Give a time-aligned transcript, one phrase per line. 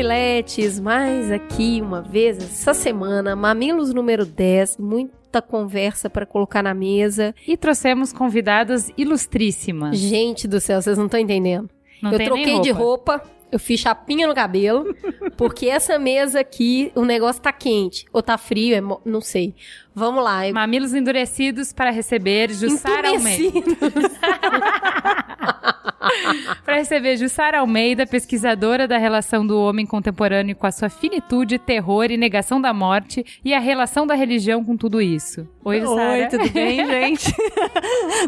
[0.00, 6.72] mamiletes, mais aqui uma vez essa semana, Mamilos número 10, muita conversa para colocar na
[6.72, 7.34] mesa.
[7.46, 9.98] E trouxemos convidadas ilustríssimas.
[9.98, 11.68] Gente do céu, vocês não estão entendendo.
[12.02, 13.16] Não eu troquei de roupa.
[13.16, 14.96] roupa, eu fiz chapinha no cabelo,
[15.36, 18.06] porque essa mesa aqui, o negócio tá quente.
[18.10, 19.54] Ou tá frio, é não sei.
[19.94, 20.40] Vamos lá.
[20.52, 23.60] Mamilos endurecidos para receber Jussara Almeida.
[26.64, 32.10] Para receber Jussara Almeida, pesquisadora da relação do homem contemporâneo com a sua finitude, terror
[32.10, 35.46] e negação da morte e a relação da religião com tudo isso.
[35.64, 36.12] Oi, Jussara.
[36.12, 37.34] Oi, tudo bem, gente?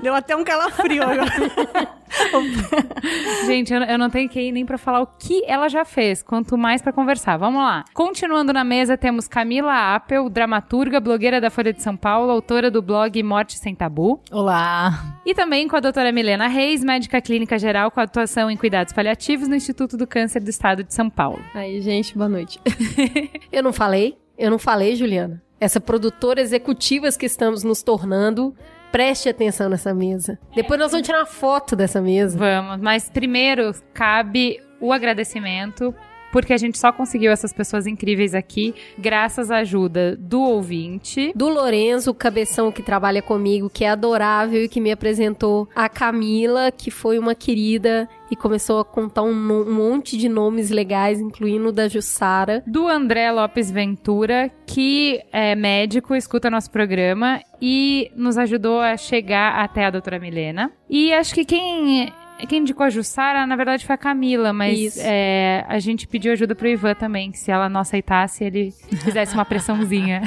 [0.03, 2.03] Deu até um calafrio agora.
[3.47, 6.23] Gente, eu, eu não tenho que ir nem pra falar o que ela já fez,
[6.23, 7.37] quanto mais pra conversar.
[7.37, 7.85] Vamos lá.
[7.95, 12.81] Continuando na mesa, temos Camila Appel, dramaturga, blogueira da Folha de São Paulo, autora do
[12.81, 14.19] blog Morte Sem Tabu.
[14.31, 15.21] Olá.
[15.25, 19.49] E também com a doutora Milena Reis, médica clínica geral com atuação em cuidados paliativos
[19.49, 21.45] no Instituto do Câncer do Estado de São Paulo.
[21.55, 22.59] Aí, gente, boa noite.
[23.53, 25.43] Eu não falei, eu não falei, Juliana.
[25.61, 28.57] Essa produtora executivas que estamos nos tornando,
[28.91, 30.39] preste atenção nessa mesa.
[30.55, 32.39] Depois nós vamos tirar uma foto dessa mesa.
[32.39, 35.95] Vamos, mas primeiro cabe o agradecimento.
[36.33, 41.49] Porque a gente só conseguiu essas pessoas incríveis aqui graças à ajuda do ouvinte, Do
[41.49, 46.73] Lorenzo, o cabeção que trabalha comigo, que é adorável e que me apresentou a Camila,
[46.73, 51.69] que foi uma querida e começou a contar um, um monte de nomes legais, incluindo
[51.69, 52.63] o da Jussara.
[52.67, 59.63] do André Lopes Ventura, que é médico, escuta nosso programa e nos ajudou a chegar
[59.63, 60.73] até a doutora Milena.
[60.89, 62.11] E acho que quem.
[62.47, 66.55] Quem indicou a Jussara, na verdade, foi a Camila, mas é, a gente pediu ajuda
[66.55, 68.73] pro Ivan também, que se ela não aceitasse, ele
[69.03, 70.23] fizesse uma pressãozinha.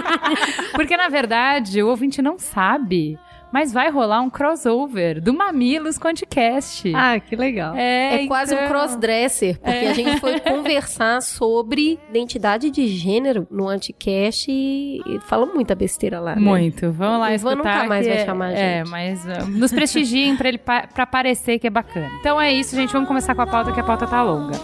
[0.72, 3.18] Porque, na verdade, o ouvinte não sabe,
[3.52, 6.92] mas vai rolar um crossover do Mamilos com o Anticast.
[6.94, 7.74] Ah, que legal.
[7.76, 13.68] É, quase um então- crossdresser, porque a gente foi conversar sobre identidade de gênero no
[13.68, 16.34] Anticast e, e falou muita besteira lá.
[16.36, 16.40] né?
[16.40, 16.90] Muito.
[16.92, 17.56] Vamos lá O Ivan escutar.
[17.76, 18.90] nunca mais que vai é- chamar a É, gente.
[18.90, 22.10] mas uh, nos prestigiem pra ele pa pra parecer que é bacana.
[22.20, 22.92] Então é isso, gente.
[22.92, 24.58] Vamos começar com a pauta, que a pauta tá longa.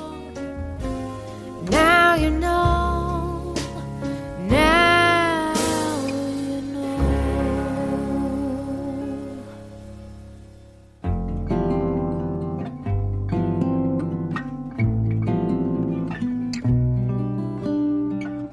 [1.71, 3.55] Now you know.
[4.49, 4.96] Now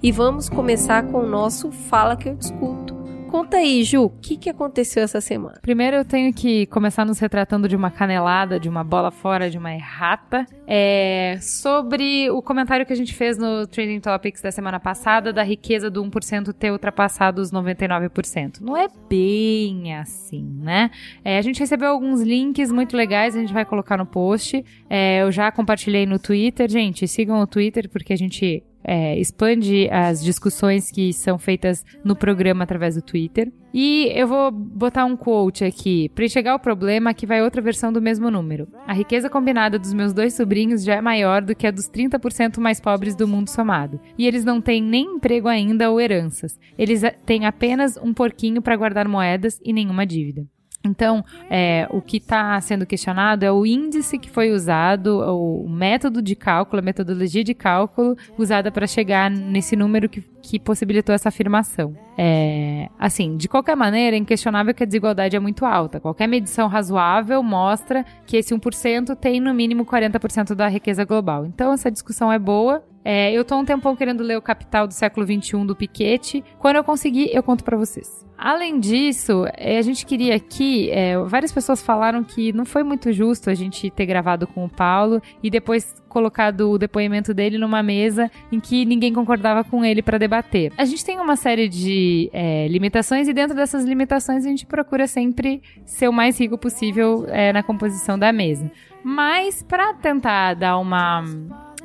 [0.03, 2.93] E vamos começar com o nosso Fala Que Eu Discuto.
[3.31, 5.59] Conta aí, Ju, o que, que aconteceu essa semana?
[5.61, 9.57] Primeiro eu tenho que começar nos retratando de uma canelada, de uma bola fora, de
[9.57, 10.45] uma errata.
[10.67, 15.41] É, sobre o comentário que a gente fez no Trending Topics da semana passada, da
[15.41, 18.59] riqueza do 1% ter ultrapassado os 99%.
[18.59, 20.91] Não é bem assim, né?
[21.23, 24.63] É, a gente recebeu alguns links muito legais, a gente vai colocar no post.
[24.89, 26.69] É, eu já compartilhei no Twitter.
[26.69, 32.15] Gente, sigam o Twitter porque a gente é, expande as discussões que são feitas no
[32.15, 33.51] programa através do Twitter.
[33.73, 36.07] E eu vou botar um quote aqui.
[36.09, 38.67] Para enxergar o problema, aqui vai outra versão do mesmo número.
[38.85, 42.59] A riqueza combinada dos meus dois sobrinhos já é maior do que a dos 30%
[42.59, 43.99] mais pobres do mundo somado.
[44.15, 46.59] E eles não têm nem emprego ainda ou heranças.
[46.77, 50.45] Eles têm apenas um porquinho para guardar moedas e nenhuma dívida.
[50.85, 56.21] Então, é, o que está sendo questionado é o índice que foi usado, o método
[56.21, 61.29] de cálculo, a metodologia de cálculo usada para chegar nesse número que, que possibilitou essa
[61.29, 61.95] afirmação.
[62.17, 66.01] É, assim, de qualquer maneira, é inquestionável que a desigualdade é muito alta.
[66.01, 71.45] Qualquer medição razoável mostra que esse 1% tem no mínimo 40% da riqueza global.
[71.45, 72.83] Então, essa discussão é boa.
[73.05, 76.43] É, eu tô um tempão querendo ler o Capital do século XXI do Piketty.
[76.59, 78.25] Quando eu conseguir, eu conto para vocês.
[78.37, 80.89] Além disso, é, a gente queria aqui.
[80.91, 84.69] é, várias pessoas falaram que não foi muito justo a gente ter gravado com o
[84.69, 90.03] Paulo e depois colocado o depoimento dele numa mesa em que ninguém concordava com ele
[90.03, 90.71] para debater.
[90.77, 95.07] A gente tem uma série de é, limitações e dentro dessas limitações a gente procura
[95.07, 98.71] sempre ser o mais rico possível é, na composição da mesa.
[99.03, 101.23] Mas para tentar dar uma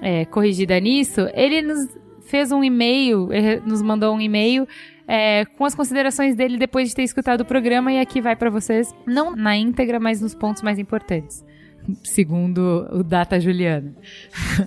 [0.00, 1.88] é, corrigida nisso, ele nos
[2.26, 3.30] fez um e-mail,
[3.64, 4.68] nos mandou um e-mail
[5.08, 8.50] é, com as considerações dele depois de ter escutado o programa e aqui vai para
[8.50, 11.42] vocês, não na íntegra, mas nos pontos mais importantes.
[12.04, 13.94] Segundo o Data Juliana.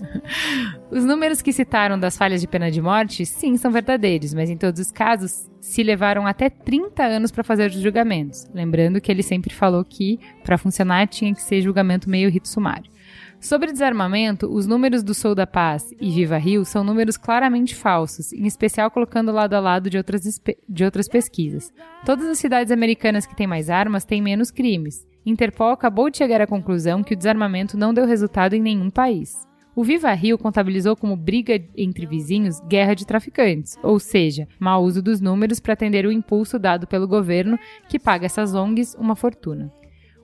[0.89, 4.57] os números que citaram das falhas de pena de morte, sim, são verdadeiros, mas em
[4.57, 8.47] todos os casos se levaram até 30 anos para fazer os julgamentos.
[8.53, 12.91] Lembrando que ele sempre falou que, para funcionar, tinha que ser julgamento meio rito sumário.
[13.39, 18.31] Sobre desarmamento, os números do Sou da Paz e Viva Rio são números claramente falsos,
[18.31, 20.21] em especial colocando lado a lado de outras,
[20.69, 21.73] de outras pesquisas.
[22.05, 25.07] Todas as cidades americanas que têm mais armas têm menos crimes.
[25.25, 29.47] Interpol acabou de chegar à conclusão que o desarmamento não deu resultado em nenhum país.
[29.75, 35.01] O Viva Rio contabilizou como briga entre vizinhos guerra de traficantes, ou seja, mau uso
[35.01, 37.57] dos números para atender o impulso dado pelo governo,
[37.87, 39.71] que paga essas ONGs uma fortuna.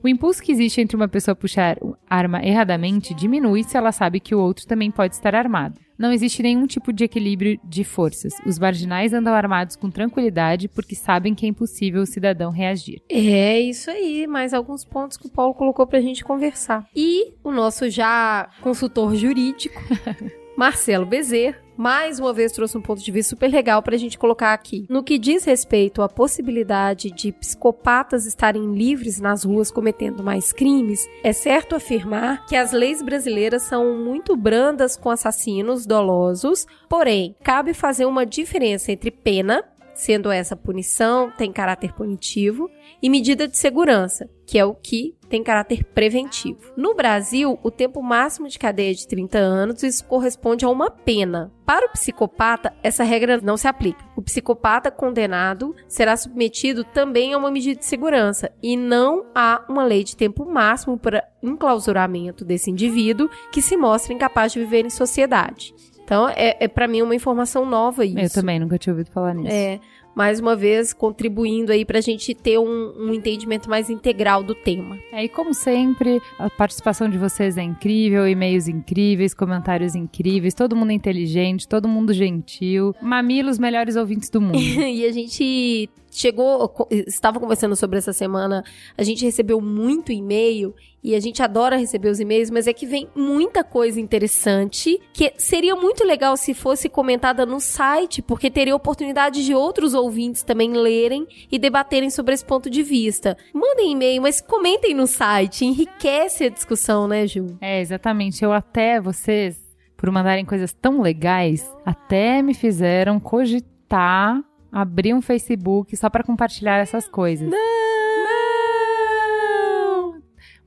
[0.02, 1.78] O impulso que existe entre uma pessoa puxar
[2.08, 5.80] arma erradamente diminui se ela sabe que o outro também pode estar armado.
[5.98, 8.32] Não existe nenhum tipo de equilíbrio de forças.
[8.46, 13.02] Os marginais andam armados com tranquilidade porque sabem que é impossível o cidadão reagir.
[13.10, 16.86] É isso aí, mais alguns pontos que o Paulo colocou pra gente conversar.
[16.94, 19.80] E o nosso já consultor jurídico,
[20.58, 24.52] Marcelo Bezerra, mais uma vez trouxe um ponto de vista super legal pra gente colocar
[24.52, 24.84] aqui.
[24.90, 31.06] No que diz respeito à possibilidade de psicopatas estarem livres nas ruas cometendo mais crimes,
[31.22, 37.72] é certo afirmar que as leis brasileiras são muito brandas com assassinos dolosos, porém, cabe
[37.72, 39.62] fazer uma diferença entre pena,
[39.98, 42.70] sendo essa punição tem caráter punitivo,
[43.02, 46.72] e medida de segurança, que é o que tem caráter preventivo.
[46.76, 50.88] No Brasil, o tempo máximo de cadeia é de 30 anos, isso corresponde a uma
[50.88, 51.52] pena.
[51.66, 54.04] Para o psicopata, essa regra não se aplica.
[54.16, 59.84] O psicopata condenado será submetido também a uma medida de segurança e não há uma
[59.84, 64.90] lei de tempo máximo para enclausuramento desse indivíduo que se mostra incapaz de viver em
[64.90, 65.74] sociedade.
[66.08, 68.18] Então, é, é para mim uma informação nova isso.
[68.18, 69.52] Eu também nunca tinha ouvido falar nisso.
[69.52, 69.78] É,
[70.16, 74.96] mais uma vez contribuindo aí pra gente ter um, um entendimento mais integral do tema.
[75.12, 80.74] É, e como sempre, a participação de vocês é incrível, e-mails incríveis, comentários incríveis, todo
[80.74, 82.94] mundo inteligente, todo mundo gentil.
[83.02, 84.56] Mamilos, melhores ouvintes do mundo.
[84.58, 88.64] e a gente chegou, estava conversando sobre essa semana,
[88.96, 92.84] a gente recebeu muito e-mail e a gente adora receber os e-mails, mas é que
[92.84, 98.74] vem muita coisa interessante que seria muito legal se fosse comentada no site, porque teria
[98.74, 103.36] oportunidade de outros ouvintes também lerem e debaterem sobre esse ponto de vista.
[103.54, 107.46] Mandem e-mail, mas comentem no site, enriquece a discussão, né, Ju?
[107.60, 108.44] É, exatamente.
[108.44, 109.56] Eu até, vocês,
[109.96, 114.42] por mandarem coisas tão legais, até me fizeram cogitar
[114.72, 117.48] abrir um Facebook só pra compartilhar essas coisas.
[117.48, 117.78] Não!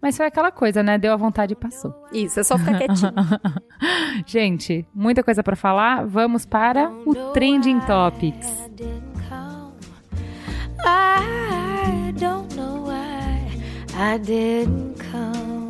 [0.02, 0.98] Mas foi aquela coisa, né?
[0.98, 1.94] Deu a vontade e passou.
[2.12, 3.14] Isso, é só ficar quietinho.
[4.26, 6.06] Gente, muita coisa pra falar.
[6.08, 8.70] Vamos para o Trending Topics.
[10.84, 13.48] I don't know why
[13.94, 15.61] I didn't come.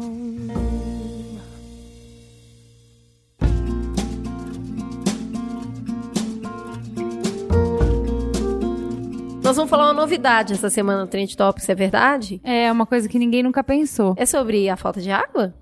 [9.44, 12.40] Nós vamos falar uma novidade essa semana no Trend Topics, é verdade?
[12.44, 14.14] É uma coisa que ninguém nunca pensou.
[14.16, 15.54] É sobre a falta de água?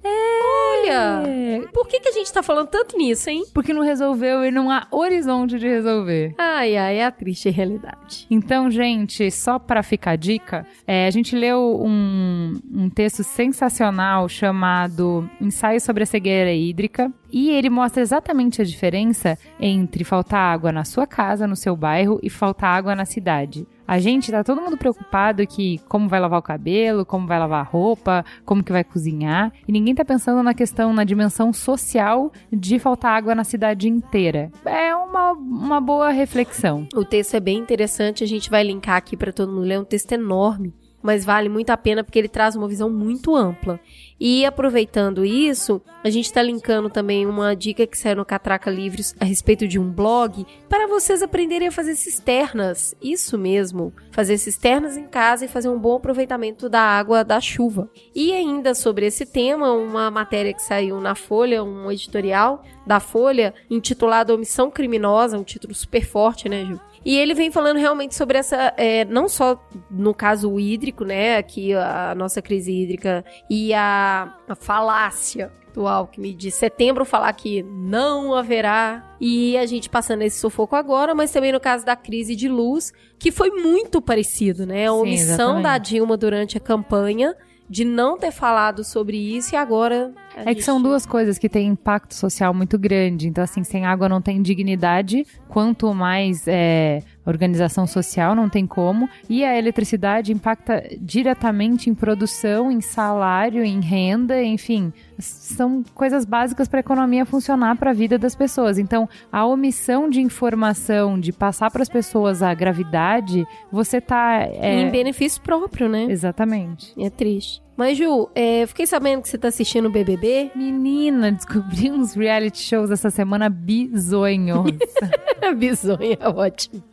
[0.82, 1.24] Olha!
[1.28, 3.44] É, Por que, que a gente tá falando tanto nisso, hein?
[3.54, 6.34] porque não resolveu e não há horizonte de resolver.
[6.38, 8.26] Ai, ai, é a triste realidade.
[8.30, 14.28] Então, gente, só para ficar a dica, é, a gente leu um, um texto sensacional
[14.30, 17.12] chamado Ensaio sobre a Cegueira Hídrica.
[17.32, 22.20] E ele mostra exatamente a diferença entre faltar água na sua casa, no seu bairro,
[22.24, 23.68] e faltar água na cidade.
[23.90, 27.62] A gente tá todo mundo preocupado que como vai lavar o cabelo, como vai lavar
[27.62, 32.32] a roupa, como que vai cozinhar, e ninguém tá pensando na questão, na dimensão social
[32.54, 34.52] de faltar água na cidade inteira.
[34.64, 36.88] É uma, uma boa reflexão.
[36.94, 39.80] O texto é bem interessante, a gente vai linkar aqui pra todo mundo ler, é
[39.80, 43.80] um texto enorme, mas vale muito a pena porque ele traz uma visão muito ampla.
[44.20, 49.16] E aproveitando isso, a gente está linkando também uma dica que saiu no Catraca Livres
[49.20, 52.94] a respeito de um blog para vocês aprenderem a fazer cisternas.
[53.02, 57.90] Isso mesmo, fazer cisternas em casa e fazer um bom aproveitamento da água da chuva.
[58.14, 63.54] E ainda sobre esse tema, uma matéria que saiu na Folha, um editorial da Folha,
[63.70, 66.80] intitulado Omissão Criminosa, um título super forte, né, Ju?
[67.06, 69.58] E ele vem falando realmente sobre essa, é, não só
[69.90, 74.09] no caso hídrico, né, aqui a nossa crise hídrica e a,
[74.48, 80.40] a falácia do Alckmin de setembro falar que não haverá e a gente passando esse
[80.40, 84.88] sufoco agora, mas também no caso da crise de luz, que foi muito parecido, né,
[84.88, 85.90] a Sim, omissão da exatamente.
[85.90, 87.36] Dilma durante a campanha
[87.70, 91.48] de não ter falado sobre isso e agora a É que são duas coisas que
[91.48, 93.28] têm impacto social muito grande.
[93.28, 99.10] Então, assim, sem água não tem dignidade, quanto mais é, organização social, não tem como.
[99.30, 104.92] E a eletricidade impacta diretamente em produção, em salário, em renda, enfim.
[105.18, 108.78] São coisas básicas para a economia funcionar para a vida das pessoas.
[108.78, 114.42] Então, a omissão de informação, de passar para as pessoas a gravidade, você tá.
[114.42, 116.08] é, em benefício próprio, né?
[116.10, 116.94] Exatamente.
[116.98, 117.62] É triste.
[117.80, 120.52] Mas, Ju, é, fiquei sabendo que você tá assistindo o BBB.
[120.54, 124.70] Menina, descobri uns reality shows essa semana bizonhos.
[125.58, 126.84] Bizonha, é ótimo.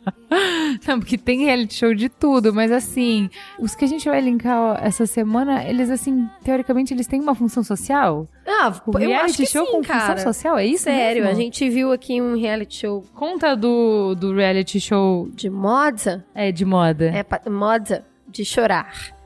[0.87, 3.29] Não, porque tem reality show de tudo, mas assim,
[3.59, 7.35] os que a gente vai linkar ó, essa semana, eles assim, teoricamente, eles têm uma
[7.35, 8.25] função social?
[8.47, 10.15] Ah, O eu reality acho que show sim, com cara.
[10.15, 11.37] função social, é isso Sério, mesmo?
[11.37, 16.25] a gente viu aqui um reality show Conta do, do reality show de moda.
[16.33, 17.11] é, de moda.
[17.13, 19.16] É moda de chorar.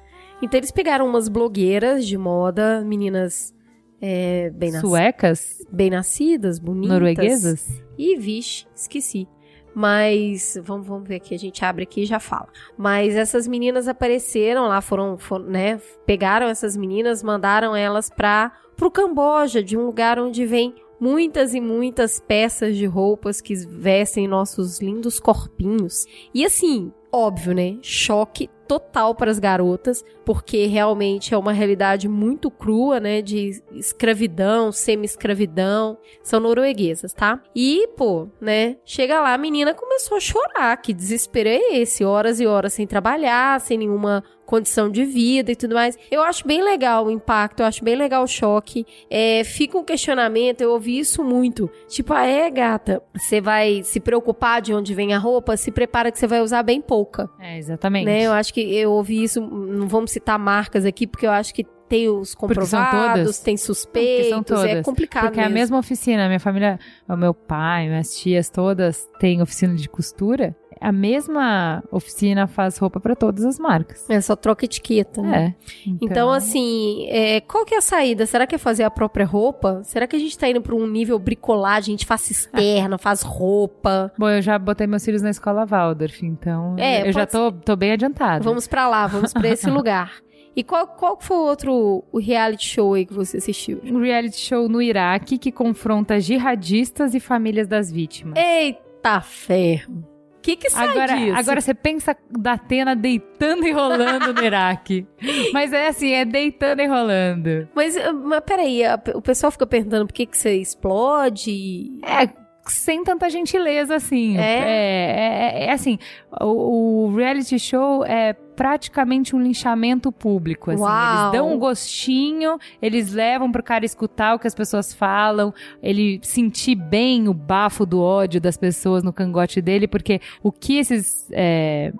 [0.42, 3.54] Então eles pegaram umas blogueiras de moda, meninas
[4.02, 5.58] é, bem, nas- Suecas?
[5.72, 6.90] bem nascidas, bonitas.
[6.94, 7.68] Norueguesas?
[7.98, 9.28] Ih, vixe, esqueci.
[9.74, 12.50] Mas vamos, vamos ver aqui, a gente abre aqui e já fala.
[12.78, 15.80] Mas essas meninas apareceram lá, foram, foram, né?
[16.06, 21.62] Pegaram essas meninas, mandaram elas para pro Camboja, de um lugar onde vem muitas e
[21.62, 26.06] muitas peças de roupas que vestem nossos lindos corpinhos.
[26.34, 27.78] E assim, óbvio, né?
[27.82, 33.22] Choque total para as garotas, porque realmente é uma realidade muito crua, né?
[33.22, 35.98] De escravidão, semi-escravidão.
[36.24, 37.44] São norueguesas, tá?
[37.54, 38.78] E, pô, né?
[38.86, 40.78] Chega lá, a menina começou a chorar.
[40.78, 42.06] Que desespero é esse?
[42.06, 45.98] Horas e horas sem trabalhar, sem nenhuma condição de vida e tudo mais.
[46.12, 48.86] Eu acho bem legal o impacto, eu acho bem legal o choque.
[49.10, 51.72] É, fica um questionamento, eu ouvi isso muito.
[51.88, 55.56] Tipo, ah, é, gata, você vai se preocupar de onde vem a roupa?
[55.56, 57.30] Se prepara que você vai usar bem pouca.
[57.40, 58.06] É, exatamente.
[58.06, 58.24] Né?
[58.24, 61.66] Eu acho que eu ouvi isso, não vamos citar marcas aqui, porque eu acho que
[61.88, 64.66] tem os comprovados, tem suspeitos, são todas.
[64.66, 65.60] é complicado Porque é a mesmo.
[65.60, 70.56] mesma oficina, minha família, o meu pai, minhas tias todas têm oficina de costura.
[70.82, 74.10] A mesma oficina faz roupa para todas as marcas.
[74.10, 75.56] É só troca etiqueta, né?
[75.88, 75.90] É.
[76.02, 78.26] Então, assim, é, qual que é a saída?
[78.26, 79.82] Será que é fazer a própria roupa?
[79.84, 81.94] Será que a gente tá indo pra um nível bricolagem?
[81.94, 84.12] A gente faz cisterna, faz roupa.
[84.18, 87.76] Bom, eu já botei meus filhos na escola Waldorf, então É, eu já tô, tô
[87.76, 88.44] bem adiantada.
[88.44, 90.12] Vamos pra lá, vamos pra esse lugar.
[90.56, 93.80] E qual, qual foi o outro o reality show aí que você assistiu?
[93.86, 98.34] Um reality show no Iraque que confronta jihadistas e famílias das vítimas.
[98.38, 100.11] Eita ferro.
[100.42, 101.38] O que que sai Agora, disso?
[101.38, 105.06] agora você pensa da Atena deitando e rolando no Iraque.
[105.54, 107.68] Mas é assim, é deitando e rolando.
[107.76, 111.92] Mas, ah, mas peraí, a- o pessoal fica perguntando por que que você explode.
[112.04, 112.28] É,
[112.66, 114.36] sem tanta gentileza, assim.
[114.38, 114.42] É?
[114.42, 116.00] É, é- é assim,
[116.42, 120.84] o, o reality show é praticamente um linchamento público, assim.
[120.84, 125.52] Eles dão um gostinho, eles levam pro cara escutar o que as pessoas falam,
[125.82, 130.78] ele sentir bem o bafo do ódio das pessoas no cangote dele, porque o que
[130.78, 131.28] esses...
[131.32, 131.92] é,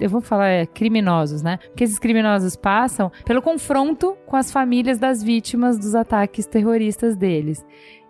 [0.00, 1.60] eu vou falar é, criminosos, né?
[1.70, 7.14] O que esses criminosos passam pelo confronto com as famílias das vítimas dos ataques terroristas
[7.16, 7.64] deles.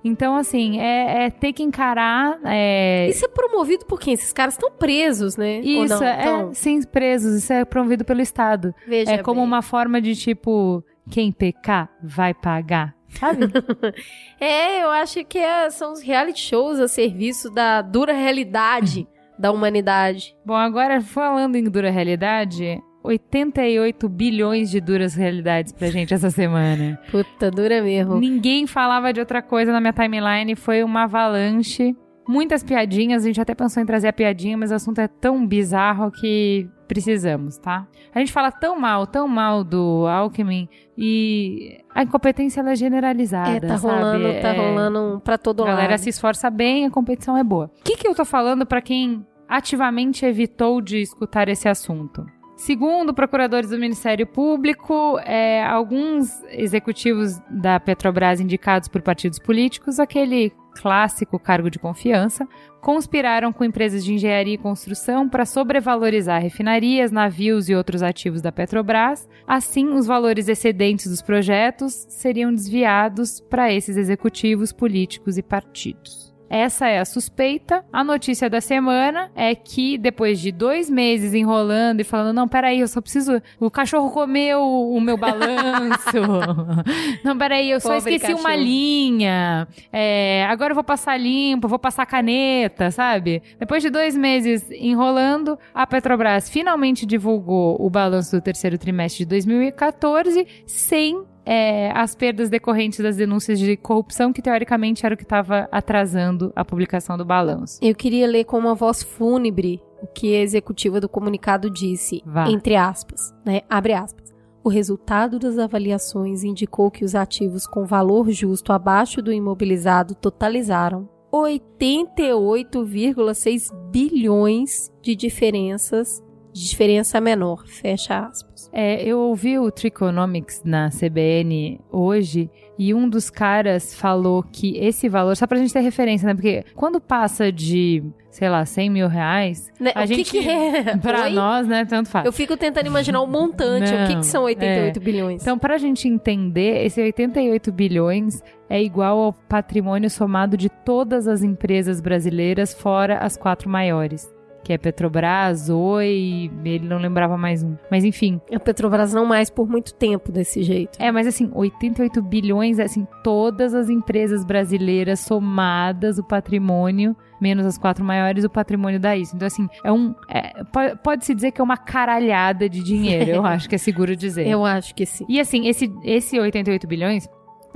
[0.04, 2.38] Então, assim, é, é ter que encarar.
[2.44, 4.14] É, Isso é promovido por quem?
[4.14, 5.60] Esses caras estão presos, né?
[5.60, 6.02] Isso, não?
[6.06, 7.34] é, Então, sim, presos.
[7.42, 8.74] Isso é promovido pelo Estado.
[8.86, 9.46] veja é como bem.
[9.48, 12.94] uma forma de tipo, quem pecar vai pagar.
[13.08, 13.46] Sabe?
[14.40, 19.06] É, eu acho que é- são os reality shows a serviço da dura realidade
[19.38, 20.36] da humanidade.
[20.44, 26.98] Bom, agora falando em dura realidade, 88 bilhões de duras realidades pra gente essa semana.
[27.10, 28.18] Puta, dura mesmo.
[28.18, 31.96] Ninguém falava de outra coisa na minha timeline, foi uma avalanche.
[32.28, 35.46] Muitas piadinhas, a gente até pensou em trazer a piadinha, mas o assunto é tão
[35.46, 37.86] bizarro que precisamos, tá?
[38.14, 43.50] A gente fala tão mal, tão mal do Alckmin e a incompetência ela é generalizada,
[43.50, 43.94] É, tá sabe?
[43.94, 46.00] rolando, tá É, rolando pra todo A galera lado.
[46.00, 47.70] se esforça bem, a competição é boa.
[47.80, 52.26] O que, que eu tô falando pra quem ativamente evitou de escutar esse assunto?
[52.58, 60.52] Segundo procuradores do Ministério Público, é, alguns executivos da Petrobras indicados por partidos políticos, aquele
[60.72, 62.48] clássico cargo de confiança,
[62.80, 68.50] conspiraram com empresas de engenharia e construção para sobrevalorizar refinarias, navios e outros ativos da
[68.50, 69.28] Petrobras.
[69.46, 76.27] Assim, os valores excedentes dos projetos seriam desviados para esses executivos políticos e partidos.
[76.50, 77.84] Essa é a suspeita.
[77.92, 82.80] A notícia da semana é que depois de dois meses enrolando e falando, não, peraí,
[82.80, 83.40] eu só preciso.
[83.60, 86.18] O cachorro comeu o meu balanço.
[87.22, 88.64] não, peraí, eu só Pobre esqueci uma cachorro.
[88.64, 89.68] linha.
[89.92, 93.42] É, agora eu vou passar limpo, vou passar caneta, sabe?
[93.58, 99.26] Depois de dois meses enrolando, a Petrobras finalmente divulgou o balanço do terceiro trimestre de
[99.26, 105.22] 2014 sem é, as perdas decorrentes das denúncias de corrupção, que teoricamente era o que
[105.22, 107.78] estava atrasando a publicação do balanço.
[107.80, 112.50] Eu queria ler com uma voz fúnebre o que a executiva do comunicado disse, Vá.
[112.50, 113.62] entre aspas, né?
[113.66, 114.28] Abre aspas.
[114.62, 121.08] O resultado das avaliações indicou que os ativos com valor justo abaixo do imobilizado totalizaram
[121.32, 126.22] 88,6 bilhões de diferenças
[126.58, 127.64] de diferença menor.
[127.66, 128.68] Fecha aspas.
[128.72, 135.08] É, eu ouvi o Triconomics na CBN hoje e um dos caras falou que esse
[135.08, 136.34] valor, só pra gente ter referência, né?
[136.34, 140.48] Porque quando passa de, sei lá, 100 mil reais, Né, a o gente, que, que
[140.48, 140.96] é?
[140.98, 141.30] pra Oi?
[141.30, 142.26] nós, né, tanto faz.
[142.26, 143.92] Eu fico tentando imaginar o montante.
[143.92, 145.00] o que, Não, que são 88 é.
[145.02, 145.42] bilhões?
[145.42, 151.42] Então, pra gente entender, esse 88 bilhões é igual ao patrimônio somado de todas as
[151.42, 154.30] empresas brasileiras, fora as quatro maiores.
[154.68, 157.74] Que é Petrobras, Oi, ele não lembrava mais um.
[157.90, 160.98] Mas enfim, A Petrobras não mais por muito tempo desse jeito.
[161.00, 167.78] É, mas assim, 88 bilhões, assim, todas as empresas brasileiras somadas, o patrimônio, menos as
[167.78, 169.34] quatro maiores, o patrimônio dá isso.
[169.34, 170.14] Então, assim, é um.
[170.28, 174.14] é, po- Pode-se dizer que é uma caralhada de dinheiro, eu acho que é seguro
[174.14, 174.46] dizer.
[174.46, 175.24] Eu acho que sim.
[175.30, 177.26] E assim, esse, esse 88 bilhões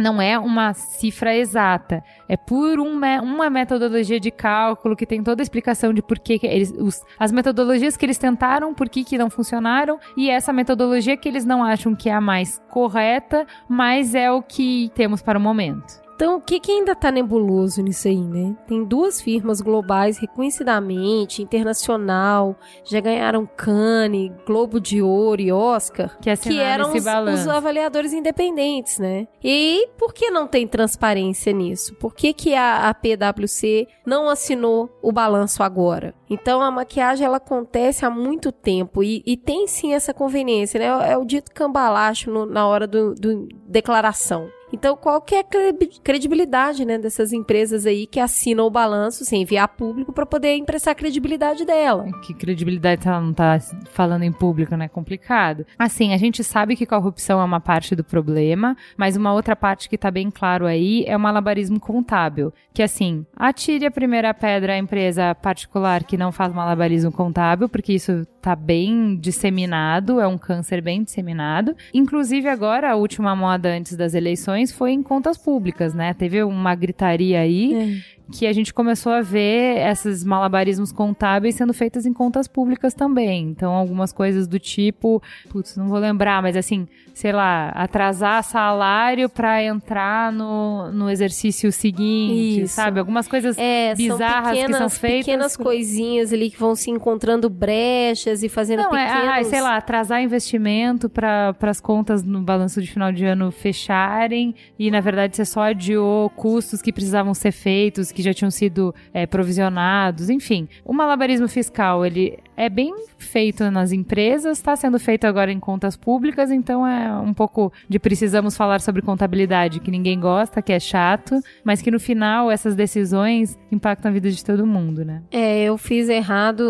[0.02, 2.02] não é uma cifra exata.
[2.28, 6.18] É por um me- uma metodologia de cálculo que tem toda a explicação de por
[6.18, 6.72] que, que eles.
[6.78, 11.28] os- as metodologias que eles tentaram, por que, que não funcionaram, e essa metodologia que
[11.28, 15.40] eles não acham que é a mais correta, mas é o que temos para o
[15.42, 16.01] momento.
[16.22, 18.54] Então, o que, que ainda tá nebuloso nisso aí, né?
[18.68, 26.30] Tem duas firmas globais reconhecidamente, internacional, já ganharam Cannes, Globo de Ouro e Oscar, Que
[26.30, 29.26] assinaram que eram os, os avaliadores independentes, né?
[29.42, 31.92] E por que não tem transparência nisso?
[31.96, 36.14] Por que, que a, a PwC não assinou o balanço agora?
[36.30, 41.10] Então, a maquiagem, ela acontece há muito tempo e, e tem sim essa conveniência, né?
[41.12, 44.48] É o dito cambalacho no- na hora do, do declaração.
[44.72, 49.24] Então, qual que é a credi- credibilidade, né, dessas empresas aí que assinam o balanço
[49.24, 52.06] sem enviar público para poder emprestar a credibilidade dela?
[52.22, 53.58] Que credibilidade ela não tá
[53.90, 54.88] falando em público, né?
[54.88, 55.66] Complicado.
[55.78, 59.88] Assim, a gente sabe que corrupção é uma parte do problema, mas uma outra parte
[59.88, 62.52] que tá bem claro aí é o malabarismo contábil.
[62.72, 67.92] Que assim, atire a primeira pedra à empresa particular que não faz malabarismo contábil, porque
[67.92, 71.76] isso tá bem disseminado, é um câncer bem disseminado.
[71.94, 76.12] Inclusive agora, a última moda antes das eleições foi em contas públicas, né?
[76.12, 78.02] Teve uma gritaria aí
[78.32, 83.48] que a gente começou a ver esses malabarismos contábeis sendo feitas em contas públicas também.
[83.50, 89.28] Então, algumas coisas do tipo, putz, não vou lembrar, mas assim, sei lá, atrasar salário
[89.28, 92.74] para entrar no, no exercício seguinte, Isso.
[92.74, 92.98] sabe?
[92.98, 95.26] Algumas coisas É, bizarras são que pequenas, são feitas.
[95.26, 99.28] pequenas coisinhas ali que vão se encontrando brechas e fazendo Não, é, pequenos...
[99.28, 104.54] ah, sei lá, atrasar investimento para as contas no balanço de final de ano fecharem
[104.78, 108.94] e, na verdade, você só adiou custos que precisavam ser feitos, que já tinham sido
[109.12, 110.68] é, provisionados, enfim.
[110.84, 115.96] O malabarismo fiscal, ele é bem feito nas empresas, está sendo feito agora em contas
[115.96, 120.80] públicas, então é um pouco de precisamos falar sobre contabilidade, que ninguém gosta, que é
[120.80, 125.22] chato, mas que no final essas decisões impactam a vida de todo mundo, né?
[125.30, 126.60] É, eu fiz errado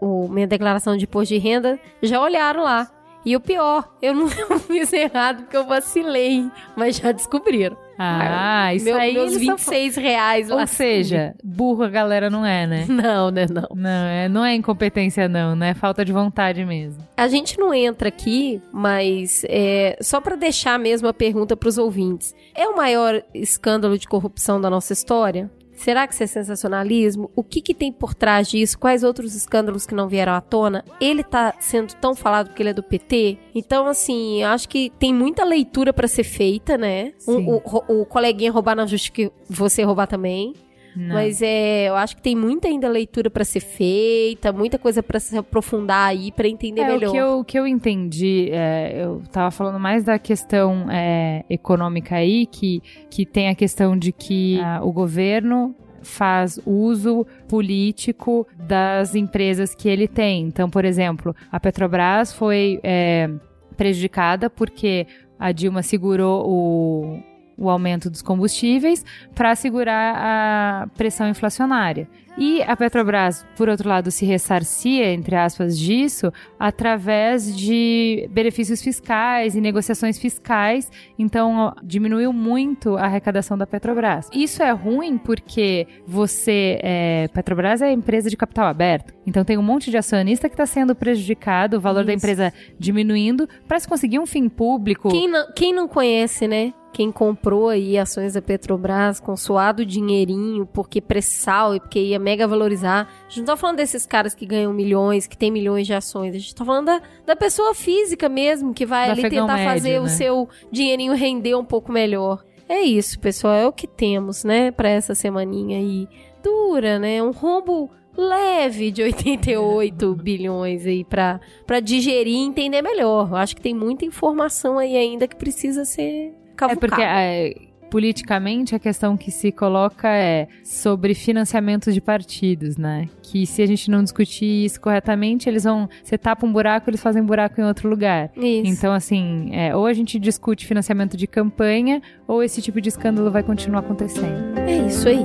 [0.00, 2.88] o- minha declaração de imposto de renda, já olharam lá.
[3.24, 4.28] E o pior, eu não
[4.68, 7.76] fiz errado porque eu vacilei, mas já descobriram.
[7.96, 10.60] Ah, isso Meu- aí meus eles tão 26 reais lá.
[10.62, 12.86] Ou seja, burro a galera não é, né?
[12.90, 13.68] Não, né, não.
[13.74, 15.70] Não, é, não é incompetência, não, né?
[15.70, 16.98] É falta de vontade mesmo.
[17.16, 21.78] A gente não entra aqui, mas é, só para deixar mesmo a pergunta para os
[21.78, 22.34] ouvintes.
[22.54, 25.48] É o maior escândalo de corrupção da nossa história?
[25.84, 27.30] Será que isso é sensacionalismo?
[27.36, 28.78] O que, que tem por trás disso?
[28.78, 30.82] Quais outros escândalos que não vieram à tona?
[30.98, 33.36] Ele tá sendo tão falado porque ele é do PT?
[33.54, 37.12] Então, assim, eu acho que tem muita leitura para ser feita, né?
[37.28, 40.54] Um- o, o, coleguinha roubar na justiça que você roubar também.
[40.96, 41.14] Não.
[41.14, 45.18] Mas é, eu acho que tem muita ainda leitura pra ser feita, muita coisa pra
[45.18, 47.08] se aprofundar aí pra entender É, melhor.
[47.08, 51.44] o que eu, o que eu entendi, é, eu tava falando mais da questão é,
[51.50, 52.80] econômica aí, que,
[53.10, 59.88] que tem a questão de que ah, o governo faz uso político das empresas que
[59.88, 60.42] ele tem.
[60.46, 63.30] Então, por exemplo, a Petrobras foi é,
[63.76, 65.06] prejudicada porque
[65.38, 67.18] a Dilma segurou o,
[67.56, 72.08] o aumento dos combustíveis para segurar a pressão inflacionária.
[72.36, 79.54] E a Petrobras, por outro lado, se ressarcia, entre aspas, disso através de benefícios fiscais
[79.54, 80.90] e negociações fiscais.
[81.16, 84.28] Então, diminuiu muito a arrecadação da Petrobras.
[84.32, 86.80] Isso é ruim porque você.
[86.82, 89.14] É, Petrobras é empresa de capital aberto.
[89.24, 92.24] Então, tem um monte de acionista que está sendo prejudicado, o valor da Isso.
[92.24, 95.08] empresa diminuindo, para se conseguir um fim público.
[95.08, 96.74] Quem não, quem não conhece, né?
[96.94, 102.46] Quem comprou aí ações da Petrobras com suado dinheirinho, porque pré-sal e porque ia mega
[102.46, 103.12] valorizar.
[103.26, 106.36] A gente não tá falando desses caras que ganham milhões, que tem milhões de ações.
[106.36, 109.72] A gente tá falando da, da pessoa física mesmo, que vai Do ali tentar médio,
[109.72, 110.08] fazer o né?
[110.08, 112.44] seu dinheirinho render um pouco melhor.
[112.68, 113.54] É isso, pessoal.
[113.54, 116.06] É o que temos, né, pra essa semaninha aí.
[116.44, 117.20] Dura, né?
[117.20, 123.30] Um rombo leve de 88 bilhões aí pra, pra digerir e entender melhor.
[123.32, 126.32] Eu acho que tem muita informação aí ainda que precisa ser
[126.64, 126.78] É cavucada.
[126.78, 127.54] porque é,
[127.94, 133.08] politicamente a questão que se coloca é sobre financiamento de partidos, né?
[133.22, 135.88] Que se a gente não discutir isso corretamente, eles vão.
[136.02, 138.30] Você tapa um buraco, eles fazem buraco em outro lugar.
[138.36, 138.66] Isso.
[138.66, 143.30] Então, assim, é, ou a gente discute financiamento de campanha, ou esse tipo de escândalo
[143.30, 144.58] vai continuar acontecendo.
[144.58, 145.24] É isso aí.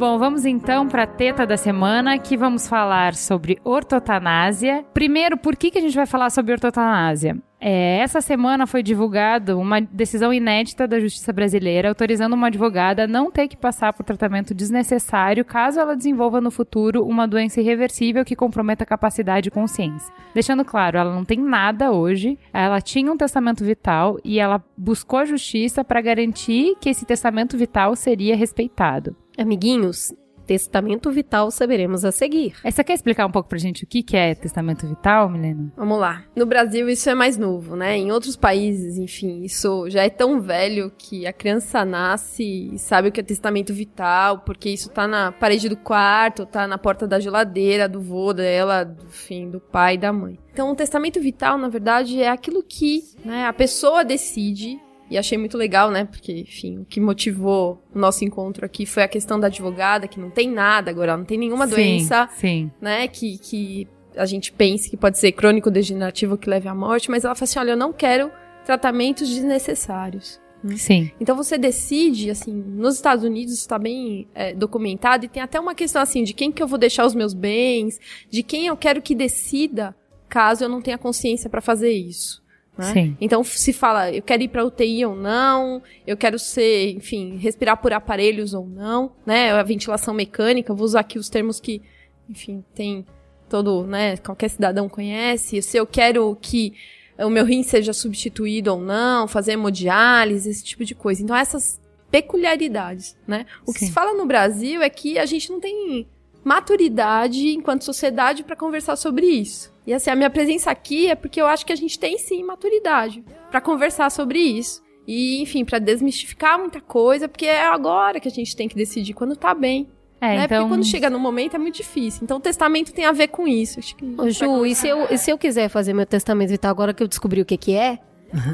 [0.00, 4.82] Bom, vamos então para a teta da semana, que vamos falar sobre ortotanásia.
[4.94, 7.36] Primeiro, por que, que a gente vai falar sobre ortotanásia?
[7.60, 13.06] É, essa semana foi divulgada uma decisão inédita da Justiça Brasileira autorizando uma advogada a
[13.06, 18.24] não ter que passar por tratamento desnecessário caso ela desenvolva no futuro uma doença irreversível
[18.24, 20.10] que comprometa a capacidade e consciência.
[20.32, 25.18] Deixando claro, ela não tem nada hoje, ela tinha um testamento vital e ela buscou
[25.18, 29.14] a justiça para garantir que esse testamento vital seria respeitado.
[29.40, 30.12] Amiguinhos,
[30.50, 32.54] testamento vital saberemos a seguir.
[32.64, 35.72] É, Você quer explicar um pouco pra gente o que, que é testamento vital, Milena?
[35.76, 36.24] Vamos lá.
[36.34, 37.96] No Brasil isso é mais novo, né?
[37.96, 43.08] Em outros países, enfim, isso já é tão velho que a criança nasce e sabe
[43.08, 47.06] o que é testamento vital, porque isso tá na parede do quarto, tá na porta
[47.06, 50.36] da geladeira, do vô dela, do fim, do pai e da mãe.
[50.52, 55.36] Então, o testamento vital, na verdade, é aquilo que né, a pessoa decide e achei
[55.36, 56.04] muito legal, né?
[56.04, 60.20] Porque, enfim, o que motivou o nosso encontro aqui foi a questão da advogada, que
[60.20, 62.70] não tem nada agora, não tem nenhuma Sim, doença Sim.
[62.80, 67.24] né, que, que a gente pense que pode ser crônico-degenerativo que leve à morte, mas
[67.24, 68.30] ela fala assim, olha, eu não quero
[68.64, 70.40] tratamentos desnecessários.
[70.76, 71.10] Sim.
[71.18, 75.74] Então você decide, assim, nos Estados Unidos está bem é, documentado e tem até uma
[75.74, 79.00] questão assim de quem que eu vou deixar os meus bens, de quem eu quero
[79.00, 79.96] que decida
[80.28, 82.42] caso eu não tenha consciência para fazer isso.
[82.80, 83.16] Né?
[83.20, 87.76] Então se fala, eu quero ir para UTI ou não, eu quero ser, enfim, respirar
[87.76, 89.52] por aparelhos ou não, né?
[89.52, 91.82] A ventilação mecânica, vou usar aqui os termos que,
[92.28, 93.04] enfim, tem
[93.48, 95.60] todo, né, qualquer cidadão conhece.
[95.60, 96.72] Se eu quero que
[97.18, 101.22] o meu rim seja substituído ou não, fazer hemodiálise, esse tipo de coisa.
[101.22, 103.46] Então essas peculiaridades, né?
[103.66, 103.86] O que Sim.
[103.86, 106.06] se fala no Brasil é que a gente não tem
[106.44, 109.72] maturidade enquanto sociedade para conversar sobre isso.
[109.86, 112.42] E assim, a minha presença aqui é porque eu acho que a gente tem sim
[112.42, 114.82] maturidade para conversar sobre isso.
[115.06, 119.12] E, enfim, para desmistificar muita coisa, porque é agora que a gente tem que decidir
[119.14, 119.88] quando tá bem.
[120.20, 120.44] É, né?
[120.44, 120.58] então.
[120.58, 122.20] Porque quando chega no momento é muito difícil.
[122.22, 123.78] Então o testamento tem a ver com isso.
[123.78, 126.70] Acho que Ô, Ju, e se, eu, e se eu quiser fazer meu testamento vital
[126.70, 127.98] agora que eu descobri o que que é?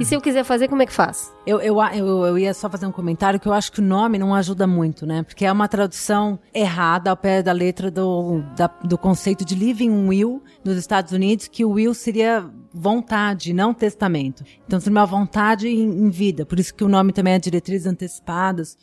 [0.01, 1.33] E se eu quiser fazer, como é que faz?
[1.47, 4.19] Eu, eu, eu, eu ia só fazer um comentário que eu acho que o nome
[4.19, 5.23] não ajuda muito, né?
[5.23, 10.07] Porque é uma tradução errada ao pé da letra do, da- do conceito de living
[10.09, 14.45] will nos Estados Unidos, que o will seria vontade, não testamento.
[14.67, 16.45] Então seria uma vontade em, em vida.
[16.47, 18.77] Por isso que o nome também é diretrizes antecipadas.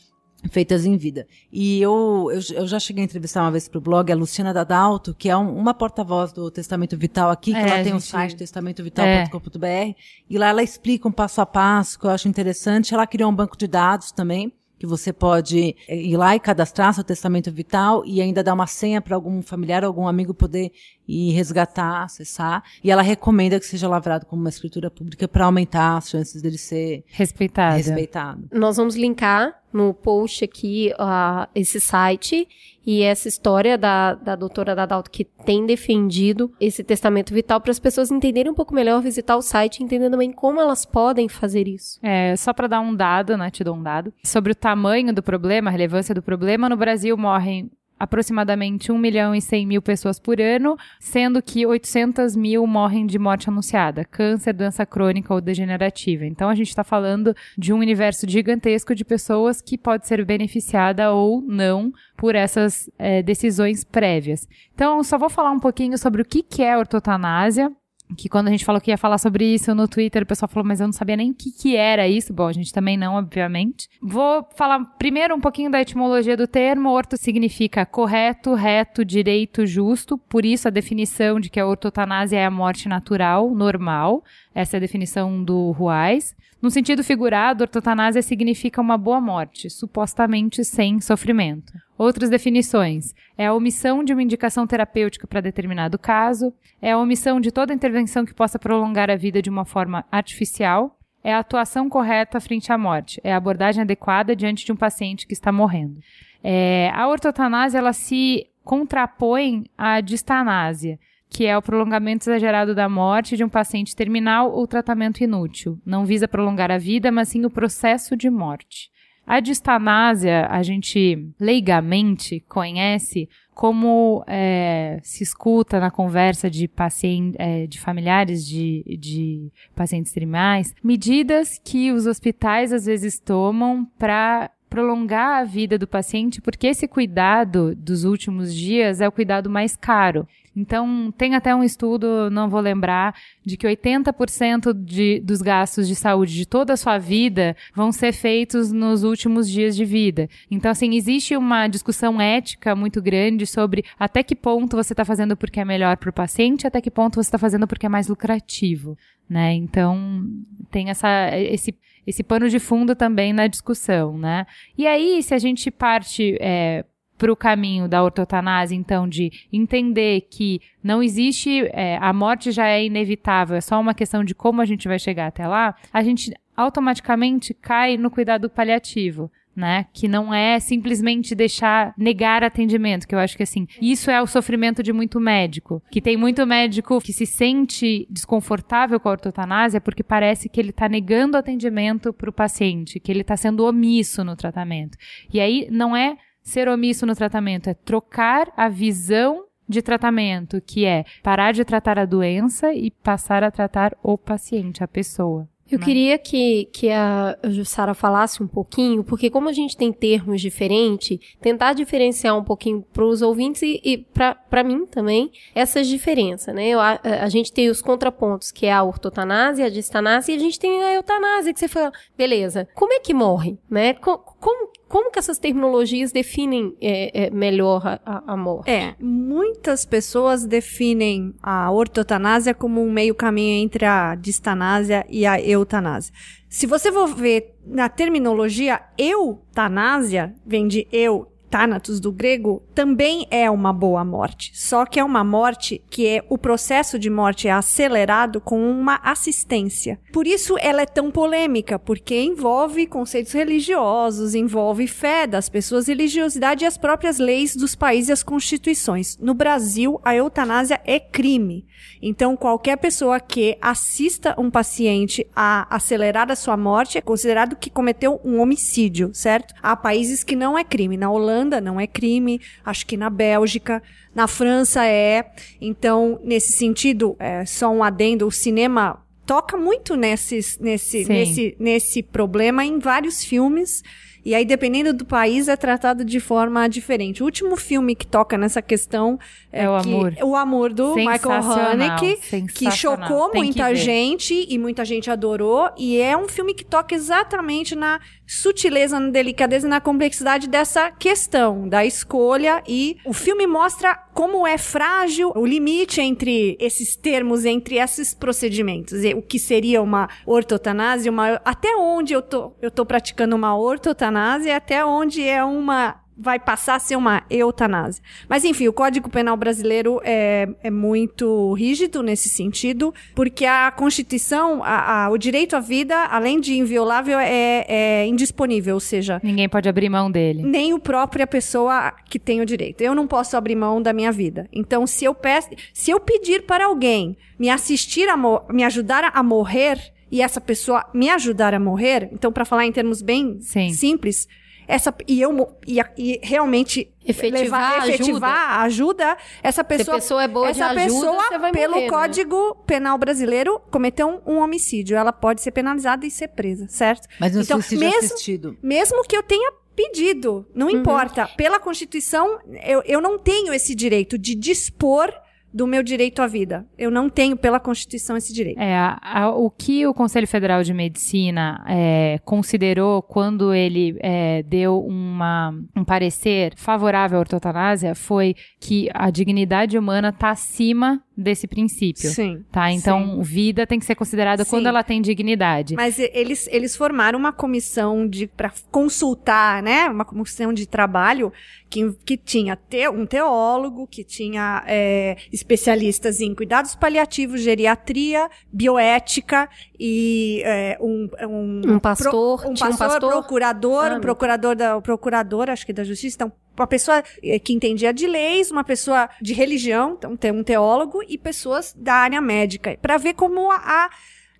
[0.51, 1.25] Feitas em vida.
[1.51, 5.13] E eu, eu, eu já cheguei a entrevistar uma vez pro blog a Luciana Dadalto,
[5.15, 8.03] que é um- uma porta-voz do Testamento Vital aqui, que É, ela tem o gente-
[8.09, 9.95] site testamentovital.com.br,
[10.29, 12.93] e lá ela explica um passo a passo, que eu acho interessante.
[12.93, 16.93] Ela criou um banco de dados também, que você pode eh, ir lá e cadastrar
[16.93, 20.71] seu testamento vital e ainda dar uma senha para algum familiar, algum amigo poder
[21.07, 22.63] ir resgatar, acessar.
[22.83, 26.57] E ela recomenda que seja lavrado como uma escritura pública para aumentar as chances dele
[26.57, 27.75] ser Respeitada.
[27.75, 28.47] respeitado.
[28.51, 32.47] Nós vamos linkar no post aqui ah, esse site
[32.85, 37.79] e essa história da, da doutora Dadalto que tem defendido esse testamento vital para as
[37.79, 41.67] pessoas entenderem um pouco melhor, visitar o site e entender também como elas podem fazer
[41.67, 41.99] isso.
[42.03, 45.23] É, só para dar um dado, né, te dou um dado, sobre o tamanho do
[45.23, 47.71] problema, a relevância do problema, no Brasil morrem
[48.03, 53.17] aproximadamente 1 milhão e 100 mil pessoas por ano, sendo que 800 mil morrem de
[53.17, 56.25] morte anunciada, câncer, doença crônica ou degenerativa.
[56.25, 61.13] Então a gente está falando de um universo gigantesco de pessoas que pode ser beneficiada
[61.13, 64.47] ou não por essas eh, decisões prévias.
[64.75, 67.71] Então só vou falar um pouquinho sobre o que é ortotanásia,
[68.13, 70.67] que quando a gente falou que ia falar sobre isso no Twitter, o pessoal falou,
[70.67, 72.33] mas eu não sabia nem o que, que era isso.
[72.33, 73.89] Bom, a gente também não, obviamente.
[74.01, 76.89] Vou falar primeiro um pouquinho da etimologia do termo.
[76.89, 80.17] Orto significa correto, reto, direito, justo.
[80.17, 84.23] Por isso a definição de que a ortotanásia é a morte natural, normal.
[84.53, 86.35] Essa é a definição do Ruais.
[86.63, 91.73] No sentido figurado, ortotanásia significa uma boa morte, supostamente sem sofrimento.
[91.97, 97.41] Outras definições: é a omissão de uma indicação terapêutica para determinado caso, é a omissão
[97.41, 101.89] de toda intervenção que possa prolongar a vida de uma forma artificial, é a atuação
[101.89, 105.99] correta frente à morte, é a abordagem adequada diante de um paciente que está morrendo.
[106.41, 110.97] É, a ortotanásia ela se contrapõe a distanásia,
[111.33, 115.79] que é o prolongamento exagerado da morte de um paciente terminal ou tratamento inútil.
[115.83, 118.91] Não visa prolongar a vida, mas sim o processo de morte.
[119.25, 127.65] A distanásia, a gente leigamente conhece como é, se escuta na conversa de pacientes, é,
[127.65, 135.41] de familiares de, de pacientes terminais, medidas que os hospitais às vezes tomam para prolongar
[135.41, 140.27] a vida do paciente, porque esse cuidado dos últimos dias é o cuidado mais caro.
[140.55, 145.95] Então, tem até um estudo, não vou lembrar, de que 80% de, dos gastos de
[145.95, 150.29] saúde de toda a sua vida vão ser feitos nos últimos dias de vida.
[150.49, 155.35] Então, assim, existe uma discussão ética muito grande sobre até que ponto você está fazendo
[155.35, 158.07] porque é melhor para o paciente, até que ponto você está fazendo porque é mais
[158.07, 158.97] lucrativo.
[159.29, 159.53] Né?
[159.53, 160.27] Então,
[160.69, 161.73] tem essa, esse,
[162.05, 164.45] esse pano de fundo também na discussão, né?
[164.77, 166.85] E aí, se a gente parte é,
[167.23, 172.67] para o caminho da ortotanase, então, de entender que não existe, é, a morte já
[172.67, 176.03] é inevitável, é só uma questão de como a gente vai chegar até lá, a
[176.03, 179.31] gente automaticamente cai no cuidado paliativo.
[179.55, 179.85] Né?
[179.93, 184.25] Que não é simplesmente deixar negar atendimento, que eu acho que assim, isso é o
[184.25, 185.79] sofrimento de muito médico.
[185.91, 190.71] Que tem muito médico que se sente desconfortável com a ortotanásia porque parece que ele
[190.71, 194.97] está negando atendimento para o paciente, que ele está sendo omisso no tratamento.
[195.31, 200.85] E aí não é Ser omisso no tratamento é trocar a visão de tratamento, que
[200.85, 205.47] é parar de tratar a doença e passar a tratar o paciente, a pessoa.
[205.71, 205.85] Eu né?
[205.85, 211.17] queria que, que a Jussara falasse um pouquinho, porque como a gente tem termos diferentes,
[211.41, 216.67] tentar diferenciar um pouquinho para os ouvintes e, e para mim também, essas diferenças, né?
[216.67, 220.39] Eu, a, a, gente tem os contrapontos, que é a ortotanásia, a distanásia, e a
[220.39, 223.93] gente tem a eutanásia, que você fala, beleza, como é que morre, né?
[223.95, 228.69] Como, como, como que essas terminologias definem é, é, melhor a, a, morte?
[228.69, 235.41] É, muitas pessoas definem a ortotanásia como um meio caminho entre a distanásia e a
[235.41, 236.13] eutanásia.
[236.47, 243.47] Se você for ver na terminologia, eutanásia vem de eu Thanatos do grego também é
[243.47, 247.51] uma boa morte, só que é uma morte que é o processo de morte é
[247.51, 249.99] acelerado com uma assistência.
[250.11, 256.63] Por isso ela é tão polêmica, porque envolve conceitos religiosos, envolve fé das pessoas, religiosidade
[256.63, 259.15] e as próprias leis dos países e as constituições.
[259.19, 261.67] No Brasil, a eutanásia é crime.
[262.01, 267.69] Então, qualquer pessoa que assista um paciente a acelerar a sua morte é considerado que
[267.69, 269.53] cometeu um homicídio, certo?
[269.61, 270.97] Há países que não é crime.
[270.97, 273.81] Na Holanda não é crime, acho que na Bélgica,
[274.13, 275.31] na França é.
[275.59, 282.03] Então, nesse sentido, é só um adendo, o cinema toca muito nesses, nesse, nesse, nesse
[282.03, 283.83] problema em vários filmes.
[284.25, 287.21] E aí, dependendo do país, é tratado de forma diferente.
[287.21, 289.19] O último filme que toca nessa questão
[289.51, 290.15] é, é o Amor.
[290.23, 292.17] O Amor do Michael Haneke,
[292.53, 295.69] que chocou Tem muita que gente e muita gente adorou.
[295.77, 300.91] E é um filme que toca exatamente na sutileza, na delicadeza e na complexidade dessa
[300.91, 302.63] questão da escolha.
[302.67, 309.01] E o filme mostra como é frágil o limite entre esses termos, entre esses procedimentos.
[309.15, 314.55] O que seria uma ortotanásia, uma, até onde eu tô, eu tô praticando uma ortotanásia
[314.55, 318.03] até onde é uma vai passar a ser uma eutanásia.
[318.29, 324.63] Mas enfim, o Código Penal brasileiro é, é muito rígido nesse sentido, porque a Constituição,
[324.63, 329.19] a, a, o direito à vida, além de inviolável, é, é, indisponível, ou seja...
[329.23, 330.43] Ninguém pode abrir mão dele.
[330.43, 332.81] Nem o própria pessoa que tem o direito.
[332.81, 334.47] Eu não posso abrir mão da minha vida.
[334.51, 338.17] Então, se eu, peço, se eu pedir para alguém me assistir, a
[338.49, 342.71] me ajudar a morrer, e essa pessoa me ajudar a morrer, então, para falar em
[342.71, 343.71] termos bem Sim.
[343.71, 344.27] simples
[344.67, 349.11] essa e eu e, e realmente efetivar, levar, efetivar ajuda.
[349.11, 351.89] ajuda essa pessoa, Se a pessoa é boa essa de pessoa ajuda, pelo morrer, né?
[351.89, 352.63] Código né?
[352.65, 357.07] Penal brasileiro cometeu um, um, homicídio, ela pode ser penalizada e ser presa, certo?
[357.19, 358.57] Mas no então, suicídio mesmo, assistido.
[358.61, 360.77] Mesmo que eu tenha pedido, não uhum.
[360.77, 361.27] importa.
[361.35, 365.11] Pela Constituição, eu, eu não tenho esse direito de dispor
[365.53, 366.65] do meu direito à vida.
[366.77, 368.59] Eu não tenho, pela Constituição, esse direito.
[368.59, 374.41] É, a, a, o que o Conselho Federal de Medicina é, considerou quando ele é,
[374.43, 381.47] deu uma, um parecer favorável à ortotanásia foi que a dignidade humana está acima desse
[381.47, 382.09] princípio.
[382.09, 382.43] Sim.
[382.51, 382.71] Tá?
[382.71, 383.21] Então, sim.
[383.21, 384.49] vida tem que ser considerada sim.
[384.49, 385.75] quando ela tem dignidade.
[385.75, 389.87] Mas eles, eles formaram uma comissão de para consultar, né?
[389.89, 391.31] Uma comissão de trabalho
[391.73, 399.49] que, que tinha te, um teólogo, que tinha é, especialistas em cuidados paliativos, geriatria, bioética
[399.79, 404.55] e é, um, um, um pastor, pro, um, pastor um pastor procurador, ah, um procurador
[404.55, 408.63] da procurador, acho que da justiça, então uma pessoa eh, que entendia de leis, uma
[408.63, 413.51] pessoa de religião, então tem um teólogo e pessoas da área médica, para ver como
[413.51, 413.89] a, a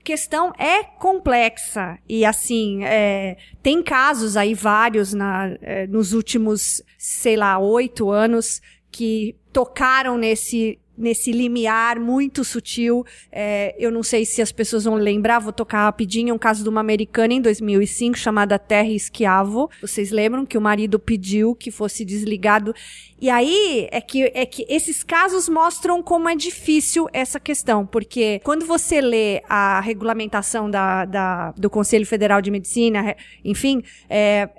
[0.03, 1.97] questão é complexa.
[2.07, 8.61] E assim é, tem casos aí vários na, é, nos últimos sei lá oito anos
[8.91, 13.05] que tocaram nesse nesse limiar muito sutil.
[13.31, 16.69] É, eu não sei se as pessoas vão lembrar, vou tocar rapidinho, um caso de
[16.69, 19.69] uma americana em 2005 chamada Terra Esquiavo.
[19.81, 22.73] Vocês lembram que o marido pediu que fosse desligado?
[23.19, 28.41] E aí é que, é que esses casos mostram como é difícil essa questão, porque
[28.43, 34.49] quando você lê a regulamentação da, da do Conselho Federal de Medicina, enfim, é,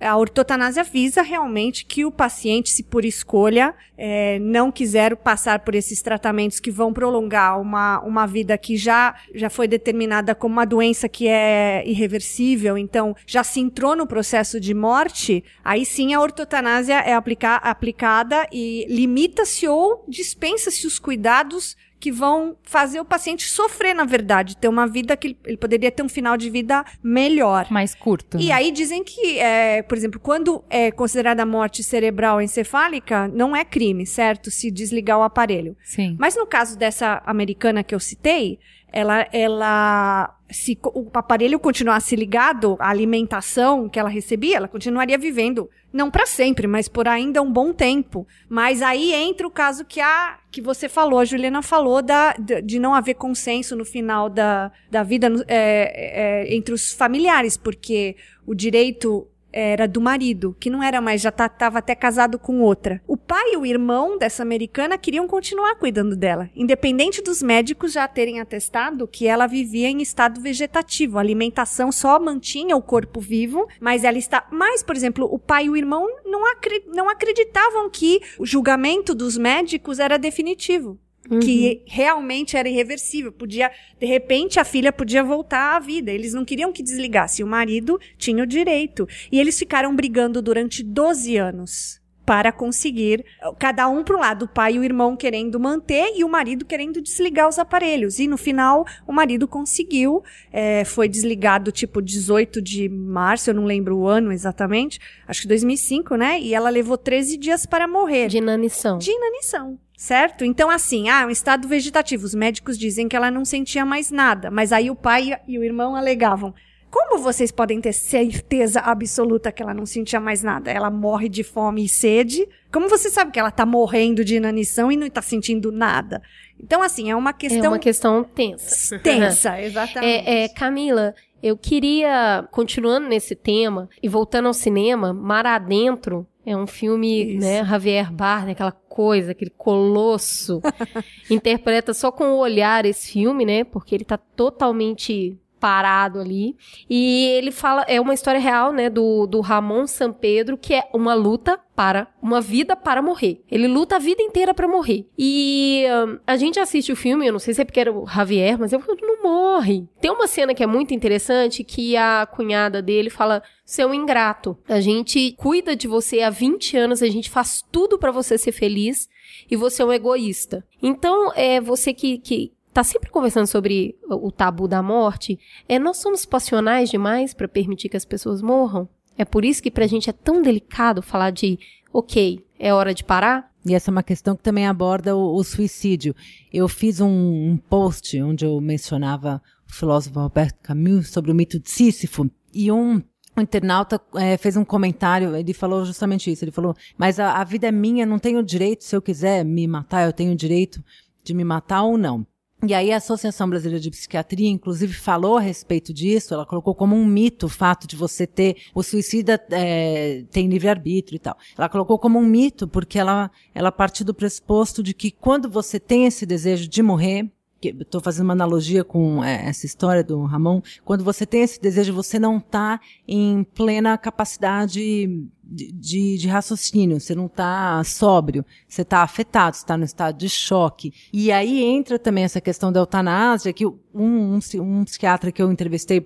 [0.00, 5.74] a ortotanásia visa realmente que o paciente, se por escolha, é, não quiser passar por
[5.74, 10.64] esses tratamentos que vão prolongar uma, uma vida que já, já foi determinada como uma
[10.64, 16.20] doença que é irreversível, então já se entrou no processo de morte, aí sim a
[16.20, 23.48] ortotanásia é aplica aplicada e limita-se ou dispensa-se os cuidados que vão fazer o paciente
[23.48, 27.66] sofrer, na verdade, ter uma vida que ele, poderia ter um final de vida melhor.
[27.70, 28.38] Mais curto.
[28.38, 28.52] E né?
[28.52, 34.04] aí dizem que, é, por exemplo, quando é considerada morte cerebral encefálica, não é crime,
[34.04, 34.50] certo?
[34.50, 35.74] Se desligar o aparelho.
[35.82, 36.14] Sim.
[36.20, 38.58] Mas no caso dessa americana que eu citei,
[38.92, 45.68] ela, ela se o aparelho continuasse ligado, a alimentação que ela recebia, ela continuaria vivendo,
[45.92, 48.26] não para sempre, mas por ainda um bom tempo.
[48.48, 52.62] Mas aí entra o caso que a que você falou, a Juliana falou da, de,
[52.62, 58.14] de não haver consenso no final da, da vida é, é, entre os familiares, porque
[58.46, 62.60] o direito era do marido, que não era mais, já estava tá, até casado com
[62.60, 63.00] outra.
[63.06, 68.08] O pai e o irmão dessa americana queriam continuar cuidando dela, independente dos médicos já
[68.08, 71.18] terem atestado que ela vivia em estado vegetativo.
[71.18, 74.46] A alimentação só mantinha o corpo vivo, mas ela está.
[74.50, 76.84] Mas, por exemplo, o pai e o irmão não, acri...
[76.92, 80.98] não acreditavam que o julgamento dos médicos era definitivo.
[81.30, 81.40] Uhum.
[81.40, 83.32] que realmente era irreversível.
[83.32, 86.10] Podia, de repente, a filha podia voltar à vida.
[86.10, 87.42] Eles não queriam que desligasse.
[87.42, 89.08] O marido tinha o direito.
[89.32, 93.24] E eles ficaram brigando durante 12 anos para conseguir,
[93.58, 96.64] cada um para um lado, o pai e o irmão querendo manter e o marido
[96.64, 98.18] querendo desligar os aparelhos.
[98.18, 103.64] E no final, o marido conseguiu, é, foi desligado tipo 18 de março, eu não
[103.64, 106.40] lembro o ano exatamente, acho que 2005, né?
[106.40, 108.28] E ela levou 13 dias para morrer.
[108.28, 108.98] De inanição.
[108.98, 109.78] De inanição.
[110.04, 110.44] Certo?
[110.44, 112.26] Então, assim, ah, um estado vegetativo.
[112.26, 115.64] Os médicos dizem que ela não sentia mais nada, mas aí o pai e o
[115.64, 116.52] irmão alegavam.
[116.90, 120.70] Como vocês podem ter certeza absoluta que ela não sentia mais nada?
[120.70, 122.46] Ela morre de fome e sede.
[122.70, 126.20] Como você sabe que ela tá morrendo de inanição e não tá sentindo nada?
[126.62, 127.64] Então, assim, é uma questão.
[127.64, 128.98] É uma questão tensa.
[128.98, 130.04] Tensa, exatamente.
[130.28, 136.56] É, é, Camila, eu queria, continuando nesse tema e voltando ao cinema, Mar Adentro é
[136.56, 137.46] um filme, Isso.
[137.46, 140.62] né, Javier Bardem, aquela coisa, aquele colosso,
[141.28, 146.54] interpreta só com o olhar esse filme, né, porque ele tá totalmente parado ali.
[146.90, 150.86] E ele fala, é uma história real, né, do, do Ramon San Pedro, que é
[150.92, 153.42] uma luta para, uma vida para morrer.
[153.50, 155.06] Ele luta a vida inteira para morrer.
[155.18, 158.06] E um, a gente assiste o filme, eu não sei se é porque era o
[158.06, 159.88] Javier, mas eu não morre.
[160.02, 164.58] Tem uma cena que é muito interessante que a cunhada dele fala: "Você é ingrato.
[164.68, 168.52] A gente cuida de você há 20 anos, a gente faz tudo para você ser
[168.52, 169.08] feliz."
[169.50, 170.64] E você é um egoísta.
[170.82, 175.96] Então, é você que, que, tá sempre conversando sobre o tabu da morte, é nós
[175.98, 178.88] somos passionais demais para permitir que as pessoas morram.
[179.16, 181.56] É por isso que pra gente é tão delicado falar de,
[181.92, 183.48] ok, é hora de parar.
[183.64, 186.16] E essa é uma questão que também aborda o, o suicídio.
[186.52, 191.60] Eu fiz um, um, post onde eu mencionava o filósofo Alberto Camus sobre o mito
[191.60, 193.00] de Sísifo e um
[193.36, 196.44] um internauta é, fez um comentário, ele falou justamente isso.
[196.44, 199.66] Ele falou: Mas a, a vida é minha, não tenho direito, se eu quiser me
[199.66, 200.80] matar, eu tenho direito
[201.24, 202.24] de me matar ou não.
[202.66, 206.32] E aí a Associação Brasileira de Psiquiatria, inclusive, falou a respeito disso.
[206.34, 210.68] Ela colocou como um mito o fato de você ter o suicida é, tem livre
[210.68, 211.36] arbítrio e tal.
[211.56, 215.78] Ela colocou como um mito porque ela ela partiu do pressuposto de que quando você
[215.78, 217.30] tem esse desejo de morrer
[217.68, 221.92] estou fazendo uma analogia com é, essa história do Ramon, quando você tem esse desejo,
[221.92, 228.82] você não está em plena capacidade de, de, de, raciocínio, você não está sóbrio, você
[228.82, 230.92] está afetado, está no estado de choque.
[231.12, 235.50] E aí entra também essa questão da eutanásia, que um, um, um psiquiatra que eu
[235.50, 236.00] entrevistei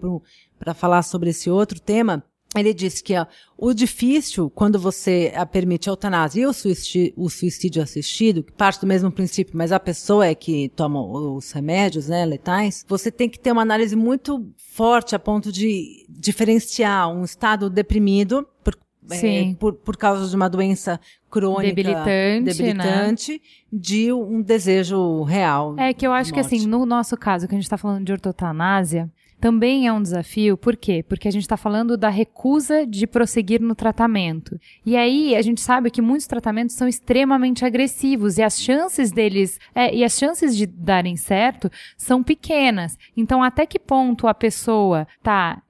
[0.59, 2.24] para falar sobre esse outro tema,
[2.57, 3.26] ele disse que ó,
[3.57, 8.53] o difícil, quando você a permite a eutanásia e o suicídio, o suicídio assistido, que
[8.53, 13.11] parte do mesmo princípio, mas a pessoa é que toma os remédios, né, letais, você
[13.11, 18.78] tem que ter uma análise muito forte a ponto de diferenciar um estado deprimido, por,
[19.11, 20.99] é, por, por causa de uma doença
[21.30, 22.40] crônica Debilitante, né?
[22.40, 25.74] debilitante, de um desejo real.
[25.78, 28.12] É que eu acho que assim, no nosso caso, que a gente está falando de
[28.12, 29.11] ortotanásia,
[29.41, 31.05] também é um desafio, por quê?
[31.09, 34.59] Porque a gente está falando da recusa de prosseguir no tratamento.
[34.84, 39.59] E aí a gente sabe que muitos tratamentos são extremamente agressivos e as chances deles,
[39.74, 42.99] é, e as chances de darem certo são pequenas.
[43.16, 45.62] Então, até que ponto a pessoa está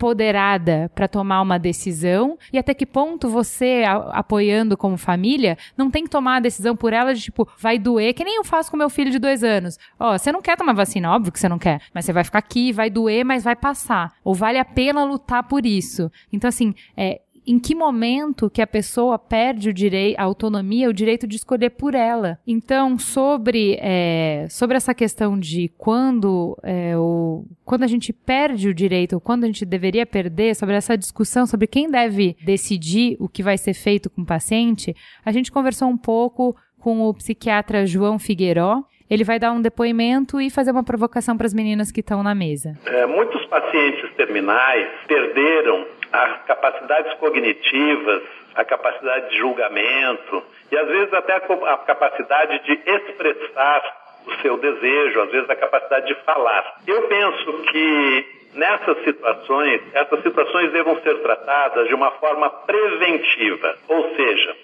[0.00, 5.90] empoderada para tomar uma decisão e até que ponto você, a- apoiando como família, não
[5.90, 8.70] tem que tomar a decisão por ela de tipo, vai doer, que nem eu faço
[8.70, 9.78] com meu filho de dois anos.
[9.98, 12.38] Ó, você não quer tomar vacina, óbvio que você não quer, mas você vai ficar
[12.38, 14.14] aqui, vai doer, mas vai passar.
[14.24, 16.10] Ou vale a pena lutar por isso.
[16.32, 20.92] Então, assim, é, em que momento que a pessoa perde o direito, a autonomia, o
[20.92, 22.38] direito de escolher por ela.
[22.46, 28.74] Então, sobre, é, sobre essa questão de quando, é, o, quando a gente perde o
[28.74, 33.28] direito, ou quando a gente deveria perder, sobre essa discussão sobre quem deve decidir o
[33.28, 34.94] que vai ser feito com o paciente,
[35.24, 38.84] a gente conversou um pouco com o psiquiatra João Figueiró.
[39.10, 42.34] Ele vai dar um depoimento e fazer uma provocação para as meninas que estão na
[42.34, 42.78] mesa.
[42.86, 48.22] É, muitos pacientes terminais perderam as capacidades cognitivas,
[48.54, 53.82] a capacidade de julgamento e às vezes até a, capacidade de expressar
[54.26, 56.76] o seu desejo, às vezes a capacidade de falar.
[56.86, 64.14] Eu penso que nessas situações, essas situações devam ser tratadas de uma forma preventiva, ou
[64.14, 64.56] seja,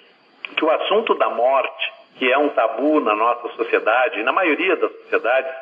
[0.56, 4.76] que o assunto da morte, que é um tabu na nossa sociedade e na maioria
[4.76, 5.52] das sociedades,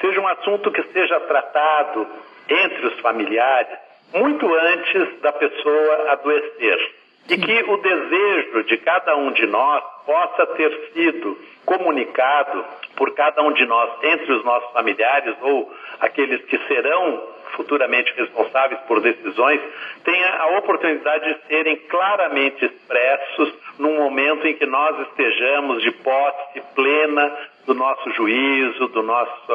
[0.00, 2.06] seja um assunto que seja tratado
[2.48, 3.78] entre os familiares
[4.14, 6.94] muito antes da pessoa adoecer.
[7.28, 13.42] E que o desejo de cada um de nós possa ter sido comunicado por cada
[13.42, 19.60] um de nós entre os nossos familiares ou aqueles que serão futuramente responsáveis por decisões,
[20.04, 26.60] tenha a oportunidade de serem claramente expressos num momento em que nós estejamos de posse
[26.74, 27.36] plena
[27.66, 29.52] do nosso juízo, do nosso,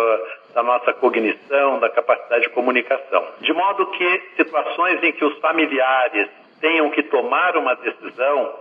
[0.54, 3.26] da nossa cognição, da capacidade de comunicação.
[3.39, 6.30] De modo que situações em que os familiares
[6.60, 8.54] tenham que tomar uma decisão,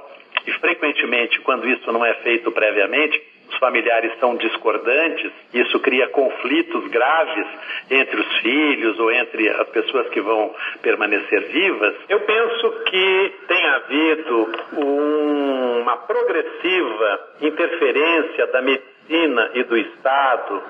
[0.46, 6.86] e frequentemente, quando isso não é feito previamente, os familiares são discordantes, isso cria conflitos
[6.88, 7.46] graves
[7.90, 11.94] entre os filhos ou entre as pessoas que vão permanecer vivas.
[12.08, 20.62] Eu penso que tem havido um- uma progressiva interferência da medicina e do Estado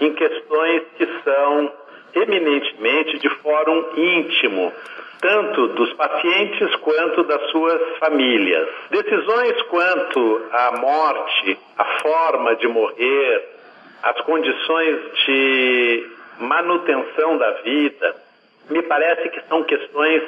[0.00, 1.72] em questões que são
[2.14, 4.72] eminentemente de fórum íntimo,
[5.20, 8.68] tanto dos pacientes quanto das suas famílias.
[8.90, 13.48] Decisões quanto à morte, a forma de morrer,
[14.02, 18.16] as condições de manutenção da vida,
[18.70, 20.22] me parece que são questões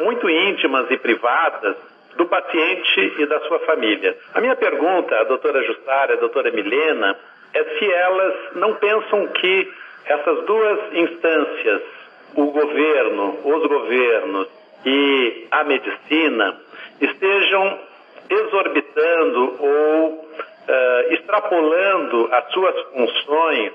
[0.00, 1.76] muito íntimas e privadas
[2.16, 4.16] do paciente e da sua família.
[4.34, 7.16] A minha pergunta à doutora Jussara e à doutora Milena
[7.54, 9.72] é se elas não pensam que
[10.04, 11.82] essas duas instâncias,
[12.34, 14.48] o governo, os governos
[14.84, 16.60] e a medicina,
[17.00, 17.78] estejam
[18.28, 20.28] exorbitando ou
[20.68, 23.72] eh, extrapolando as suas funções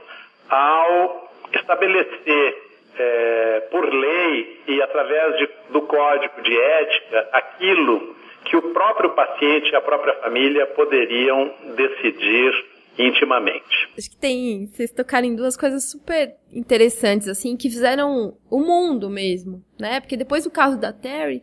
[0.49, 2.57] ao estabelecer
[2.99, 9.69] eh, por lei e através de- do código de ética aquilo que o próprio paciente
[9.71, 12.65] e a própria família poderiam decidir
[12.97, 13.89] intimamente.
[13.97, 14.67] Acho que tem.
[14.67, 19.99] Vocês tocaram em duas coisas super interessantes, assim, que fizeram o mundo mesmo, né?
[19.99, 21.41] Porque depois do caso da Terry,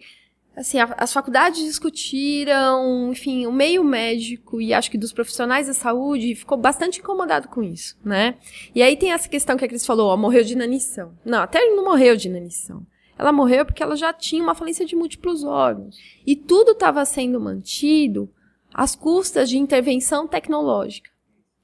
[0.56, 5.74] assim, a- as faculdades discutiram, enfim, o meio médico e acho que dos profissionais da
[5.74, 8.36] saúde ficou bastante incomodado com isso, né?
[8.74, 11.12] E aí tem essa questão que a Cris falou, ó, morreu de inanição.
[11.24, 12.86] Não, a Terry não morreu de inanição.
[13.18, 15.96] Ela morreu porque ela já tinha uma falência de múltiplos órgãos.
[16.24, 18.30] E tudo estava sendo mantido
[18.72, 21.10] às custas de intervenção tecnológica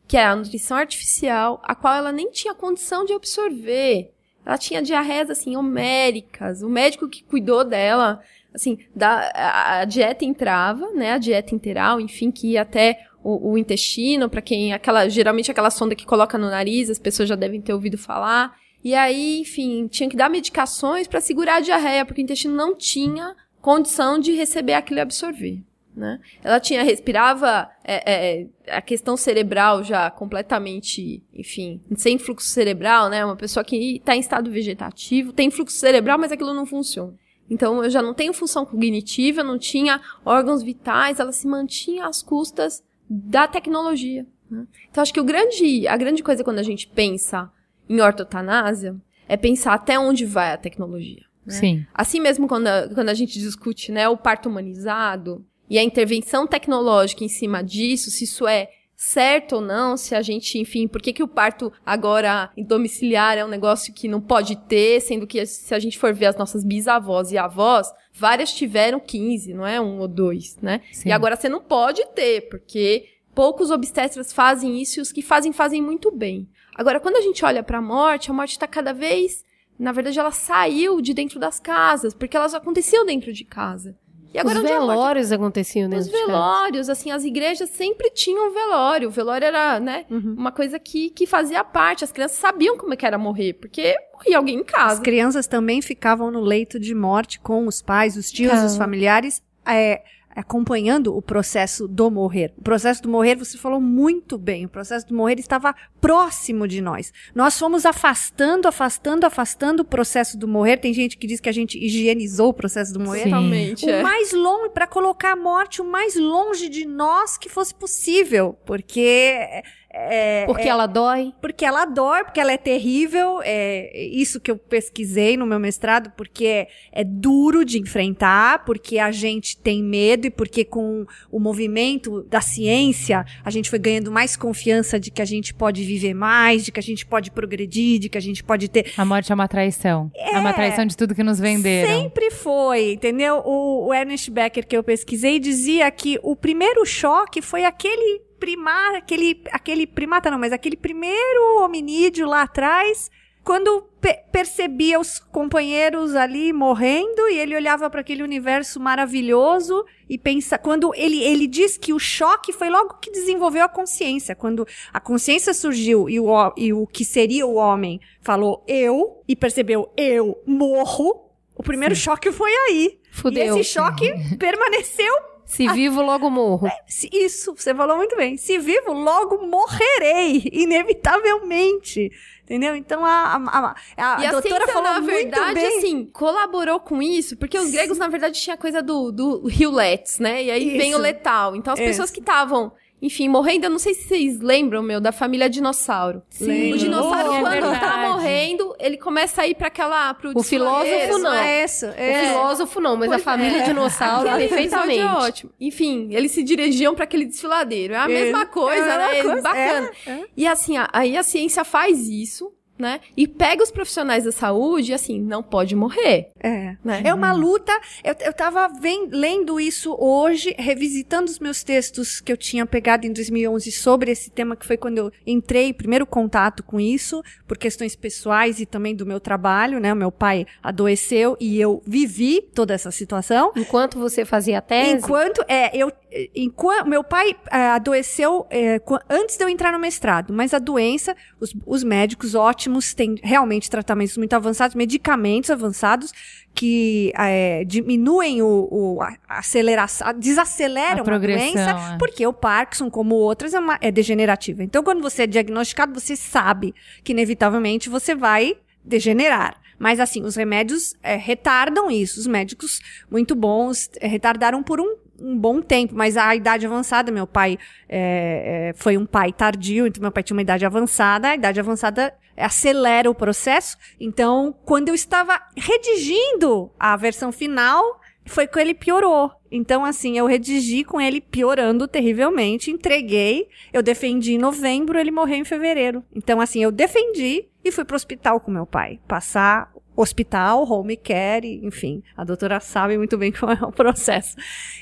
[0.07, 4.11] que é a nutrição artificial, a qual ela nem tinha condição de absorver.
[4.45, 6.63] Ela tinha diarreias, assim, homéricas.
[6.63, 8.21] O médico que cuidou dela,
[8.53, 13.53] assim, da, a, a dieta entrava, né, a dieta interal, enfim, que ia até o,
[13.53, 17.35] o intestino, para quem, aquela, geralmente aquela sonda que coloca no nariz, as pessoas já
[17.35, 18.55] devem ter ouvido falar.
[18.83, 22.77] E aí, enfim, tinha que dar medicações para segurar a diarreia, porque o intestino não
[22.77, 25.63] tinha condição de receber aquilo e absorver.
[25.97, 26.21] Né?
[26.43, 33.25] Ela tinha, respirava é, é, a questão cerebral já completamente, enfim, sem fluxo cerebral, né?
[33.25, 37.15] Uma pessoa que está em estado vegetativo, tem fluxo cerebral, mas aquilo não funciona.
[37.49, 42.23] Então, eu já não tenho função cognitiva, não tinha órgãos vitais, ela se mantinha às
[42.23, 44.27] custas da tecnologia.
[44.51, 44.67] né?
[44.91, 47.51] Então, acho que o grande, a grande coisa quando a gente pensa
[47.89, 48.97] em ortotanásia
[49.29, 51.23] é pensar até onde vai a tecnologia.
[51.47, 51.87] Sim.
[51.93, 56.47] Assim mesmo quando a, quando a gente discute, né, o parto humanizado e a intervenção
[56.47, 61.03] tecnológica em cima disso, se isso é certo ou não, se a gente, enfim, por
[61.03, 65.27] que, que o parto agora em domiciliar é um negócio que não pode ter, sendo
[65.27, 69.67] que se a gente for ver as nossas bisavós e avós, várias tiveram 15, não
[69.67, 70.81] é um ou dois, né?
[70.93, 71.09] Sim.
[71.09, 75.53] E agora você não pode ter, porque poucos obstetras fazem isso e os que fazem,
[75.53, 76.49] fazem muito bem.
[76.77, 79.45] Agora, quando a gente olha para a morte, a morte está cada vez.
[79.77, 83.99] Na verdade, ela saiu de dentro das casas, porque elas aconteciam dentro de casa.
[84.35, 86.27] E agora Os morte velórios aconteciam os de casa.
[86.27, 89.07] velórios, assim, as igrejas sempre tinham velório.
[89.09, 90.35] O velório era, né, Uhum.
[90.37, 92.03] uma coisa que, que fazia parte.
[92.03, 95.01] As crianças sabiam como é que era morrer, porque morria alguém em As casa.
[95.03, 100.03] crianças também ficavam no leito de morte com os pais, os tios, os familiares, é,
[100.35, 102.53] acompanhando o processo do morrer.
[102.57, 106.81] O processo do morrer, você falou muito bem, o processo do morrer estava próximo de
[106.81, 107.13] nós.
[107.35, 110.79] Nós fomos afastando, afastando, afastando o processo do morrer.
[110.79, 113.25] Tem gente que diz que a gente higienizou o processo do morrer.
[113.25, 114.03] Totalmente, O é.
[114.03, 118.59] mais longe, para colocar a morte o mais longe de nós que fosse possível.
[118.65, 119.63] Porque.
[119.97, 121.33] É, Porque ela dói.
[121.41, 123.41] porque ela dói, porque ela é terrível.
[123.45, 128.99] É isso que eu pesquisei no meu mestrado, porque é, é duro de enfrentar, porque
[128.99, 134.11] a gente tem medo e porque com o movimento da ciência a gente foi ganhando
[134.11, 138.01] mais confiança de que a gente pode viver mais, de que a gente pode progredir,
[138.01, 138.93] de que a gente pode ter.
[138.97, 140.11] A morte é uma traição.
[140.17, 142.03] É, uma traição de tudo que nos venderam.
[142.03, 143.43] Sempre foi, entendeu?
[143.45, 148.95] O, o Ernest Becker que eu pesquisei dizia que o primeiro choque foi aquele primar,
[148.97, 153.11] aquele, aquele primata não, mas aquele primeiro hominídeo lá atrás,
[153.43, 160.19] quando pe- percebia os companheiros ali morrendo e ele olhava para aquele universo maravilhoso e
[160.19, 164.67] pensa, quando ele ele diz que o choque foi logo que desenvolveu a consciência, quando
[164.93, 166.27] a consciência surgiu e o,
[166.57, 172.31] e o que seria o homem falou eu e percebeu eu morro, o primeiro choque
[172.31, 172.99] foi aí.
[173.11, 173.57] Fudeu.
[173.57, 175.15] E esse choque permaneceu
[175.45, 176.69] Se vivo, logo morro.
[176.87, 178.37] se- Isso, você falou muito bem.
[178.37, 182.11] Se vivo, logo morrerei, inevitavelmente.
[182.45, 182.75] Entendeu?
[182.77, 185.79] Então a, a, a, a E a doutora falou na muito verdade, bem.
[185.79, 189.71] assim, colaborou com isso, porque os gregos, na verdade, tinha a coisa do, do rio
[189.71, 190.43] let's, né?
[190.45, 190.99] E aí vem Isso.
[190.99, 191.57] o letal.
[191.57, 191.89] Então, as Isso.
[191.89, 192.71] pessoas que estavam,
[193.05, 196.23] enfim, morrendo, eu não sei se vocês lembram, meu, da família dinossauro.
[196.31, 196.73] Sim.
[196.73, 197.81] O dinossauro, Oh, é quando verdade.
[197.81, 201.31] tá morrendo, ele começa a ir pra aquela, pro O filósofo, não.
[201.33, 201.65] né?
[201.65, 202.29] Isso, O é.
[202.29, 203.63] filósofo não, mas a Pois família é.
[203.65, 204.99] dinossauro Aquele perfeitamente.
[205.01, 205.51] episódio é ótimo.
[205.61, 207.93] Enfim, eles se dirigiam pra aquele desfiladeiro.
[207.95, 208.09] É a É.
[208.09, 209.23] mesma coisa, É a né?
[209.23, 209.91] coisa, Bacana.
[210.07, 210.25] é, é.
[210.37, 213.01] E assim, a- aí a ciência faz isso, né?
[213.17, 216.77] E pega os profissionais da saúde e assim, não pode morrer, É.
[216.85, 217.03] né?
[217.05, 217.73] É uma luta.
[218.03, 223.07] Eu, eu tava ven- lendo isso hoje, revisitando os meus textos que eu tinha pegado
[223.07, 227.57] em 2011 sobre esse tema, que foi quando eu entrei, primeiro contato com isso, por
[227.57, 229.93] questões pessoais e também do meu trabalho, né?
[229.93, 233.53] O meu pai adoeceu e eu vivi toda essa situação.
[233.57, 235.93] Enquanto você fazia a tese, Enquanto, é, eu,
[236.35, 241.17] enquanto, meu pai é, adoeceu é, antes de eu entrar no mestrado, mas a doença,
[241.41, 242.64] os, os médicos ótimos
[242.95, 246.13] têm realmente tratamentos muito avançados, medicamentos avançados
[246.55, 251.99] que é, diminuem o, o a- aceleração, desaceleram A a, progressão, doença, é.
[251.99, 254.63] porque o Parkinson, como outras, é, uma- é degenerativa.
[254.63, 259.57] Então, quando você é diagnosticado, você sabe que inevitavelmente você vai degenerar.
[259.79, 262.21] Mas assim, os remédios é, retardam isso.
[262.21, 264.95] Os médicos muito bons é, retardaram por um,
[265.25, 267.59] um bom tempo, mas a idade avançada, meu pai
[267.89, 271.59] é, é, foi um pai tardio, então meu pai tinha uma idade avançada, a idade
[271.59, 273.79] avançada acelera o processo.
[273.99, 279.31] Então, quando eu estava redigindo a versão final, foi que ele piorou.
[279.51, 285.37] Então, assim, eu redigi com ele piorando terrivelmente, entreguei, eu defendi em novembro, ele morreu
[285.37, 286.05] em fevereiro.
[286.15, 291.61] Então, assim, eu defendi e fui pro hospital com meu pai, passar hospital, home care,
[291.63, 294.37] enfim, a doutora sabe muito bem como é o processo.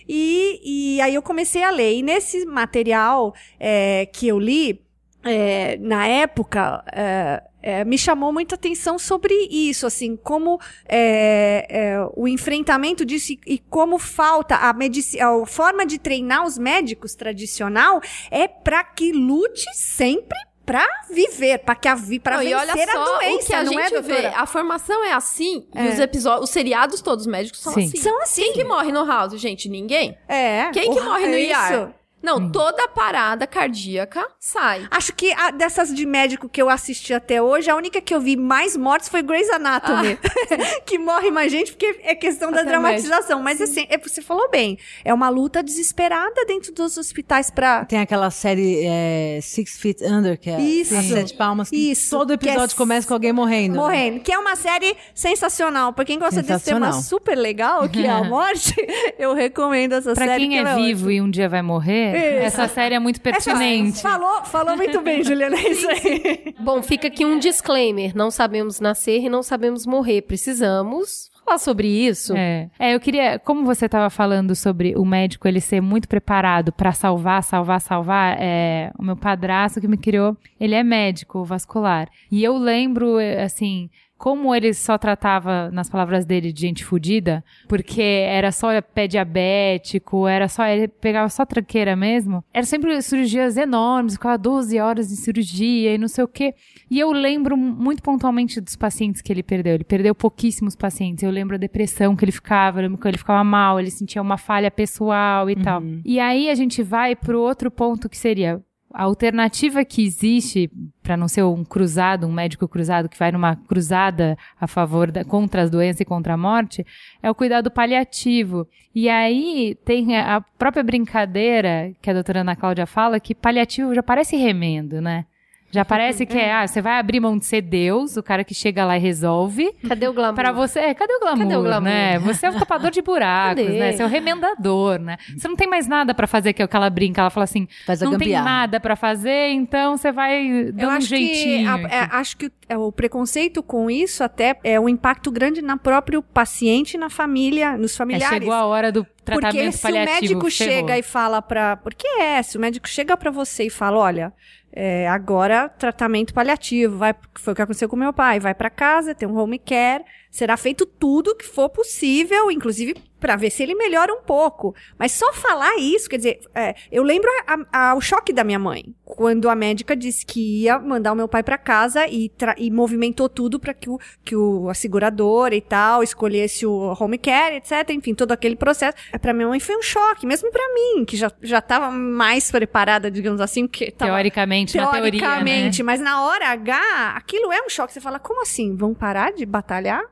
[0.08, 0.60] E,
[0.96, 4.80] e aí eu comecei a ler, e nesse material é, que eu li,
[5.24, 12.08] é, na época, é, é, me chamou muita atenção sobre isso, assim, como é, é,
[12.16, 18.00] o enfrentamento disso e, e como falta a, a forma de treinar os médicos tradicional
[18.30, 20.36] é para que lute sempre
[20.72, 23.54] para viver, para que a vi, para vencer e olha a só doença, o que
[23.54, 24.26] a não gente é, vê.
[24.28, 25.90] A formação é assim e É.
[25.90, 27.84] os episódios, os seriados todos médicos são Sim.
[27.84, 27.98] assim.
[27.98, 28.42] São assim.
[28.42, 29.68] Quem que morre no House, gente?
[29.68, 30.16] Ninguém.
[30.26, 30.70] É.
[30.72, 31.92] Quem que o- morre no é IAR?
[32.22, 34.86] Não, toda parada cardíaca sai.
[34.90, 38.20] Acho que a- dessas de médico que eu assisti até hoje, a única que eu
[38.20, 40.18] vi mais mortes foi Grey's Anatomy.
[40.86, 43.42] que morre mais gente porque é questão da Até dramatização.
[43.42, 44.78] Mas assim, é, você falou bem.
[45.04, 47.84] É uma luta desesperada dentro dos hospitais pra.
[47.84, 50.96] Tem aquela série é, Six Feet Under, que é Isso.
[50.96, 53.76] a Sete Palmas, que Isso, todo que é episódio começa com alguém morrendo.
[53.76, 54.20] Morrendo.
[54.20, 55.92] Que é uma série sensacional.
[55.92, 58.74] Pra quem gosta desse tema super legal, que é a morte,
[59.18, 60.40] eu recomendo essa Pra série.
[60.42, 63.50] quem que é ela vivo e um dia vai morrer, Essa série é muito Essa-
[63.52, 64.00] pertinente.
[64.02, 65.56] Falou, falou muito bem, Juliana.
[65.56, 66.54] É isso aí.
[66.60, 68.16] Bom, fica aqui um disclaimer.
[68.16, 70.22] Não sabemos nascer e não sabemos morrer.
[70.22, 72.36] Precisamos falar sobre isso.
[72.36, 72.70] É.
[72.78, 76.92] É, eu queria, como você estava falando sobre o médico ele ser muito preparado pra
[76.92, 82.08] salvar, salvar, salvar, é, o meu padrasto que me criou, ele é médico vascular.
[82.30, 83.88] E eu lembro, assim,
[84.22, 90.28] como ele só tratava, nas palavras dele, de gente fodida, porque era só pé diabético,
[90.28, 95.16] era só, ele pegava só tranqueira mesmo, era sempre cirurgias enormes, ficava 12 horas de
[95.16, 96.54] cirurgia e não sei o quê.
[96.88, 99.74] E eu lembro muito pontualmente dos pacientes que ele perdeu.
[99.74, 101.24] Ele perdeu pouquíssimos pacientes.
[101.24, 104.22] Eu lembro a depressão que ele ficava, eu lembro que ele ficava mal, ele sentia
[104.22, 105.82] uma falha pessoal e tal.
[106.04, 108.62] E aí a gente vai pro outro ponto que seria
[108.94, 110.70] a alternativa que existe
[111.02, 115.24] para não ser um cruzado, um médico cruzado que vai numa cruzada a favor da,
[115.24, 116.86] contra as doenças e contra a morte,
[117.22, 118.66] é o cuidado paliativo.
[118.94, 124.02] E aí tem a própria brincadeira que a doutora Ana Cláudia fala que paliativo já
[124.02, 125.26] parece remendo, né?
[125.72, 128.54] Já parece que é, ah, você vai abrir mão de ser Deus, o cara que
[128.54, 129.72] chega lá e resolve.
[129.88, 130.34] Cadê o glamour?
[130.34, 131.82] Pra você, é, cadê o glamour, Cadê o glamour?
[131.82, 132.18] né?
[132.18, 133.78] Você é o tapador de buracos, Cadê?
[133.78, 133.92] né?
[133.92, 135.16] Você é o remendador, né?
[135.34, 137.22] Você não tem mais nada pra fazer, que é o que ela brinca.
[137.22, 140.88] Ela fala assim, Faz a não tem nada pra fazer, então você vai dando Eu
[140.90, 141.78] um acho jeitinho.
[141.78, 145.30] que, a- é, acho que o, é, o preconceito com isso até é um impacto
[145.30, 148.28] grande na próprio paciente, na família, nos É, familiares.
[148.38, 150.50] chegou a hora do tratamento Porque se o médico ferrou.
[150.50, 151.76] chega e fala pra.
[151.78, 154.32] Porque é, se o médico chega pra você e fala, olha,
[154.72, 159.14] é, agora tratamento paliativo, vai, foi o que aconteceu com meu pai, vai pra casa,
[159.14, 163.74] tem um home care, será feito tudo que for possível, inclusive pra ver se ele
[163.74, 164.74] melhora um pouco.
[164.98, 168.58] Mas só falar isso, quer dizer, é, eu lembro a- a- o choque da minha
[168.58, 172.70] mãe, quando a médica disse que ia mandar o meu pai pra casa e, e
[172.70, 177.56] movimentou tudo pra que o, que o a seguradora e tal escolhesse o home care,
[177.56, 177.88] etc.
[177.90, 178.96] Enfim, todo aquele processo.
[179.12, 182.50] É, Pra minha mãe foi um choque, mesmo pra mim, que já, já tava mais
[182.50, 185.10] preparada, digamos assim, porque tava, Teoricamente, na teoria, né?
[185.10, 187.92] Teoricamente, mas na hora H, aquilo é um choque.
[187.92, 188.74] Você fala, como assim?
[188.74, 190.02] Vão parar de batalhar?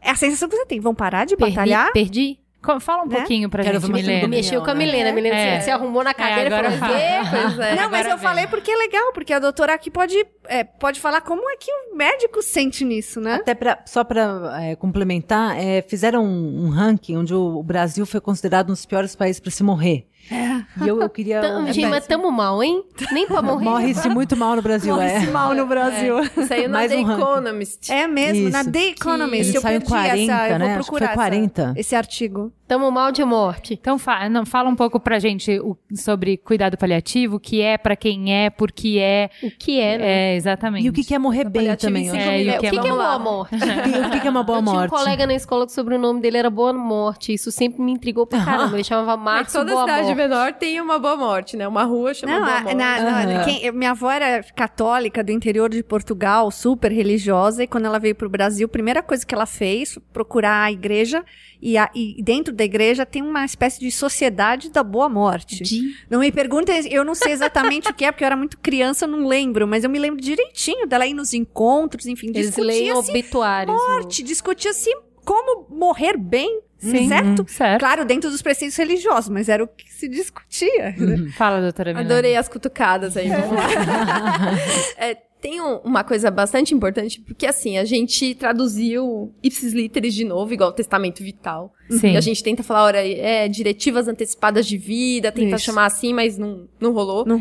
[0.00, 0.80] É a sensação que você tem.
[0.80, 1.92] Vão parar de Perdi, batalhar?
[1.92, 2.38] perdi.
[2.80, 3.16] Fala um Né?
[3.16, 4.26] pouquinho pra Quero gente, Milena.
[4.28, 5.10] Mexeu com a Milena, Milena.
[5.10, 5.60] A Milena É.
[5.60, 7.00] se, arrumou na cadeira agora e falou, fala.
[7.00, 8.50] "Ê, pois é." Não, mas eu falei vem.
[8.50, 11.96] porque é legal, porque a doutora aqui pode, é, pode falar como é que o
[11.96, 13.34] médico sente nisso, né?
[13.34, 18.20] Até pra, só para complementar, é, fizeram um, um ranking onde o, o Brasil foi
[18.20, 20.06] considerado um dos piores países para se morrer.
[20.30, 21.40] E eu, eu queria.
[21.40, 22.82] Tam- é, Gente, mas tamo mal, hein?
[23.12, 23.64] Nem pra morrer.
[23.64, 25.26] Morre-se muito mal no Brasil, é.
[25.26, 26.16] mal no Brasil.
[26.46, 27.12] Saiu na Mais The um.
[27.12, 27.92] Economist.
[27.92, 28.70] É mesmo, na Isso.
[28.72, 29.48] The Economist.
[29.48, 30.64] Ele Eu perdi 40, essa, eu vou né?
[30.74, 31.72] Acho que foi procurar essa- 40.
[31.76, 32.52] esse artigo.
[32.68, 33.72] Tamo mal de morte.
[33.72, 37.78] Então fa não, fala um pouco pra gente o- sobre cuidado paliativo, o que é,
[37.78, 39.30] pra quem é, por que é.
[39.42, 40.04] O que é, né?
[40.06, 40.84] É, exatamente.
[40.86, 42.04] E o que, que é morrer bem paliativo também?
[42.06, 42.12] em ó.
[42.12, 43.54] cinco É, e o É, que o que, é que é boa morte?
[44.08, 44.92] O que, que é uma boa eu tinha morte?
[44.94, 47.32] um colega na escola que o sobrenome dele era Boa Morte.
[47.32, 48.76] Isso sempre me intrigou pra caramba.
[48.76, 50.14] Ele chamava Márcio Boa cidade Morte.
[50.18, 51.66] Menor tem uma boa morte, né?
[51.66, 52.74] Uma rua chama Não, Boa a- Morte.
[52.76, 53.44] na- na- Aham.
[53.44, 58.14] quem- minha avó era católica do interior de Portugal, super religiosa, e quando ela veio
[58.14, 61.24] pro Brasil, a primeira coisa que ela fez foi procurar a igreja,
[61.62, 65.64] e, a- e dentro da igreja tem uma espécie de sociedade da boa morte.
[66.10, 69.04] Não me perguntem, eu não sei exatamente o que é, porque eu era muito criança,
[69.04, 73.76] eu não lembro, mas eu me lembro direitinho dela ir nos encontros, enfim, discutia-se obituários.
[73.76, 74.90] no- morte, discutia-se
[75.24, 77.44] como morrer bem, Sim, certo?
[77.48, 77.80] certo.
[77.80, 80.94] Claro, dentro dos preceitos religiosos, mas era o que se discutia.
[81.36, 82.12] Fala, doutora Milena.
[82.14, 83.28] Adorei as cutucadas aí.
[83.28, 83.66] Vamos lá.
[84.96, 90.24] É, tem um- uma coisa bastante importante, porque assim, a gente traduziu ipsis literis de
[90.24, 91.72] novo, igual o testamento vital.
[91.90, 92.12] Sim.
[92.12, 95.64] E a gente tenta falar, olha, é, diretivas antecipadas de vida, tenta Isso.
[95.64, 97.24] chamar assim, mas não, não rolou.
[97.24, 97.38] Não.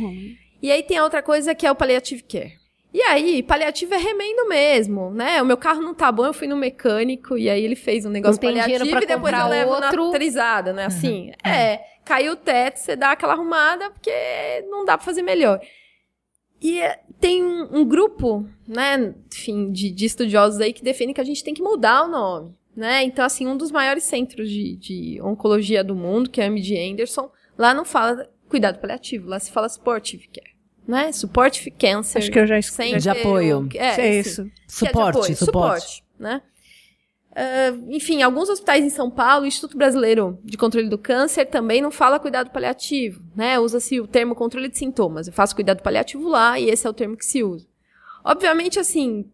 [0.61, 2.53] E aí tem a outra coisa que é o palliative care.
[2.98, 5.39] E aí, paliativo é remendo mesmo, né?
[5.39, 8.10] O meu carro não tá bom, eu fui no mecânico e aí ele fez um
[8.10, 10.06] negócio paliativo e depois eu levo outro.
[10.08, 10.86] na trisada, né?
[10.86, 14.12] Assim, é, caiu o teto, você dá aquela arrumada porque
[14.68, 15.62] não dá pra fazer melhor.
[16.60, 21.22] E é, tem um, um grupo, né, enfim, de, de estudiosos aí que defendem que
[21.22, 23.04] a gente tem que mudar o nome, né?
[23.04, 26.91] Então, assim, um dos maiores centros de, de oncologia do mundo, que é a MD
[26.91, 30.57] Anderson, lá não fala cuidado paliativo, lá se fala supportive care,
[30.88, 31.11] né?
[31.11, 32.21] Supportive cancer.
[32.21, 32.97] Acho que eu já escutei.
[32.97, 33.67] De apoio.
[33.71, 34.41] o- É, É isso.
[34.41, 35.81] É Suporte, apoio, suporte.
[35.85, 36.41] suporte, né?
[37.35, 41.81] ah, enfim, alguns hospitais em São Paulo, o Instituto Brasileiro de Controle do Câncer também
[41.81, 43.59] não fala cuidado paliativo, né?
[43.59, 45.27] Usa-se o termo controle de sintomas.
[45.27, 47.67] Eu faço cuidado paliativo lá e esse é o termo que se usa.
[48.23, 49.25] Obviamente, assim,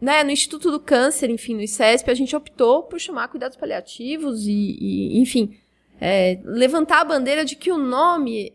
[0.00, 4.46] né, no Instituto do Câncer, enfim, no ICESP, a gente optou por chamar cuidados paliativos
[4.46, 5.54] e, e enfim,
[6.00, 8.54] é, levantar a bandeira de que o nome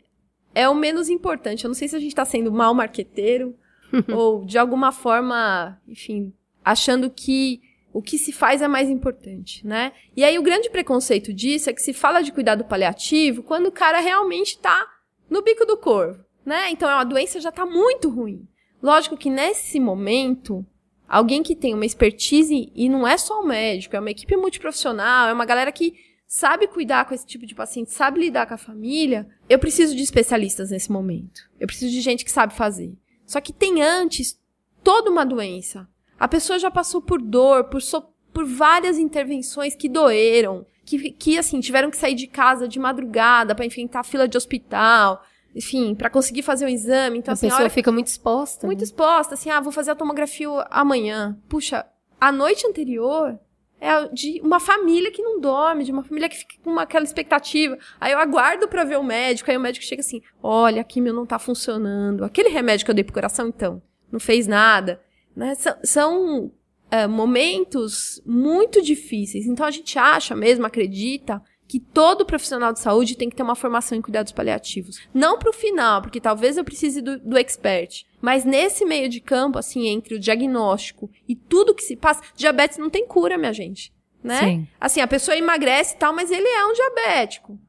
[0.55, 1.65] é o menos importante.
[1.65, 3.53] Eu não sei se a gente está sendo mal marqueteiro
[4.11, 6.33] ou de alguma forma, enfim,
[6.63, 7.61] achando que
[7.93, 9.93] o que se faz é mais importante, né?
[10.15, 13.71] E aí o grande preconceito disso é que se fala de cuidado paliativo quando o
[13.71, 14.85] cara realmente tá
[15.29, 16.71] no bico do corvo, né?
[16.71, 18.47] Então a doença já tá muito ruim.
[18.81, 20.65] Lógico que nesse momento,
[21.07, 25.29] alguém que tem uma expertise, e não é só o médico, é uma equipe multiprofissional,
[25.29, 25.93] é uma galera que
[26.35, 30.03] sabe cuidar com esse tipo de paciente, sabe lidar com a família, eu preciso de
[30.03, 31.49] especialistas nesse momento.
[31.57, 32.93] Eu preciso de gente que sabe fazer.
[33.25, 34.37] Só que tem antes
[34.83, 35.87] toda uma doença.
[36.19, 41.37] A pessoa já passou por dor, por, so, por várias intervenções que doeram, que, que
[41.37, 45.23] assim, tiveram que sair de casa de madrugada para enfrentar a fila de hospital,
[45.55, 47.19] enfim, para conseguir fazer o exame.
[47.19, 48.67] Então, a assim, a pessoa hora fica muito exposta.
[48.67, 48.83] muito né?
[48.83, 51.39] exposta, assim, ah, vou fazer a tomografia amanhã.
[51.47, 51.85] Puxa,
[52.19, 53.39] a noite anterior
[53.79, 57.77] é de uma família que não dorme, de uma família que fica com aquela expectativa.
[57.99, 61.13] Aí eu aguardo pra ver o médico, aí o médico chega assim: olha, a quimio
[61.13, 62.23] não tá funcionando.
[62.23, 65.01] Aquele remédio que eu dei pro coração, então, não fez nada.
[65.35, 65.53] Né?
[65.55, 66.51] São, são
[66.89, 69.45] é, momentos muito difíceis.
[69.45, 73.55] Então a gente acha mesmo, acredita, que todo profissional de saúde tem que ter uma
[73.55, 74.99] formação em cuidados paliativos.
[75.13, 78.05] Não pro final, porque talvez eu precise do, do expert.
[78.25, 82.79] Mas nesse meio de campo, assim, entre o diagnóstico e tudo que se passa, diabetes
[82.79, 83.93] não tem cura, minha gente.
[84.23, 84.39] Né?
[84.39, 84.67] Sim.
[84.81, 87.59] Assim, a pessoa emagrece e tal, mas ele é um diabético.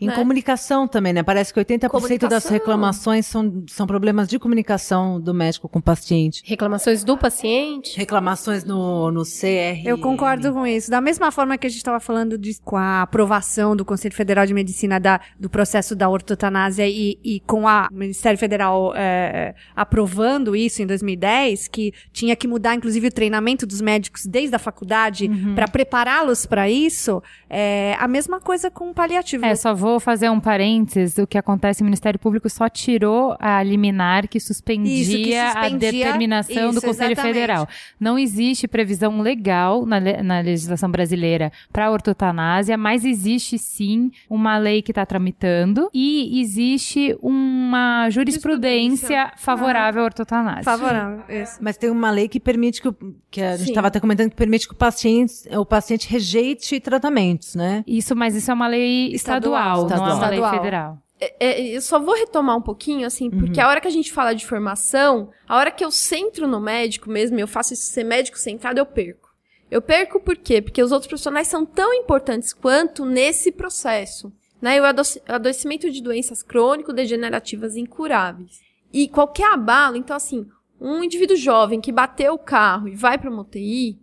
[0.00, 0.14] Em né?
[0.14, 1.22] comunicação também, né?
[1.22, 6.42] Parece que 80% das reclamações são, são problemas de comunicação do médico com o paciente.
[6.46, 7.96] Reclamações do paciente.
[7.98, 9.82] Reclamações no, no CR.
[9.84, 10.90] Eu concordo com isso.
[10.90, 14.46] Da mesma forma que a gente estava falando de, com a aprovação do Conselho Federal
[14.46, 19.54] de Medicina da, do processo da ortotanásia e, e com a- o Ministério Federal é,
[19.76, 24.58] aprovando isso em 2010, que tinha que mudar, inclusive, o treinamento dos médicos desde a
[24.58, 29.44] faculdade para prepará-los para isso, é a mesma coisa com o paliativo.
[29.44, 31.18] É, só vou fazer um parênteses.
[31.18, 35.52] O que acontece, o Ministério Público só tirou a liminar que suspendia, Isso, que a
[35.52, 37.34] suspendia- determinação do isso, Conselho exatamente.
[37.34, 37.68] Federal.
[37.98, 44.82] Não existe previsão legal na, na legislação brasileira para ortotanásia, mas existe sim uma lei
[44.82, 50.64] que está tramitando e existe uma jurisprudência favorável à ortotanásia.
[50.64, 51.58] Favorável, isso.
[51.60, 52.96] Mas tem uma lei que permite que, o-
[53.30, 57.54] que a gente estava até comentando que permite que o paciente, o paciente rejeite tratamentos,
[57.54, 57.84] né?
[57.86, 59.79] Isso, mas isso é uma lei estadual, Estadual.
[59.88, 60.50] Não é uma Estadual.
[60.50, 60.98] lei federal.
[61.20, 64.10] É, é, eu só vou retomar um pouquinho, assim, porque a hora que a gente
[64.10, 68.04] fala de formação, a hora que eu centro no médico mesmo, eu faço isso ser
[68.04, 69.28] médico centrado, eu perco.
[69.70, 70.62] Eu perco por quê?
[70.62, 74.32] Porque os outros profissionais são tão importantes quanto nesse processo.
[74.60, 74.76] Né?
[74.76, 74.84] E o
[75.28, 78.60] adoecimento de doenças crônico-degenerativas incuráveis.
[78.92, 80.46] E qualquer abalo, então assim,
[80.80, 83.98] um indivíduo jovem que bateu o carro e vai para uma UTI,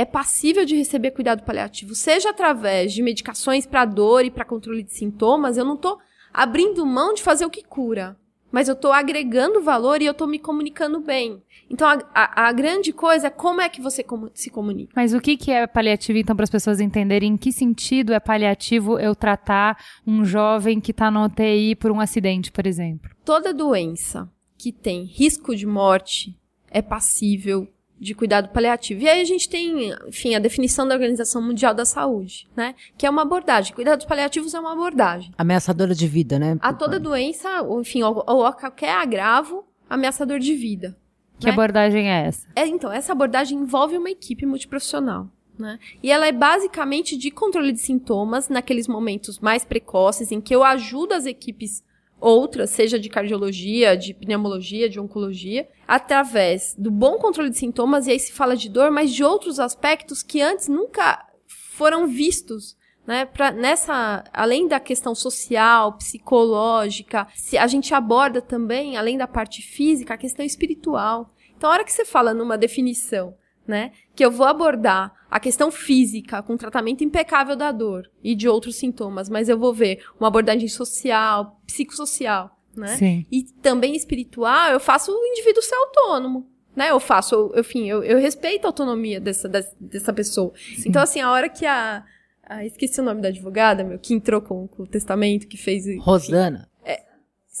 [0.00, 4.82] é passível de receber cuidado paliativo, seja através de medicações para dor e para controle
[4.82, 5.98] de sintomas, eu não tô
[6.32, 8.16] abrindo mão de fazer o que cura,
[8.50, 11.42] mas eu tô agregando valor e eu tô me comunicando bem.
[11.68, 14.92] Então a, a- a grande coisa é como é que você se comunica.
[14.96, 18.18] Mas o que, que é paliativo, então, para as pessoas entenderem em que sentido é
[18.18, 19.76] paliativo eu tratar
[20.06, 23.10] um jovem que está no UTI por um acidente, por exemplo?
[23.24, 24.28] Toda doença
[24.58, 26.36] que tem risco de morte
[26.70, 27.68] é passível
[28.00, 29.02] de cuidado paliativo.
[29.02, 32.74] E aí a gente tem, enfim, a definição da Organização Mundial da Saúde, né?
[32.96, 33.74] Que é uma abordagem.
[33.74, 35.32] Cuidados paliativos é uma abordagem.
[35.36, 36.56] Ameaçadora de vida, né?
[36.60, 40.96] A toda doença, ou enfim, ou, ou a qualquer agravo ameaçador de vida.
[41.38, 41.52] Que né?
[41.52, 42.48] abordagem é essa?
[42.56, 45.28] É, então, essa abordagem envolve uma equipe multiprofissional.
[45.58, 45.78] Né?
[46.02, 50.64] E ela é basicamente de controle de sintomas naqueles momentos mais precoces em que eu
[50.64, 51.84] ajudo as equipes
[52.20, 58.10] outras, seja de cardiologia, de pneumologia, de oncologia, através do bom controle de sintomas, e
[58.10, 62.78] aí se fala de dor, mas de outros aspectos que antes nunca foram vistos.
[63.06, 69.26] Né, pra, nessa, além da questão social, psicológica, se a gente aborda também, além da
[69.26, 71.34] parte física, a questão espiritual.
[71.56, 73.34] Então, a hora que você fala numa definição,
[73.70, 78.48] né, que eu vou abordar a questão física com tratamento impecável da dor e de
[78.48, 82.96] outros sintomas, mas eu vou ver uma abordagem social, psicossocial, né?
[82.96, 83.24] Sim.
[83.30, 86.46] E também espiritual, eu faço o indivíduo ser autônomo.
[86.74, 90.52] Né, eu faço, eu- enfim, eu, eu respeito a autonomia dessa, dessa, dessa pessoa.
[90.86, 92.04] Então, assim, a hora que a,
[92.44, 95.84] a- Esqueci o nome da advogada, meu, que entrou com, com o testamento, que fez.
[96.00, 96.69] Rosana.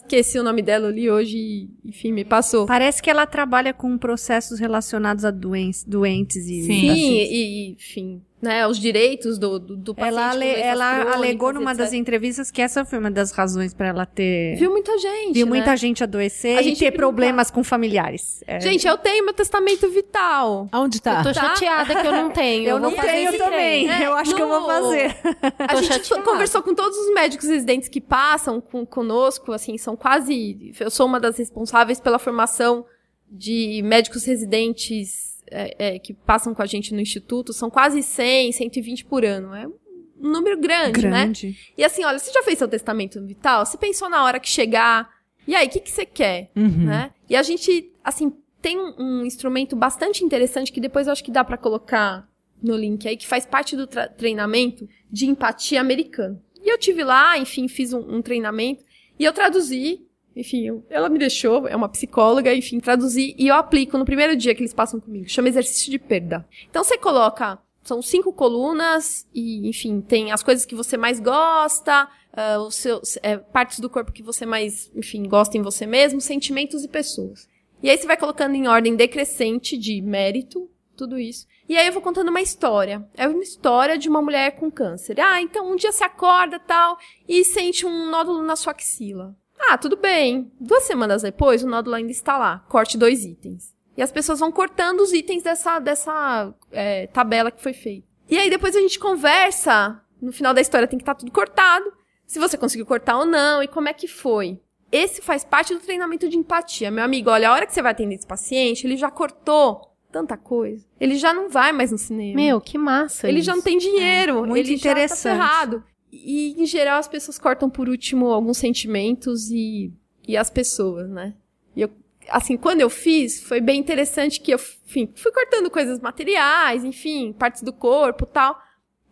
[0.02, 2.66] Esqueci o nome dela, eu li hoje e, enfim, me passou.
[2.66, 6.90] Parece que ela trabalha com processos relacionados a doen doentes e Sim.
[6.90, 10.14] E, e, enfim, né, os direitos do, do, do paciente.
[10.16, 12.00] Ela, ale- ela crônicas, alegou numa das etc.
[12.00, 14.56] entrevistas que essa foi uma das razões pra ela ter.
[14.56, 15.50] Viu muita gente, viu né?
[15.56, 16.96] muita gente adoecer A e gente ter brinca.
[16.98, 18.42] problemas com familiares.
[18.46, 18.58] É.
[18.60, 20.68] Gente, eu tenho meu testamento vital.
[20.72, 21.18] Aonde tá?
[21.20, 21.48] Eu tô Tá?
[21.54, 22.64] chateada que eu não tenho.
[22.70, 23.86] eu vou não tenho também.
[23.86, 24.02] trem.
[24.04, 25.16] eu acho que eu vou no- fazer.
[25.58, 26.22] A Tô gente chateada.
[26.22, 30.72] conversou com todos os médicos residentes que passam com, conosco, assim, são quase.
[30.80, 32.86] Eu sou uma das responsáveis pela formação
[33.30, 37.52] de médicos residentes é, é, que passam com a gente no instituto.
[37.52, 39.54] São quase 100, 120 por ano.
[39.54, 41.22] É um número grande, né?
[41.24, 41.56] Grande.
[41.76, 43.64] E assim, olha, você já fez seu testamento vital?
[43.64, 45.08] Você pensou na hora que chegar?
[45.46, 46.50] E aí, o que, que você quer?
[46.54, 46.86] Uhum.
[46.86, 47.10] Né?
[47.28, 51.30] E a gente, assim, tem um, um instrumento bastante interessante que depois eu acho que
[51.30, 52.28] dá pra colocar
[52.62, 56.40] no link aí, que faz parte do treinamento de empatia americano.
[56.62, 58.84] E eu tive lá, enfim, fiz um, um treinamento
[59.18, 63.98] e eu traduzi, enfim, ela me deixou, é uma psicóloga, enfim, traduzi e eu aplico
[63.98, 65.28] no primeiro dia que eles passam comigo.
[65.28, 66.46] Chama exercício de perda.
[66.68, 72.08] Então você coloca, são cinco colunas e, enfim, tem as coisas que você mais gosta,
[72.32, 76.20] ah, os seus, é, partes do corpo que você mais, enfim, gosta em você mesmo,
[76.20, 77.48] sentimentos e pessoas.
[77.82, 81.46] E aí você vai colocando em ordem decrescente de mérito, tudo isso.
[81.66, 83.08] E aí eu vou contando uma história.
[83.16, 85.18] É uma história de uma mulher com câncer.
[85.18, 89.34] Ah, então um dia você acorda tal e sente um nódulo na sua axila.
[89.70, 90.50] Ah, tudo bem.
[90.60, 92.64] Duas semanas depois, o nódulo ainda está lá.
[92.68, 93.72] Corte dois itens.
[93.96, 98.04] E as pessoas vão cortando os itens dessa, dessa é, tabela que foi feita.
[98.28, 100.02] E aí depois a gente conversa.
[100.20, 101.92] No final da história tem que estar tudo cortado.
[102.26, 104.58] Se você conseguiu cortar ou não e como é que foi.
[104.90, 106.90] Esse faz parte do treinamento de empatia.
[106.90, 110.36] Meu amigo, olha, a hora que você vai atender esse paciente, ele já cortou tanta
[110.36, 110.84] coisa.
[110.98, 112.34] Ele já não vai mais no cinema.
[112.34, 113.28] Meu, que massa.
[113.28, 113.46] ele isso.
[113.46, 114.44] já não tem dinheiro.
[114.44, 115.22] muito ele já interessante.
[115.22, 115.84] tá ferrado.
[116.12, 119.92] E, em geral, as pessoas cortam por último alguns sentimentos e,
[120.26, 121.34] e as pessoas, né?
[121.76, 121.90] E eu,
[122.28, 127.32] assim, quando eu fiz, foi bem interessante que eu, enfim, fui cortando coisas materiais, enfim,
[127.32, 128.58] partes do corpo tal.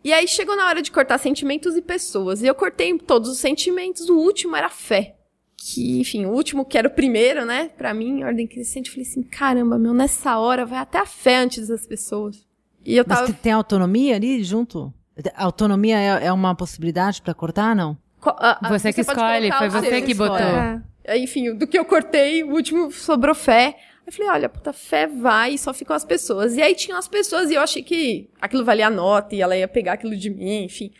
[0.03, 2.41] E aí chegou na hora de cortar sentimentos e pessoas.
[2.41, 5.15] E eu cortei todos os sentimentos, o último era fé.
[5.57, 7.69] Que, enfim, o último que era o primeiro, né?
[7.77, 11.37] Pra mim, ordem crescente, eu falei assim, caramba, meu, nessa hora vai até a fé
[11.37, 12.47] antes das pessoas.
[12.85, 13.33] E eu Mas tava.
[13.33, 14.93] te- tem autonomia ali junto?
[15.35, 17.97] Autonomia é, é uma possibilidade pra cortar, não?
[18.19, 20.35] co- a- a- Você que pode escolhe, foi você que botou.
[20.37, 20.81] É.
[21.07, 23.77] Aí, Enfim, do que eu cortei, o último sobrou fé.
[24.05, 26.55] Eu falei, olha, puta, fé vai e só ficam as pessoas.
[26.57, 29.55] E aí tinham as pessoas e eu achei que aquilo valia a nota e ela
[29.55, 30.91] ia pegar aquilo de mim, enfim.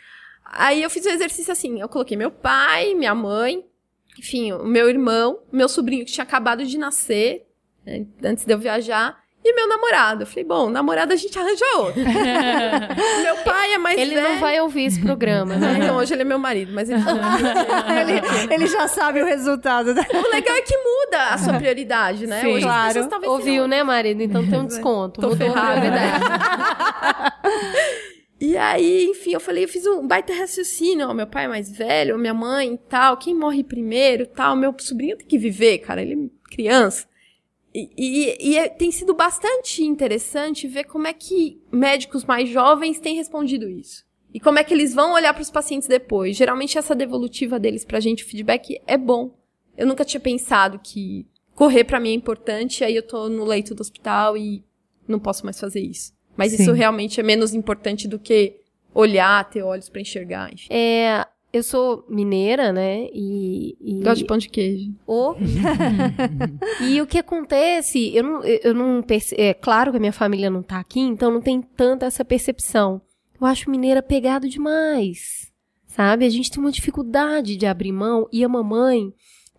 [0.46, 3.64] Aí eu fiz o exercício assim, eu coloquei meu pai, minha mãe,
[4.18, 7.48] enfim, o meu irmão, meu sobrinho que tinha acabado de nascer,
[7.86, 9.18] né, antes de eu viajar,
[9.50, 10.24] e meu namorado.
[10.24, 12.02] Eu falei, bom, namorado a gente arranja outro.
[13.24, 14.28] meu pai é mais Ele velho.
[14.30, 15.74] não vai ouvir esse programa, né?
[15.74, 15.80] né?
[15.84, 17.02] Então, hoje ele é meu marido, mas ele
[18.50, 19.94] ele, ele já sabe o resultado.
[19.94, 22.42] da- O legal é que muda a sua prioridade, né?
[22.42, 22.54] Sim.
[22.54, 23.10] Hoje Claro.
[23.26, 24.22] Ouviu, né, marido?
[24.22, 25.20] Então tem um desconto.
[25.22, 26.30] Tô Mudou a ferrada, prioridade.
[26.30, 27.32] né?
[28.42, 31.70] E aí, enfim, eu falei, eu fiz um baita raciocínio, ó, meu pai é mais
[31.70, 35.80] velho, minha mãe e tal, quem morre primeiro e tal, meu sobrinho tem que viver,
[35.80, 37.06] cara, ele é criança.
[37.74, 43.00] E, e- e é- tem sido bastante interessante ver como é que médicos mais jovens
[43.00, 44.06] têm respondido isso.
[44.34, 46.36] E como é que eles vão olhar para os pacientes depois.
[46.36, 49.36] Geralmente essa devolutiva deles pra gente, o feedback é bom.
[49.78, 53.74] Eu nunca tinha pensado que correr pra mim é importante, aí eu tô no leito
[53.76, 54.64] do hospital e
[55.08, 56.14] não posso mais fazer isso.
[56.38, 56.62] Mas Sim.
[56.64, 58.56] isso realmente é menos importante do que
[58.94, 60.68] olhar, ter olhos pra enxergar, enfim.
[60.72, 63.08] É, eu sou mineira, né?
[63.14, 63.76] E.
[63.82, 64.92] e Gosto de pão de queijo.
[65.08, 65.36] O-
[66.82, 69.36] e o que acontece, eu não, eu não perce...
[69.40, 73.02] É claro que a minha família não tá aqui, então não tem tanta essa percepção.
[73.40, 75.50] Eu acho mineira pegado demais.
[75.88, 76.26] Sabe?
[76.26, 79.12] A gente tem uma dificuldade de abrir mão e a mamãe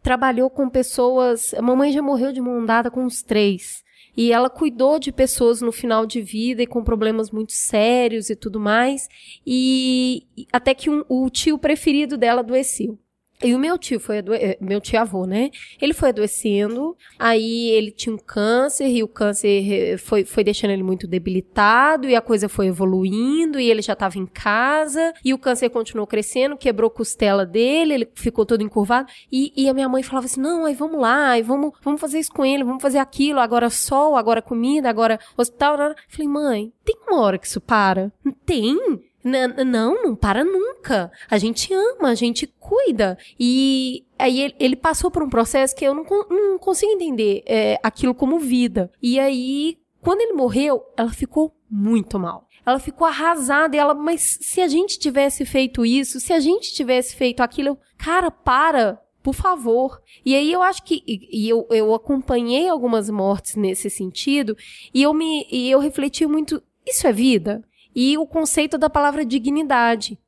[0.02, 1.52] trabalhou com pessoas.
[1.54, 3.82] A mamãe já morreu de mão dada com os três.
[4.16, 8.36] E ela cuidou de pessoas no final de vida e com problemas muito sérios e
[8.36, 9.08] tudo mais.
[9.46, 12.98] E até que um- o tio preferido dela adoeceu.
[13.42, 14.36] E o meu tio foi adoe...
[14.36, 15.50] eh, meu tio avô, né?
[15.80, 20.72] Ele foi adoecendo, aí ele tinha um câncer e o câncer eh, foi, foi deixando
[20.72, 25.32] ele muito debilitado e a coisa foi evoluindo e ele já estava em casa e
[25.32, 29.74] o câncer continuou crescendo, quebrou a costela dele, ele ficou todo encurvado e, e a
[29.74, 32.64] minha mãe falava assim, não, aí vamos lá, aí vamos, vamos fazer isso com ele,
[32.64, 35.76] vamos fazer aquilo, agora sol, agora comida, agora hospital.
[35.78, 35.94] né?
[36.08, 38.12] Falei, mãe, tem uma hora que isso para?
[38.44, 38.76] Tem.
[39.24, 41.10] N- não, não para nunca.
[41.30, 43.18] A gente ama, a gente cuida.
[43.38, 47.78] E aí ele, ele passou por um processo que eu não, não consigo entender é,
[47.82, 48.90] aquilo como vida.
[49.02, 52.46] E aí, quando ele morreu, ela ficou muito mal.
[52.64, 53.76] Ela ficou arrasada.
[53.76, 57.68] E ela, mas se a gente tivesse feito isso, se a gente tivesse feito aquilo,
[57.68, 59.00] eu, cara, para.
[59.22, 60.00] Por favor.
[60.24, 61.02] E aí eu acho que.
[61.06, 64.56] E eu, eu acompanhei algumas mortes nesse sentido.
[64.94, 65.46] E eu me.
[65.50, 66.62] E eu refleti muito.
[66.86, 67.62] Isso é vida?
[67.94, 70.18] E o conceito da palavra dignidade.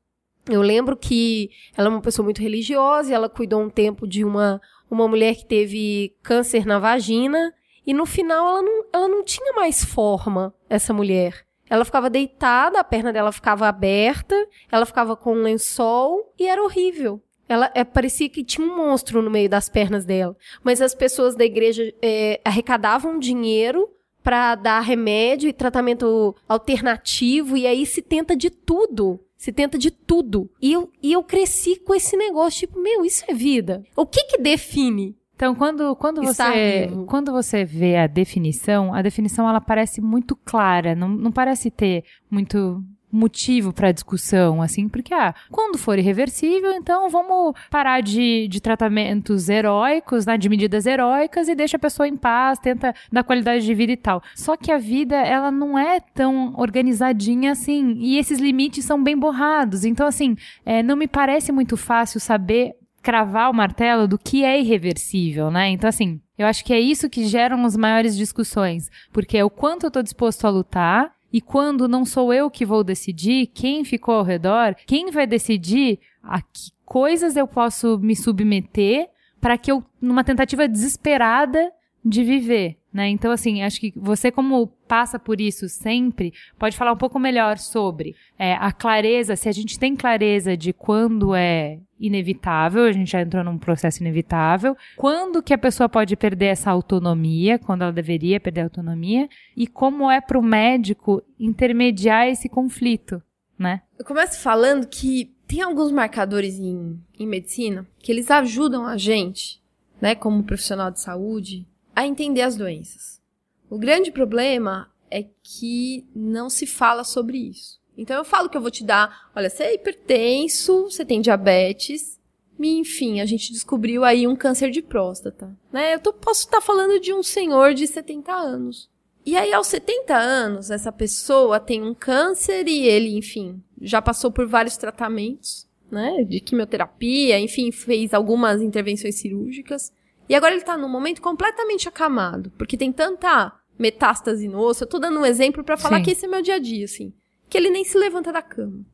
[0.49, 4.25] Eu lembro que ela é uma pessoa muito religiosa, e ela cuidou um tempo de
[4.25, 4.61] uma,
[4.91, 7.53] uma mulher que teve câncer na vagina,
[7.85, 11.45] e no final ela não, ela não tinha mais forma, essa mulher.
[11.69, 14.35] Ela ficava deitada, a perna dela ficava aberta,
[14.71, 17.21] ela ficava com um lençol e era horrível.
[17.47, 20.35] Ela é, parecia que tinha um monstro no meio das pernas dela.
[20.63, 23.89] Mas as pessoas da igreja é, arrecadavam dinheiro
[24.23, 29.19] para dar remédio e tratamento alternativo, e aí se tenta de tudo.
[29.37, 30.49] Se tenta de tudo.
[30.61, 33.83] E eu, e eu cresci com esse negócio, tipo, meu, isso é vida.
[33.95, 37.05] O que que define Então, quando, quando, Estar você, vivo.
[37.05, 42.05] quando você vê a definição, a definição ela parece muito clara, não, não parece ter
[42.31, 42.81] muito
[43.13, 49.49] motivo para discussão, assim, porque, ah, quando for irreversível, então vamos parar de, de tratamentos
[49.49, 53.73] heróicos, né, de medidas heróicas e deixa a pessoa em paz, tenta dar qualidade de
[53.73, 54.21] vida e tal.
[54.35, 59.17] Só que a vida, ela não é tão organizadinha assim, e esses limites são bem
[59.17, 59.85] borrados.
[59.85, 60.35] Então, assim,
[60.65, 65.69] é, não me parece muito fácil saber cravar o martelo do que é irreversível, né?
[65.69, 69.49] Então, assim, eu acho que é isso que geram as maiores discussões, porque é o
[69.49, 73.83] quanto eu tô disposto a lutar e quando não sou eu que vou decidir, quem
[73.83, 79.09] ficou ao redor, quem vai decidir a que coisas eu posso me submeter
[79.41, 81.73] para que eu, numa tentativa desesperada
[82.05, 83.09] de viver, né?
[83.09, 87.57] Então, assim, acho que você, como passa por isso sempre, pode falar um pouco melhor
[87.57, 93.11] sobre é, a clareza, se a gente tem clareza de quando é inevitável, a gente
[93.11, 97.91] já entrou num processo inevitável, quando que a pessoa pode perder essa autonomia, quando ela
[97.91, 99.27] deveria perder a autonomia,
[99.57, 103.21] e como é para o médico intermediar esse conflito,
[103.57, 103.81] né?
[103.97, 109.61] Eu começo falando que tem alguns marcadores em, em medicina que eles ajudam a gente,
[110.01, 111.65] né, como profissional de saúde,
[111.95, 113.21] a entender as doenças.
[113.69, 117.79] O grande problema é que não se fala sobre isso.
[117.97, 122.19] Então eu falo que eu vou te dar, olha, você é hipertenso, você tem diabetes,
[122.59, 125.95] e, enfim, a gente descobriu aí um câncer de próstata, né?
[125.95, 128.89] Eu tô- posso estar falando de um senhor de 70 anos.
[129.25, 134.31] E aí, aos 70 anos, essa pessoa tem um câncer e ele, enfim, já passou
[134.31, 136.23] por vários tratamentos, né?
[136.23, 139.91] De quimioterapia, enfim, fez algumas intervenções cirúrgicas.
[140.27, 144.83] E agora ele tá num momento completamente acamado, porque tem tanta metástase no osso.
[144.83, 146.03] Eu tô dando um exemplo pra falar Sim.
[146.03, 147.13] que esse é meu dia a dia, assim.
[147.49, 148.85] Que ele nem se levanta da cama.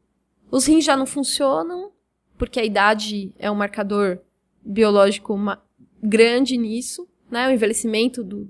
[0.49, 1.91] Os rins já não funcionam,
[2.38, 4.19] porque a idade é um marcador
[4.61, 5.38] biológico
[6.01, 7.47] grande nisso, né?
[7.47, 8.49] O envelhecimento do,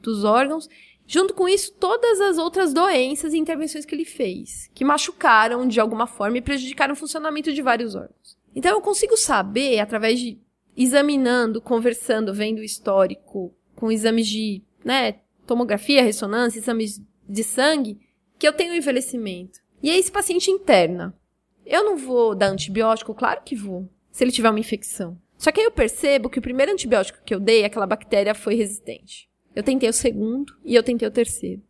[0.00, 0.68] dos órgãos.
[1.06, 5.78] Junto com isso, todas as outras doenças e intervenções que ele fez, que machucaram de
[5.78, 8.36] alguma forma e prejudicaram o funcionamento de vários órgãos.
[8.54, 10.40] Então eu consigo saber, através de
[10.76, 17.98] examinando, conversando, vendo o histórico, com exames de, né, tomografia, ressonância, exames de sangue,
[18.38, 19.60] que eu tenho envelhecimento.
[19.82, 21.16] E aí esse paciente interna.
[21.64, 23.14] Eu não vou dar antibiótico?
[23.14, 25.20] Claro que vou, se ele tiver uma infecção.
[25.36, 28.54] Só que aí eu percebo que o primeiro antibiótico que eu dei, aquela bactéria foi
[28.54, 29.28] resistente.
[29.54, 31.62] Eu tentei o segundo e eu tentei o terceiro.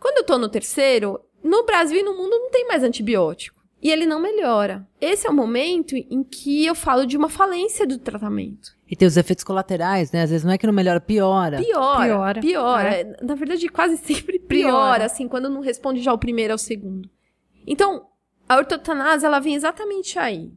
[0.00, 3.61] Quando eu tô no terceiro, no Brasil e no mundo não tem mais antibiótico.
[3.82, 4.86] E ele não melhora.
[5.00, 8.70] Esse é o momento em que eu falo de uma falência do tratamento.
[8.88, 10.22] E tem os efeitos colaterais, né?
[10.22, 11.58] Às vezes não é que não melhora, piora.
[11.58, 12.04] Piora.
[12.04, 12.40] Piora.
[12.40, 12.88] Piora.
[12.94, 13.00] É.
[13.00, 15.04] É, Na verdade, quase sempre piora, Piora.
[15.06, 17.10] assim, quando não responde já o primeiro ao segundo.
[17.66, 18.06] Então,
[18.48, 20.52] a ortotanase, ela vem exatamente aí.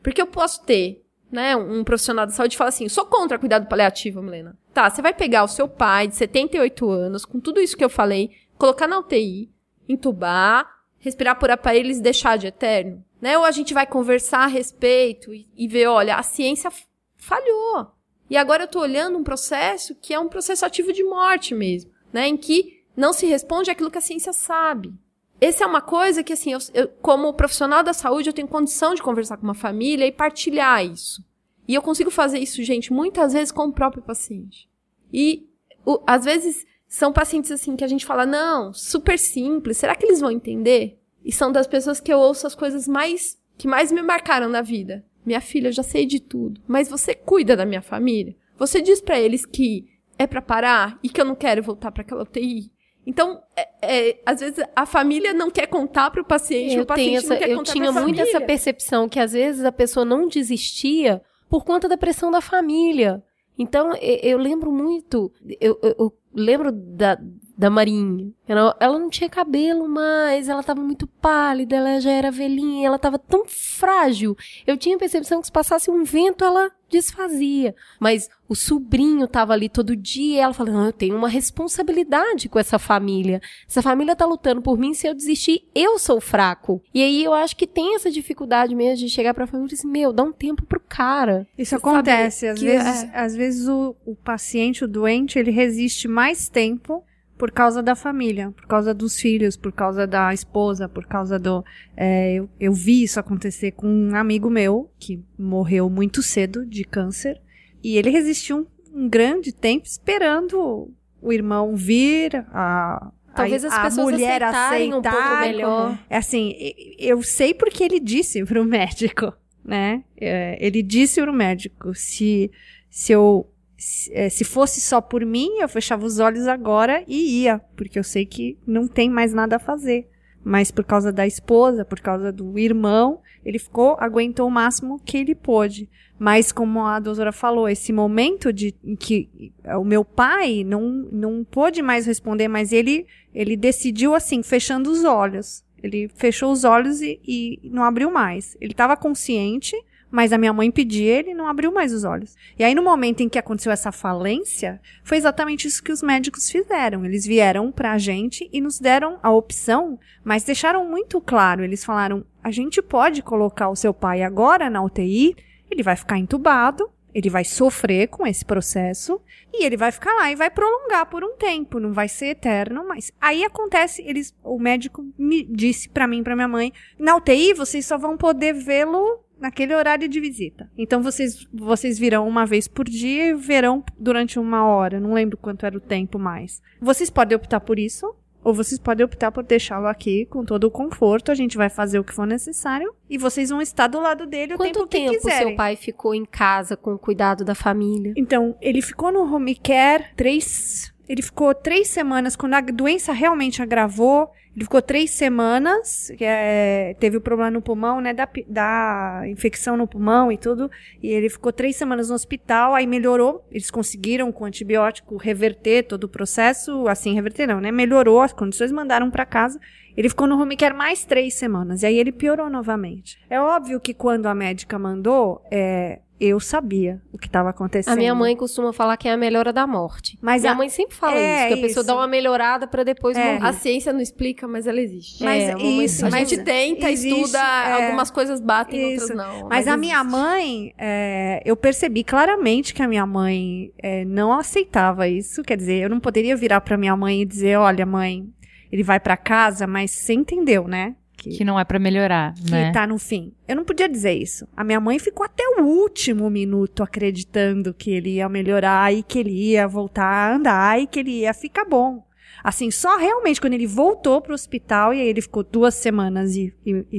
[0.00, 4.22] Porque eu posso ter, né, um profissional de saúde fala assim, sou contra cuidado paliativo,
[4.22, 4.56] Milena.
[4.72, 7.90] Tá, você vai pegar o seu pai de 78 anos, com tudo isso que eu
[7.90, 9.50] falei, colocar na UTI,
[9.88, 10.66] entubar,
[11.02, 13.04] respirar por aparelhos e deixar de eterno?
[13.20, 13.36] Né?
[13.36, 16.70] Ou a gente vai conversar a respeito e, e ver, olha, a ciência
[17.16, 17.88] falhou.
[18.30, 21.90] E agora eu tô olhando um processo que é um processo ativo de morte mesmo,
[22.12, 22.26] né?
[22.28, 24.92] Em que não se responde aquilo que a ciência sabe.
[25.40, 28.94] Essa é uma coisa que, assim, eu, eu, como profissional da saúde, eu tenho condição
[28.94, 31.22] de conversar com uma família e partilhar isso.
[31.66, 34.68] E eu consigo fazer isso, gente, muitas vezes com o próprio paciente.
[35.12, 35.48] E,
[35.84, 40.04] o- às vezes, são pacientes, assim, que a gente fala, não, super simples, será que
[40.04, 40.98] eles vão entender?
[41.24, 44.60] E são das pessoas que eu ouço as coisas mais, que mais me marcaram na
[44.60, 45.02] vida.
[45.24, 48.36] Minha filha, eu já sei de tudo, mas você cuida da minha família?
[48.58, 49.86] Você diz pra eles que
[50.18, 52.70] é pra parar e que eu não quero voltar pra aquela UTI?
[53.06, 53.68] Então, é-
[54.10, 57.40] é, às vezes a família não quer contar pro paciente, Eu, o paciente essa, não
[57.40, 58.36] quer eu contar tinha pra muito família.
[58.36, 63.22] essa percepção que às vezes a pessoa não desistia por conta da pressão da família.
[63.58, 67.18] Então, e- eu lembro muito, eu, eu- eu lembro da,
[67.62, 68.28] da Marinha.
[68.48, 72.98] Ela, ela não tinha cabelo mais, ela tava muito pálida, ela já era velhinha, ela
[72.98, 74.36] tava tão frágil.
[74.66, 77.72] Eu tinha a percepção que se passasse um vento, ela desfazia.
[78.00, 82.48] Mas o sobrinho tava ali todo dia e ela falou: não, eu tenho uma responsabilidade
[82.48, 83.40] com essa família.
[83.68, 86.82] Essa família tá lutando por mim, se eu desistir, eu sou fraco.
[86.92, 89.86] E aí eu acho que tem essa dificuldade mesmo de chegar pra família e dizer,
[89.86, 91.46] meu, dá um tempo pro cara.
[91.56, 92.48] Isso acontece.
[92.48, 97.04] Às vezes, é- às vezes o, o paciente, o doente, ele resiste mais tempo
[97.36, 101.64] por causa da família, por causa dos filhos, por causa da esposa, por causa do.
[101.96, 106.84] é, eu, eu vi isso acontecer com um amigo meu que morreu muito cedo de
[106.84, 107.40] câncer
[107.82, 113.82] e ele resistiu um, um grande tempo esperando o irmão vir, a, Talvez as a
[113.82, 115.98] pessoas mulher aceitarem um pouco aceitar, melhor.
[116.08, 116.54] é assim,
[116.98, 119.32] eu sei porque ele disse pro médico,
[119.64, 120.04] né?
[120.20, 122.50] É, ele disse pro médico, se,
[122.90, 123.51] se eu
[123.82, 127.98] se, é, se fosse só por mim, eu fechava os olhos agora e ia, porque
[127.98, 130.08] eu sei que não tem mais nada a fazer.
[130.44, 135.18] Mas por causa da esposa, por causa do irmão, ele ficou, aguentou o máximo que
[135.18, 135.90] ele pôde.
[136.16, 141.82] Mas como a doutora falou, esse momento de que o meu pai não, não pôde
[141.82, 143.04] mais responder, mas ele,
[143.34, 145.64] ele decidiu assim, fechando os olhos.
[145.82, 148.56] Ele fechou os olhos e, e não abriu mais.
[148.60, 149.76] Ele estava consciente,
[150.12, 152.36] mas a minha mãe pedia ele não abriu mais os olhos.
[152.58, 156.50] E aí, no momento em que aconteceu essa falência, foi exatamente isso que os médicos
[156.50, 157.02] fizeram.
[157.06, 161.64] Eles vieram pra gente e nos deram a opção, mas deixaram muito claro.
[161.64, 165.34] Eles falaram: a gente pode colocar o seu pai agora na UTI,
[165.70, 169.18] ele vai ficar entubado, ele vai sofrer com esse processo
[169.52, 172.86] e ele vai ficar lá e vai prolongar por um tempo, não vai ser eterno,
[172.86, 177.54] mas aí acontece, eles, o médico me disse pra mim, pra minha mãe, na UTI
[177.54, 180.70] vocês só vão poder vê-lo naquele horário de visita.
[180.78, 185.36] Então vocês vocês virão uma vez por dia e verão durante uma hora, não lembro
[185.36, 186.62] quanto era o tempo mais.
[186.80, 188.14] Vocês podem optar por isso
[188.44, 191.98] ou vocês podem optar por deixá-lo aqui com todo o conforto, a gente vai fazer
[191.98, 194.98] o que for necessário e vocês vão estar do lado dele o Quanto tempo que
[194.98, 195.48] tempo quiserem.
[195.48, 198.12] seu pai ficou em casa com o cuidado da família?
[198.16, 200.92] Então, ele ficou no home care três.
[201.08, 202.34] Ele ficou três semanas.
[202.34, 206.10] Quando a doença realmente agravou, ele ficou três semanas.
[206.20, 208.12] é, teve o problema no pulmão, né?
[208.12, 210.70] Da, da infecção no pulmão e tudo.
[211.02, 212.74] E ele ficou três semanas no hospital.
[212.74, 213.46] Aí melhorou.
[213.50, 216.86] Eles conseguiram, com antibiótico, reverter todo o processo.
[216.86, 217.72] Assim, reverter não, né?
[217.72, 219.58] Melhorou as condições, mandaram pra casa.
[219.96, 221.82] Ele ficou no home care mais três semanas.
[221.82, 223.18] E aí ele piorou novamente.
[223.28, 227.92] É óbvio que quando a médica mandou, é, eu sabia o que estava acontecendo.
[227.92, 230.16] A minha mãe costuma falar que é a melhora da morte.
[230.22, 231.86] Mas minha a- mãe sempre fala é isso, que a pessoa isso.
[231.88, 233.34] dá uma melhorada pra depois É.
[233.34, 233.44] morrer.
[233.46, 235.22] A ciência não explica, mas ela existe.
[235.24, 239.02] Mas É, isso, a mas gente tenta, existe, estuda, é, algumas coisas batem, isso.
[239.12, 239.48] outras não.
[239.48, 245.08] Mas, a minha mãe, é, eu percebi claramente que a minha mãe é, não aceitava
[245.08, 245.42] isso.
[245.42, 248.28] Quer dizer, eu não poderia virar pra minha mãe e dizer: olha, mãe,
[248.72, 250.96] ele vai pra casa, mas você entendeu, né?
[251.16, 252.72] Que não é pra melhorar, que né?
[252.72, 253.32] tá no fim.
[253.46, 254.48] Eu não podia dizer isso.
[254.56, 259.20] A minha mãe ficou até o último minuto acreditando que ele ia melhorar e que
[259.20, 262.02] ele ia voltar a andar e que ele ia ficar bom.
[262.42, 266.52] Assim, só realmente quando ele voltou pro hospital e aí ele ficou duas semanas e,
[266.66, 266.98] e- e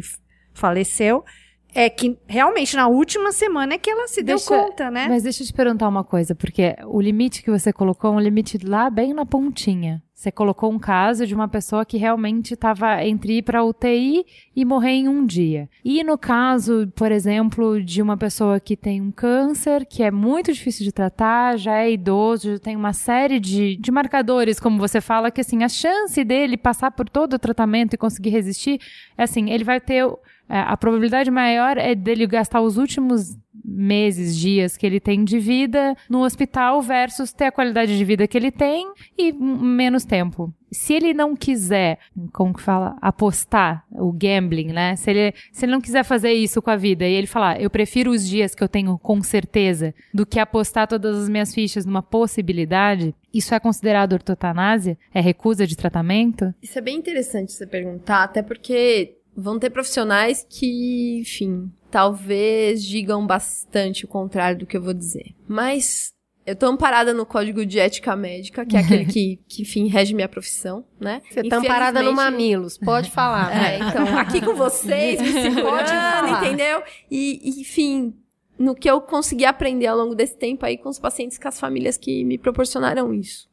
[0.53, 1.25] faleceu,
[1.73, 5.07] é que realmente na última semana é que ela se deu Deixa- conta, né?
[5.09, 8.19] Mas deixa eu te perguntar uma coisa, porque o limite que você colocou é um
[8.19, 10.01] limite lá bem na pontinha.
[10.13, 14.23] Você colocou um caso de uma pessoa que realmente estava entre ir para UTI
[14.55, 15.67] e morrer em um dia.
[15.83, 20.53] E no caso, por exemplo, de uma pessoa que tem um câncer, que é muito
[20.53, 25.01] difícil de tratar, já é idoso, já tem uma série de, de marcadores, como você
[25.01, 28.79] fala, que assim, a chance dele passar por todo o tratamento e conseguir resistir,
[29.17, 30.05] é assim, ele vai ter.
[30.49, 35.39] É, A probabilidade maior é dele gastar os últimos meses, dias que ele tem de
[35.39, 40.53] vida no hospital versus ter a qualidade de vida que ele tem e menos tempo.
[40.71, 41.99] Se ele não quiser,
[42.33, 44.95] como que fala, apostar o gambling, né?
[44.95, 47.69] Se ele, se ele não quiser fazer isso com a vida e ele falar, eu
[47.69, 51.85] prefiro os dias que eu tenho com certeza do que apostar todas as minhas fichas
[51.85, 54.97] numa possibilidade, isso é considerado ortotanásia?
[55.13, 56.53] É recusa de tratamento?
[56.61, 63.25] Isso é bem interessante você perguntar, até porque vão ter profissionais que, enfim, talvez digam
[63.25, 65.33] bastante o contrário do que eu vou dizer.
[65.47, 66.13] Mas
[66.45, 70.13] eu tô amparada no código de ética médica, que é aquele que, que enfim, rege
[70.13, 71.21] minha profissão, né?
[71.31, 73.51] Você tá amparada no Mamilos, pode falar.
[73.55, 73.89] É, vai.
[73.89, 76.45] então, aqui com vocês, me segurando, Pode falar.
[76.45, 76.83] entendeu?
[77.09, 78.13] E, enfim,
[78.59, 81.59] no que eu consegui aprender ao longo desse tempo aí com os pacientes, com as
[81.59, 83.49] famílias que me proporcionaram isso.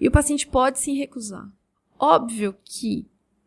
[0.00, 1.46] E o paciente pode sim recusar.
[1.98, 3.06] Óbvio que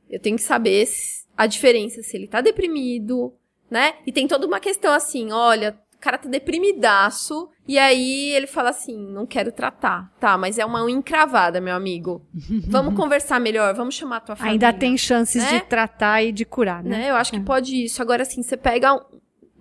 [0.10, 3.34] eu tenho que saber se- a diferença se ele tá deprimido,
[3.70, 3.96] né?
[4.06, 8.98] E tem toda uma questão assim, olha, cara tá deprimidaço, e aí ele fala assim,
[8.98, 10.12] não quero tratar.
[10.20, 12.26] Tá, mas é uma encravada, meu amigo.
[12.68, 14.68] Vamos conversar melhor, vamos chamar a tua família.
[14.68, 15.60] Ainda tem chances né?
[15.60, 16.98] de tratar e de curar, né?
[16.98, 17.10] né?
[17.12, 18.02] Eu acho que pode isso.
[18.02, 19.00] Agora, assim, você pega um,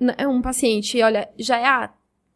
[0.01, 1.91] né, um paciente e olha, já é a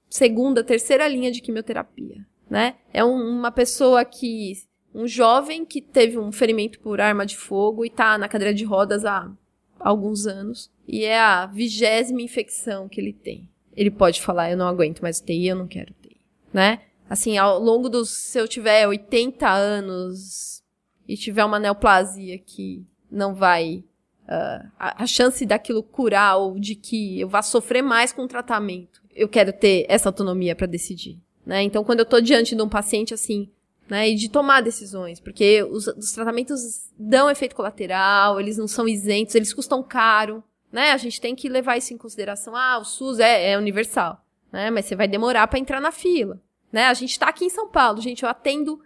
[0.08, 2.76] segunda, terceira linha de quimioterapia, né?
[2.92, 4.52] É um- uma pessoa que,
[4.96, 8.64] um jovem que teve um ferimento por arma de fogo e tá na cadeira de
[8.64, 9.30] rodas há
[9.78, 10.70] alguns anos.
[10.88, 13.46] E é a vigésima infecção que ele tem.
[13.76, 16.16] Ele pode falar, eu não aguento mais UTI, eu não quero UTI,
[16.50, 16.80] né?
[17.10, 20.62] Assim, ao longo dos, se eu tiver 80 anos
[21.06, 23.84] e tiver uma neoplasia que não vai
[24.26, 28.28] ah, a, a chance daquilo curar ou de que eu vá sofrer mais com o
[28.28, 31.62] tratamento, eu quero ter essa autonomia para decidir, né?
[31.62, 33.50] Então, quando eu tô diante de um paciente assim,
[33.88, 38.88] né, e de tomar decisões, porque os, os tratamentos dão efeito colateral, eles não são
[38.88, 40.42] isentos, eles custam caro,
[40.72, 40.90] né?
[40.90, 42.56] A gente tem que levar isso em consideração.
[42.56, 44.20] Ah, o SUS é, é universal,
[44.52, 44.70] né?
[44.70, 46.40] Mas você vai demorar para entrar na fila,
[46.72, 46.86] né?
[46.86, 48.80] A gente tá aqui em São Paulo, gente, eu atendo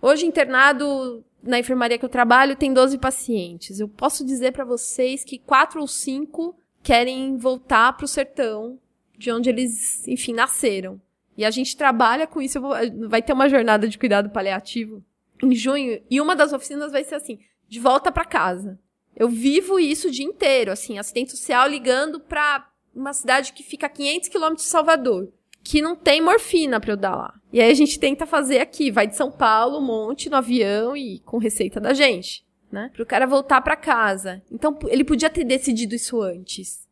[0.00, 3.78] hoje internado na enfermaria que eu trabalho tem 12 pacientes.
[3.78, 8.78] Eu posso dizer para vocês que quatro ou cinco querem voltar pro sertão,
[9.16, 11.00] de onde eles, enfim, nasceram.
[11.38, 12.60] E a gente trabalha com isso.
[12.60, 12.74] Vou-
[13.08, 15.02] vai ter uma jornada de cuidado paliativo
[15.42, 16.02] em junho.
[16.10, 17.38] E uma das oficinas vai ser assim:
[17.68, 18.76] de volta para casa.
[19.16, 23.86] Eu vivo isso o dia inteiro, assim, assistente social ligando pra uma cidade que fica
[23.86, 25.32] a 500 quilômetros de Salvador,
[25.62, 27.34] que não tem morfina pra eu dar lá.
[27.52, 30.96] E aí a gente tenta fazer aqui, vai de São Paulo, um monte no avião
[30.96, 32.90] e com receita da gente, né?
[32.94, 34.42] Pro cara voltar pra casa.
[34.50, 36.86] Então ele podia ter decidido isso antes.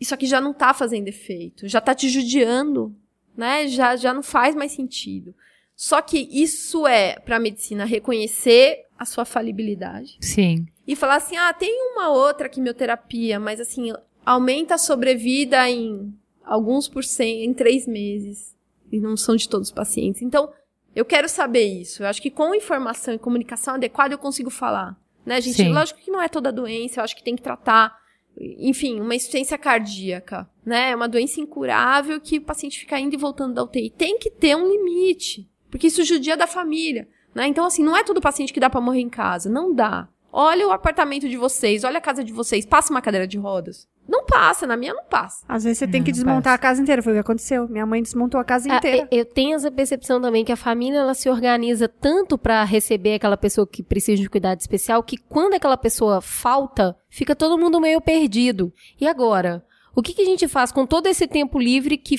[0.00, 2.94] Isso aqui já não tá fazendo efeito, já tá te judiando,
[3.36, 3.68] né?
[3.68, 5.34] Já já não faz mais sentido.
[5.74, 10.66] Só que isso é pra medicina reconhecer a sua falibilidade Sim.
[10.86, 13.92] e falar assim: ah, tem uma outra quimioterapia, mas assim,
[14.24, 16.14] aumenta a sobrevida em
[16.44, 18.56] alguns por cento em três meses.
[18.90, 20.22] E não são de todos os pacientes.
[20.22, 20.50] Então,
[20.94, 22.02] eu quero saber isso.
[22.02, 24.96] Eu acho que com informação e comunicação adequada eu consigo falar.
[25.26, 25.56] Né, gente?
[25.56, 25.72] Sim.
[25.72, 28.00] Lógico que não é toda doença, eu acho que tem que tratar.
[28.38, 30.90] Enfim, uma insuficiência cardíaca, né?
[30.90, 33.90] É uma doença incurável que o paciente fica indo e voltando da UTI.
[33.90, 37.46] Tem que ter um limite, porque isso judia da família, né?
[37.46, 39.48] Então, assim, não é todo paciente que dá pra morrer em casa.
[39.48, 40.08] Não dá.
[40.30, 42.66] Olha o apartamento de vocês, olha a casa de vocês.
[42.66, 43.88] Passa uma cadeira de rodas?
[44.08, 45.44] Não passa, na minha não passa.
[45.48, 46.54] Às vezes você tem Não, que não desmontar passa.
[46.54, 47.02] a casa inteira.
[47.02, 47.68] Foi o que aconteceu.
[47.68, 49.08] Minha mãe desmontou a casa Ah, inteira.
[49.10, 53.14] eu eu tenho essa percepção também que a família ela se organiza tanto pra receber
[53.14, 57.80] aquela pessoa que precisa de cuidado especial que quando aquela pessoa falta, fica todo mundo
[57.80, 58.72] meio perdido.
[59.00, 59.64] E agora?
[59.94, 62.16] O que, que a gente faz com todo esse tempo livre que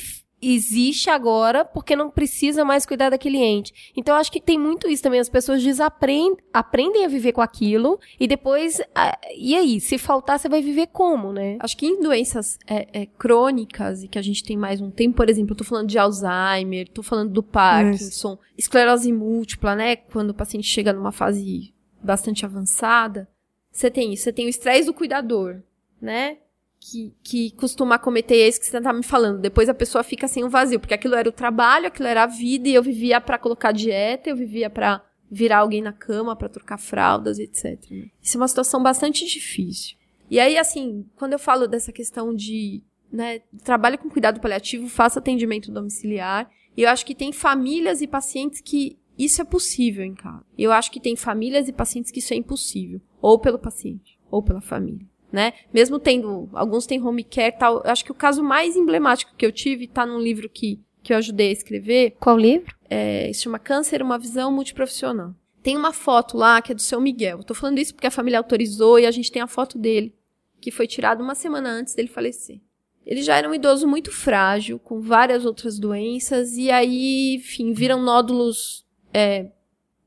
[0.53, 3.91] existe agora porque não precisa mais cuidar daquele ente?
[3.95, 5.19] Então eu acho que tem muito isso também.
[5.19, 8.81] As pessoas desaprendem aprendem a viver com aquilo e depois.
[8.95, 9.79] ah, e aí?
[9.79, 11.57] Se faltar, você vai viver como, né?
[11.59, 15.17] Acho que em doenças é, é, crônicas e que a gente tem mais um tempo,
[15.17, 19.95] por exemplo, eu tô falando de Alzheimer, tô falando do Parkinson, esclerose múltipla, né?
[19.95, 23.27] Quando o paciente chega numa fase bastante avançada,
[23.71, 25.61] você tem isso, você tem o estresse do cuidador,
[26.01, 26.37] né?
[26.79, 29.41] Que, que costuma cometer esse que você tá me falando.
[29.41, 32.27] Depois a pessoa fica sem o vazio, porque aquilo era o trabalho, aquilo era a
[32.27, 36.47] vida, e eu vivia pra colocar dieta, eu vivia pra virar alguém na cama, pra
[36.47, 37.77] trocar fraldas, etc.
[38.21, 39.97] Isso é uma situação bastante difícil.
[40.29, 42.81] E aí, assim, quando eu falo dessa questão de,
[43.11, 48.07] né, trabalho com cuidado paliativo, faço atendimento domiciliar, e eu acho que tem famílias e
[48.07, 50.45] pacientes que isso é possível em casa.
[50.57, 54.43] Eu acho que tem famílias e pacientes que isso é impossível, ou pelo paciente, ou
[54.43, 55.53] pela família, né?
[55.73, 59.45] Mesmo tendo, alguns têm home care tal, eu acho que o caso mais emblemático que
[59.45, 62.75] eu tive tá num livro que, que eu ajudei a escrever, Qual livro?
[62.89, 65.33] é, se chama Câncer, uma visão multiprofissional.
[65.61, 67.43] Tem uma foto lá que é do seu Miguel.
[67.43, 70.15] Tô falando isso porque a família autorizou e a gente tem a foto dele,
[70.61, 72.61] que foi tirada uma semana antes dele falecer.
[73.05, 78.01] Ele já era um idoso muito frágil, com várias outras doenças, e aí, enfim, viram
[78.01, 79.49] nódulos, é,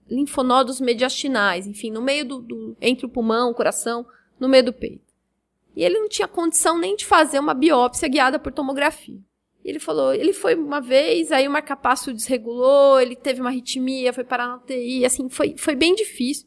[0.08, 4.06] linfonodos mediastinais, enfim, no meio do, do- entre o pulmão, o coração,
[4.38, 5.09] no meio do peito.
[5.80, 9.18] E ele não tinha condição nem de fazer uma biópsia guiada por tomografia.
[9.64, 14.12] E ele falou, ele foi uma vez, aí o marcapasso desregulou, ele teve uma arritmia,
[14.12, 16.46] foi parar na UTI, assim, foi, foi bem difícil.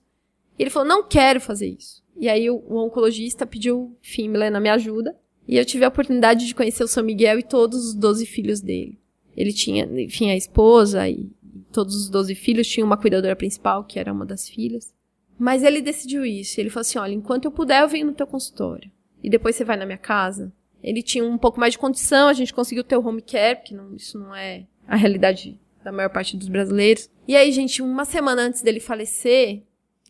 [0.59, 2.03] E ele falou, não quero fazer isso.
[2.15, 5.17] E aí o, o oncologista pediu, enfim, Milena, me ajuda.
[5.47, 8.61] E eu tive a oportunidade de conhecer o São Miguel e todos os 12 filhos
[8.61, 8.99] dele.
[9.35, 11.27] Ele tinha, enfim, a esposa e
[11.71, 14.93] todos os 12 filhos, tinha uma cuidadora principal, que era uma das filhas.
[15.39, 16.61] Mas ele decidiu isso.
[16.61, 18.91] Ele falou assim, olha, enquanto eu puder, eu venho no teu consultório.
[19.23, 20.51] E depois você vai na minha casa.
[20.83, 23.73] Ele tinha um pouco mais de condição, a gente conseguiu ter o home care, porque
[23.73, 27.09] não, isso não é a realidade da maior parte dos brasileiros.
[27.25, 29.63] E aí, gente, uma semana antes dele falecer,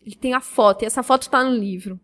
[0.04, 2.00] ele tem a foto, e essa foto tá no livro.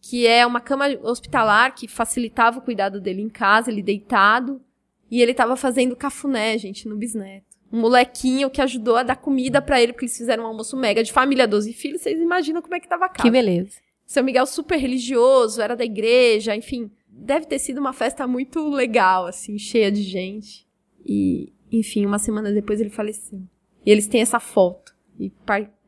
[0.00, 4.62] Que é uma cama hospitalar que facilitava o cuidado dele em casa, ele deitado.
[5.10, 7.56] E ele tava fazendo cafuné, gente, no bisneto.
[7.72, 11.02] Um molequinho que ajudou a dar comida pra ele, porque eles fizeram um almoço mega
[11.02, 12.02] de família, 12 filhos.
[12.02, 13.22] Vocês imaginam como é que tava a casa.
[13.22, 13.78] Que beleza.
[14.06, 16.90] Seu Miguel super religioso, era da igreja, enfim.
[17.08, 20.66] Deve ter sido uma festa muito legal, assim, cheia de gente.
[21.04, 23.40] E, enfim, uma semana depois ele faleceu.
[23.84, 24.94] E eles têm essa foto.
[25.18, 25.32] E,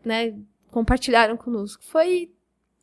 [0.05, 0.35] né,
[0.71, 1.83] compartilharam conosco.
[1.85, 2.31] Foi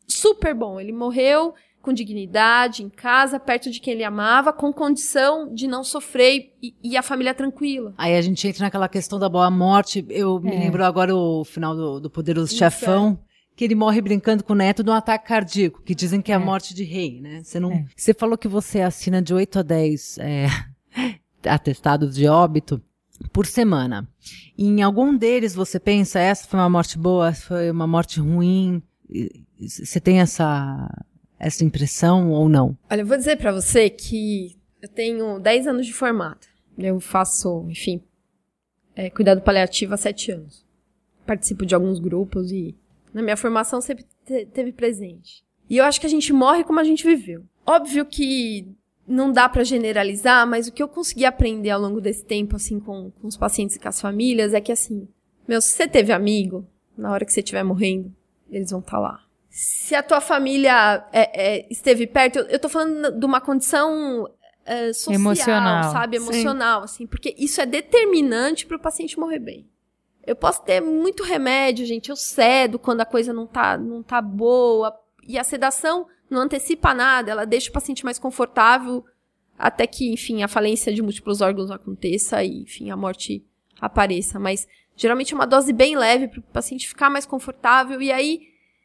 [0.06, 0.80] super bom.
[0.80, 5.84] Ele morreu com dignidade, em casa, perto de quem ele amava, com condição de não
[5.84, 7.94] sofrer e, e a família tranquila.
[7.96, 10.04] Aí a gente entra naquela questão da boa morte.
[10.08, 10.58] Eu me É.
[10.58, 13.18] lembro agora o final do, do Poderoso Isso, Chefão.
[13.56, 16.34] Que ele morre brincando com o neto de um ataque cardíaco, que dizem que é
[16.36, 16.44] a É.
[16.44, 17.42] morte de rei, né?
[17.42, 17.72] Você não.
[17.72, 17.86] É.
[17.96, 20.46] Você falou que você assina de 8 a 10 é,
[21.44, 22.82] atestados de óbito
[23.32, 24.06] por semana.
[24.58, 28.82] Em algum deles você pensa, essa foi uma morte boa, essa foi uma morte ruim?
[29.08, 30.86] E- e Você tem essa,
[31.38, 32.76] essa impressão ou não?
[32.90, 36.46] Olha, eu vou dizer pra você que eu tenho 10 anos de formata.
[36.76, 38.02] Eu faço, enfim,
[38.94, 40.62] é, cuidado paliativo há 7 anos.
[41.26, 42.74] Participo de alguns grupos e
[43.16, 45.42] na minha formação sempre te- teve presente.
[45.70, 47.42] E eu acho que a gente morre como a gente viveu.
[47.66, 48.68] Óbvio que
[49.08, 52.78] não dá pra generalizar, mas o que eu consegui aprender ao longo desse tempo, assim,
[52.78, 55.08] com, com os pacientes e com as famílias, é que, assim,
[55.48, 56.66] meu, se você teve amigo,
[56.96, 58.14] na hora que você estiver morrendo,
[58.50, 59.24] eles vão estar lá.
[59.48, 64.28] Se a tua família é, é, esteve perto, eu, eu tô falando de uma condição
[64.66, 65.90] é, social, Emocional.
[65.90, 66.18] sabe?
[66.20, 66.24] Sim.
[66.26, 69.66] Emocional, assim, porque isso é determinante pro paciente morrer bem.
[70.26, 74.20] Eu posso ter muito remédio, gente, eu cedo quando a coisa não tá, não tá
[74.20, 74.92] boa,
[75.26, 79.04] e a sedação não antecipa nada, ela deixa o paciente mais confortável
[79.58, 83.44] até que, enfim, a falência de múltiplos órgãos aconteça e, enfim, a morte
[83.80, 84.38] apareça.
[84.38, 88.40] Mas geralmente é uma dose bem leve para o paciente ficar mais confortável e aí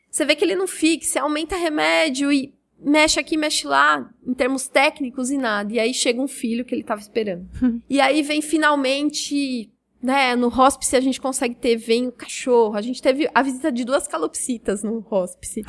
[0.10, 4.34] você vê que ele não fica, você aumenta remédio e mexe aqui, mexe lá, em
[4.34, 5.74] termos técnicos e nada.
[5.74, 7.48] E aí chega um filho que ele estava esperando.
[7.90, 9.71] e aí vem finalmente,
[10.02, 12.76] né, no hospice a gente consegue ter, vem o cachorro.
[12.76, 15.64] A gente teve a visita de duas calopsitas no hospice.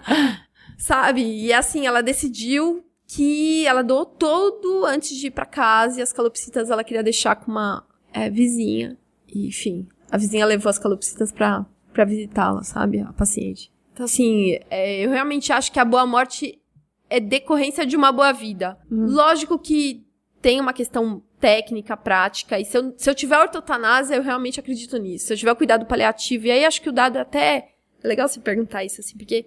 [0.76, 1.22] Sabe?
[1.22, 6.12] E assim, ela decidiu que ela doou todo antes de ir pra casa e as
[6.12, 8.98] calopsitas ela queria deixar com uma é, vizinha.
[9.26, 13.00] E, enfim, a vizinha levou as calopsitas pra, pra visitá-la, sabe?
[13.00, 13.72] A paciente.
[13.92, 16.60] Então, assim, é, eu realmente acho que a boa morte
[17.08, 18.78] é decorrência de uma boa vida.
[18.90, 20.04] Lógico que
[20.42, 24.96] tem uma questão técnica, prática, e se eu, se eu tiver ortotanásia, eu realmente acredito
[24.96, 25.26] nisso.
[25.26, 27.72] Se eu tiver cuidado paliativo, e aí acho que o dado até.
[28.02, 29.46] É legal você perguntar isso, assim, porque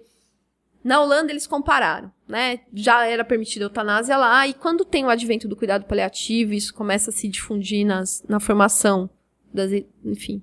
[0.84, 2.60] na Holanda eles compararam, né?
[2.72, 7.10] Já era permitida eutanásia lá, e quando tem o advento do cuidado paliativo, isso começa
[7.10, 9.08] a se difundir nas, na formação
[9.52, 9.70] das,
[10.04, 10.42] enfim,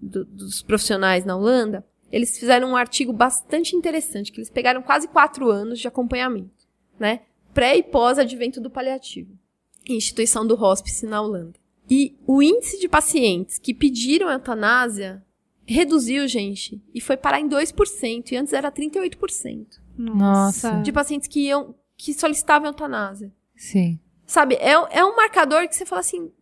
[0.00, 5.08] do- dos profissionais na Holanda, eles fizeram um artigo bastante interessante, que eles pegaram quase
[5.08, 6.66] quatro anos de acompanhamento,
[6.98, 7.20] né?
[7.54, 9.38] Pré e pós advento do paliativo.
[9.88, 11.58] Instituição do hospice na Holanda.
[11.90, 15.22] E o índice de pacientes que pediram eutanásia
[15.66, 19.66] reduziu, gente, e foi parar em 2%, e antes era 38%.
[19.96, 20.80] Nossa.
[20.82, 23.32] De pacientes que iam, que solicitavam eutanásia.
[23.56, 23.98] Sim.
[24.26, 26.32] Sabe, é, é um marcador que você fala assim,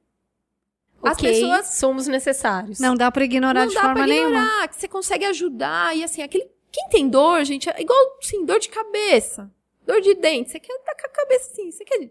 [1.03, 2.79] as Ok, pessoas somos necessários.
[2.79, 4.29] Não dá pra ignorar não de dá forma pra nenhuma.
[4.39, 8.45] ignorar, que você consegue ajudar, e assim, aquele, quem tem dor, gente, é igual, assim,
[8.45, 9.51] dor de cabeça,
[9.87, 12.11] dor de dente, você quer estar com a cabeça assim, você quer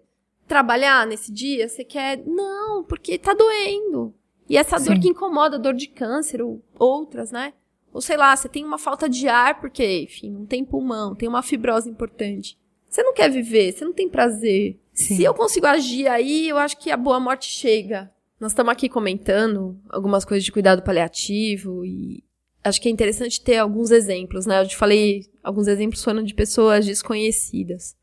[0.49, 4.13] trabalhar nesse dia, você quer, não, porque tá doendo.
[4.49, 4.99] E essa dor Sim.
[4.99, 7.53] que incomoda, dor de câncer ou outras, né?
[7.93, 11.30] Ou sei lá, você tem uma falta de ar porque, enfim, não tem pulmão, tem
[11.30, 12.57] uma fibrose importante.
[12.89, 14.80] Você não quer viver, você não tem prazer.
[14.91, 15.17] Sim.
[15.17, 18.11] Se eu consigo agir aí, eu acho que a boa morte chega.
[18.39, 22.23] Nós estamos aqui comentando algumas coisas de cuidado paliativo e
[22.63, 24.61] acho que é interessante ter alguns exemplos, né?
[24.61, 27.95] Eu te falei, alguns exemplos foram de pessoas desconhecidas.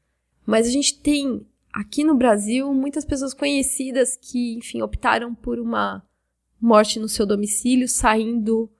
[0.46, 1.44] Mas a gente tem
[1.76, 6.02] aqui no Brasil muitas pessoas conhecidas que, enfim, optaram por uma
[6.58, 8.70] morte no seu domicílio, saindo,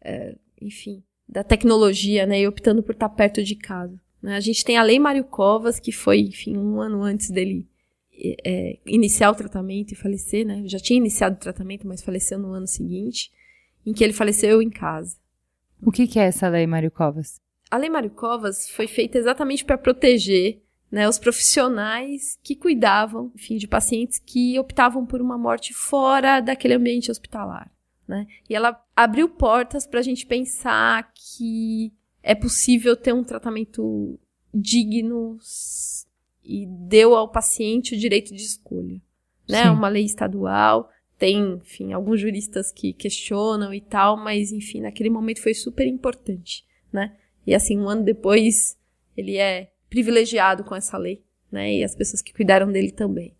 [0.00, 2.40] é, enfim, da tecnologia, né?
[2.40, 4.00] E optando por estar perto de casa.
[4.20, 4.34] né?
[4.34, 7.68] A gente tem a Lei Mário Covas, que foi, enfim, um ano antes dele
[8.44, 10.64] é, iniciar o tratamento e falecer, né?
[10.66, 13.30] Já tinha iniciado o tratamento, mas faleceu no ano seguinte,
[13.86, 15.16] em que ele faleceu em casa.
[15.80, 17.40] O que, que é essa lei, Mário Covas?
[17.70, 20.60] A Lei Mário Covas foi feita exatamente para proteger
[20.90, 26.74] né, os profissionais que cuidavam, enfim, de pacientes que optavam por uma morte fora daquele
[26.74, 27.70] ambiente hospitalar.
[28.08, 28.26] Né?
[28.48, 31.92] E ela abriu portas para a gente pensar que
[32.22, 34.18] é possível ter um tratamento
[34.52, 35.38] digno
[36.42, 39.00] e deu ao paciente o direito de escolha.
[39.48, 39.62] Né?
[39.62, 39.68] Sim.
[39.68, 45.42] Uma lei estadual, tem, enfim, alguns juristas que questionam e tal, mas, enfim, naquele momento
[45.42, 47.14] foi super importante, né?
[47.46, 48.78] E assim, um ano depois,
[49.16, 51.22] ele é privilegiado com essa lei,
[51.52, 51.74] né?
[51.74, 53.36] E as pessoas que cuidaram dele também.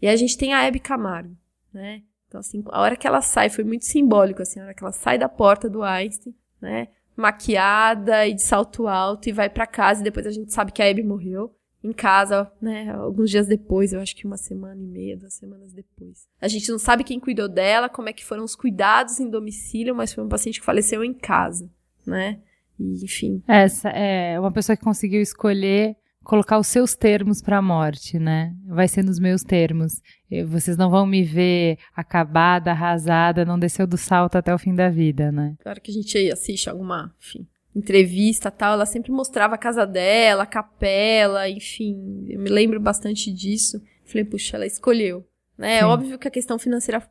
[0.00, 1.34] E a gente tem a Hebe Camargo,
[1.72, 2.02] né?
[2.28, 4.92] Então, assim, a hora que ela sai, foi muito simbólico, assim, a hora que ela
[4.92, 6.88] sai da porta do Einstein, né?
[7.16, 10.82] Maquiada e de salto alto e vai para casa e depois a gente sabe que
[10.82, 11.54] a Hebe morreu
[11.84, 15.72] em casa, né, alguns dias depois, eu acho que uma semana e meia, duas semanas
[15.72, 16.28] depois.
[16.40, 19.94] A gente não sabe quem cuidou dela, como é que foram os cuidados em domicílio,
[19.94, 21.68] mas foi um paciente que faleceu em casa,
[22.06, 22.40] né?
[22.82, 23.42] E, enfim.
[23.46, 28.54] Essa é uma pessoa que conseguiu escolher colocar os seus termos para a morte, né?
[28.66, 30.00] Vai ser nos meus termos.
[30.46, 34.88] Vocês não vão me ver acabada, arrasada, não desceu do salto até o fim da
[34.88, 35.56] vida, né?
[35.60, 40.44] Claro que a gente assiste alguma, enfim, entrevista tal, ela sempre mostrava a casa dela,
[40.44, 43.82] a capela, enfim, eu me lembro bastante disso.
[44.04, 45.26] Falei, puxa, ela escolheu.
[45.58, 45.78] Né?
[45.78, 47.02] É óbvio que a questão financeira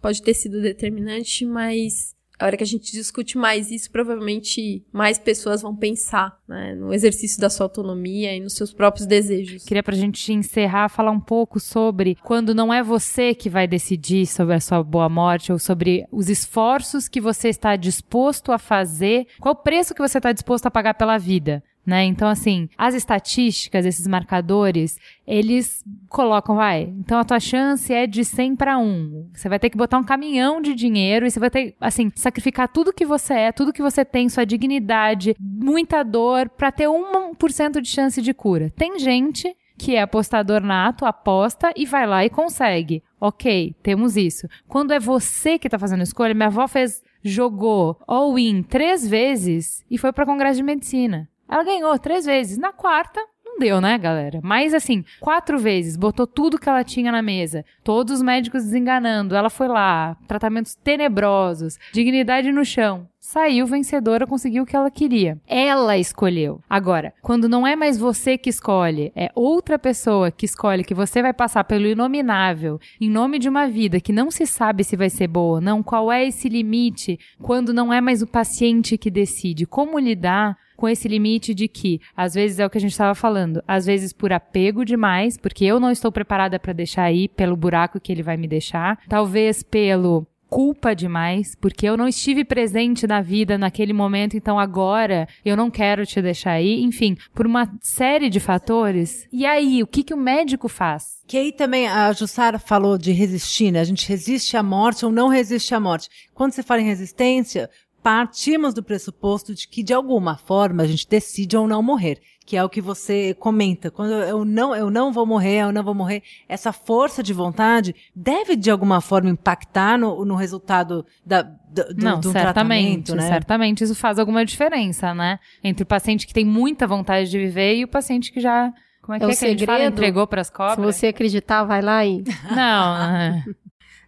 [0.00, 5.18] pode ter sido determinante, mas a hora que a gente discute mais isso, provavelmente mais
[5.18, 9.64] pessoas vão pensar né, no exercício da sua autonomia e nos seus próprios desejos.
[9.64, 14.26] Queria pra gente encerrar, falar um pouco sobre quando não é você que vai decidir
[14.26, 19.26] sobre a sua boa morte ou sobre os esforços que você está disposto a fazer,
[19.38, 21.62] qual o preço que você está disposto a pagar pela vida.
[21.84, 22.04] Né?
[22.04, 28.24] Então, assim, as estatísticas, esses marcadores, eles colocam, vai, então a tua chance é de
[28.24, 29.30] 100 para 1.
[29.34, 32.68] Você vai ter que botar um caminhão de dinheiro e você vai ter, assim, sacrificar
[32.68, 37.80] tudo que você é, tudo que você tem, sua dignidade, muita dor, para ter 1%
[37.80, 38.70] de chance de cura.
[38.76, 43.02] Tem gente que é apostador nato, aposta e vai lá e consegue.
[43.18, 44.46] Ok, temos isso.
[44.68, 49.82] Quando é você que tá fazendo a escolha, minha avó fez, jogou all-in três vezes
[49.90, 51.28] e foi para congresso de medicina.
[51.50, 52.56] Ela ganhou três vezes.
[52.56, 54.40] Na quarta, não deu, né, galera?
[54.42, 57.64] Mas assim, quatro vezes, botou tudo que ela tinha na mesa.
[57.82, 59.34] Todos os médicos desenganando.
[59.34, 63.08] Ela foi lá, tratamentos tenebrosos, dignidade no chão.
[63.18, 65.38] Saiu vencedora, conseguiu o que ela queria.
[65.46, 66.60] Ela escolheu.
[66.68, 71.20] Agora, quando não é mais você que escolhe, é outra pessoa que escolhe que você
[71.20, 75.10] vai passar pelo inominável em nome de uma vida que não se sabe se vai
[75.10, 79.10] ser boa ou não, qual é esse limite quando não é mais o paciente que
[79.10, 82.92] decide como lidar com esse limite de que, às vezes é o que a gente
[82.92, 87.28] estava falando, às vezes por apego demais, porque eu não estou preparada para deixar aí
[87.28, 92.44] pelo buraco que ele vai me deixar, talvez pelo culpa demais, porque eu não estive
[92.44, 96.82] presente na vida naquele momento, então agora eu não quero te deixar aí.
[96.82, 99.28] Enfim, por uma série de fatores.
[99.32, 101.20] E aí, o que, que o médico faz?
[101.26, 103.80] Que aí também a Jussara falou de resistir, né?
[103.80, 106.08] A gente resiste à morte ou não resiste à morte.
[106.34, 107.70] Quando você fala em resistência,
[108.02, 112.56] partimos do pressuposto de que de alguma forma a gente decide ou não morrer, que
[112.56, 113.90] é o que você comenta.
[113.90, 117.94] Quando eu não, eu não vou morrer, eu não vou morrer, essa força de vontade
[118.14, 123.28] deve de alguma forma impactar no, no resultado da, do, não, do certamente, né?
[123.28, 125.38] certamente isso faz alguma diferença, né?
[125.62, 128.72] Entre o paciente que tem muita vontade de viver e o paciente que já
[129.02, 129.78] como é que, É o é que a gente fala?
[129.78, 129.92] segredo.
[129.94, 130.96] Entregou pras Se cobras?
[130.96, 132.22] você acreditar, vai lá e.
[132.54, 133.44] Não, é.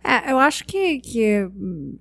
[0.05, 1.49] É, eu acho que, que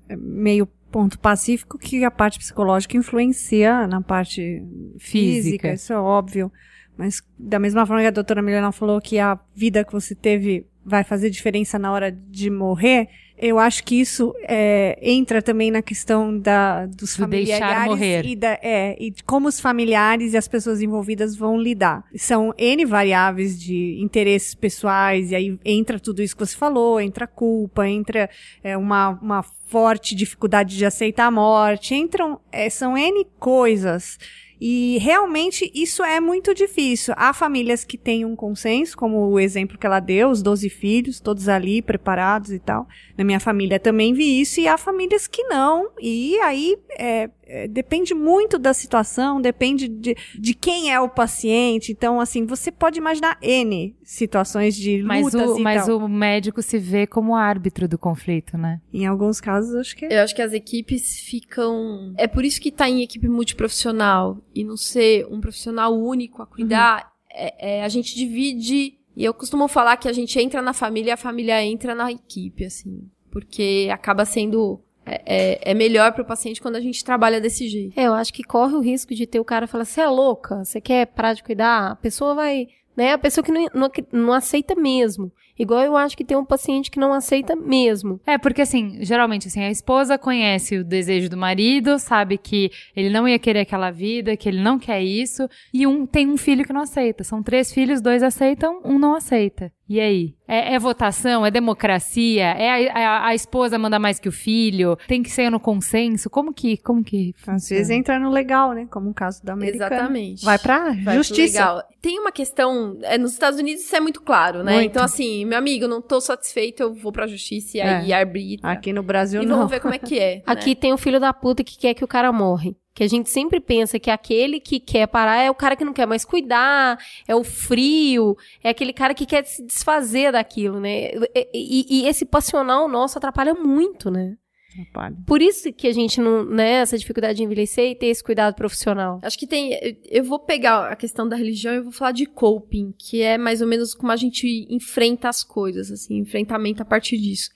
[0.09, 4.63] é meio ponto pacífico que a parte psicológica influencia na parte
[4.99, 5.73] física, Física.
[5.73, 6.51] isso é óbvio.
[6.97, 10.68] Mas da mesma forma que a doutora Milena falou que a vida que você teve
[10.85, 13.07] vai fazer diferença na hora de morrer,
[13.41, 18.26] eu acho que isso é, entra também na questão da, dos Do deixar familiares morrer.
[18.26, 22.03] e, da, é, e de como os familiares e as pessoas envolvidas vão lidar.
[22.15, 27.26] São N variáveis de interesses pessoais, e aí entra tudo isso que você falou, entra
[27.26, 28.30] culpa, entra
[28.63, 34.19] é, uma, uma forte dificuldade de aceitar a morte, entram, é, são N coisas.
[34.64, 37.16] E realmente isso é muito difícil.
[37.18, 41.20] Há famílias que têm um consenso, como o exemplo que ela deu, os 12 filhos,
[41.20, 42.88] todos ali preparados e tal.
[43.18, 45.90] Na minha família também vi isso, e há famílias que não.
[46.00, 51.91] E aí é, é, depende muito da situação, depende de, de quem é o paciente.
[51.91, 55.98] Então, assim, você pode imaginar N situações de Mas, lutas o, e mas tal.
[55.98, 58.80] o médico se vê como árbitro do conflito, né?
[58.94, 60.19] Em alguns casos, acho que é.
[60.19, 62.14] Eu acho que as equipes ficam.
[62.18, 66.45] É por isso que tá em equipe multiprofissional e não ser um profissional único a
[66.45, 67.11] cuidar.
[67.30, 68.98] É, é, a gente divide.
[69.14, 72.10] E eu costumo falar que a gente entra na família e a família entra na
[72.10, 73.10] equipe, assim.
[73.30, 74.82] Porque acaba sendo.
[75.06, 77.99] É, é, é melhor pro paciente quando a gente trabalha desse jeito.
[77.99, 80.64] É, eu acho que corre o risco de ter o cara falar: você é louca?
[80.64, 81.91] Você quer parar de cuidar?
[81.91, 82.68] A pessoa vai.
[82.95, 83.14] Né?
[83.14, 85.32] A pessoa que não, não, não aceita mesmo.
[85.62, 88.20] Igual eu acho que tem um paciente que não aceita mesmo.
[88.26, 93.10] É, porque assim, geralmente assim, a esposa conhece o desejo do marido, sabe que ele
[93.10, 96.66] não ia querer aquela vida, que ele não quer isso, e um tem um filho
[96.66, 97.24] que não aceita.
[97.24, 99.72] São três filhos, dois aceitam, um não aceita.
[99.88, 100.36] E aí?
[100.48, 101.46] É, é votação?
[101.46, 102.44] É democracia?
[102.46, 104.98] É a, a- a esposa manda mais que o filho?
[105.08, 106.30] Tem que ser no consenso?
[106.30, 107.94] Como que, como que Às vezes funciona?
[108.00, 108.88] entra no legal, né?
[108.90, 109.96] Como o caso da americana.
[109.96, 110.46] Exatamente.
[110.46, 111.60] Vai pra Vai justiça.
[111.60, 111.84] legal.
[112.02, 112.98] Tem uma questão.
[113.04, 114.76] É, nos Estados Unidos isso é muito claro, né?
[114.76, 114.92] Muito.
[114.92, 117.95] Então, assim, meu amigo, eu não tô satisfeito, eu vou pra justiça e É.
[117.98, 118.72] aí arbitra.
[118.72, 119.57] Aqui no Brasil e não.
[119.57, 120.36] vamos ver como é que é.
[120.40, 120.44] né?
[120.45, 122.76] Aqui tem o filho da puta que quer que o cara morre.
[122.94, 125.94] Que a gente sempre pensa que aquele que quer parar é o cara que não
[125.94, 131.11] quer mais cuidar, é o frio, é aquele cara que quer se desfazer daquilo, né?
[131.34, 134.36] E, e- e esse passional nosso atrapalha muito, né?
[134.73, 135.18] Atrapalha.
[135.26, 138.56] Por isso que a gente não, né, essa dificuldade de envelhecer e ter esse cuidado
[138.56, 139.19] profissional.
[139.22, 139.72] Acho que tem.
[140.10, 143.61] eu- vou pegar a questão da religião e vou falar de coping, que é mais
[143.61, 147.49] ou menos como a gente enfrenta as coisas, assim, enfrentamento a partir disso.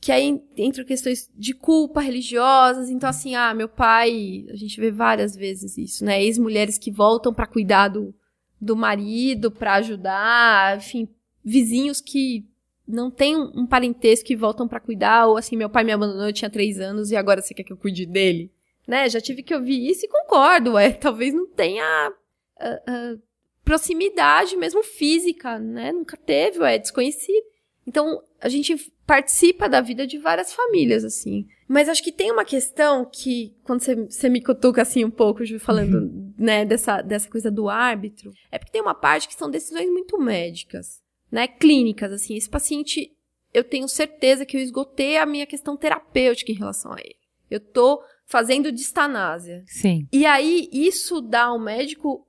[0.00, 2.88] Que aí entra questões de culpa religiosas.
[2.88, 4.46] Então, assim, ah, meu pai.
[4.48, 6.22] A gente vê várias vezes isso, né?
[6.24, 8.14] Ex-mulheres que voltam pra cuidar do,
[8.58, 11.06] do marido, pra ajudar, enfim,
[11.44, 12.46] vizinhos que
[12.90, 16.32] não têm um, parentesco e voltam pra cuidar, ou assim, meu pai me abandonou, eu
[16.32, 18.50] tinha três anos e agora você quer que eu cuide dele?
[18.86, 19.08] Né?
[19.08, 22.12] Já tive que ouvir isso e concordo, é, talvez não tenha
[22.58, 23.16] ah, ah,
[23.64, 25.92] proximidade mesmo física, né?
[25.92, 27.46] Nunca teve, é desconhecido.
[27.86, 28.76] Então, a gente
[29.06, 31.46] participa da vida de várias famílias, assim.
[31.66, 35.44] Mas acho que tem uma questão que, quando você, você me cutuca assim um pouco,
[35.44, 39.50] Ju, falando, né, dessa, dessa coisa do árbitro, é porque tem uma parte que são
[39.50, 41.00] decisões muito médicas,
[41.30, 42.36] né, clínicas, assim.
[42.36, 43.12] Esse paciente,
[43.52, 47.16] eu tenho certeza que eu esgotei a minha questão terapêutica em relação a ele.
[47.50, 49.64] Eu tô fazendo distanásia.
[49.66, 50.06] Sim.
[50.12, 52.26] E aí, isso dá ao médico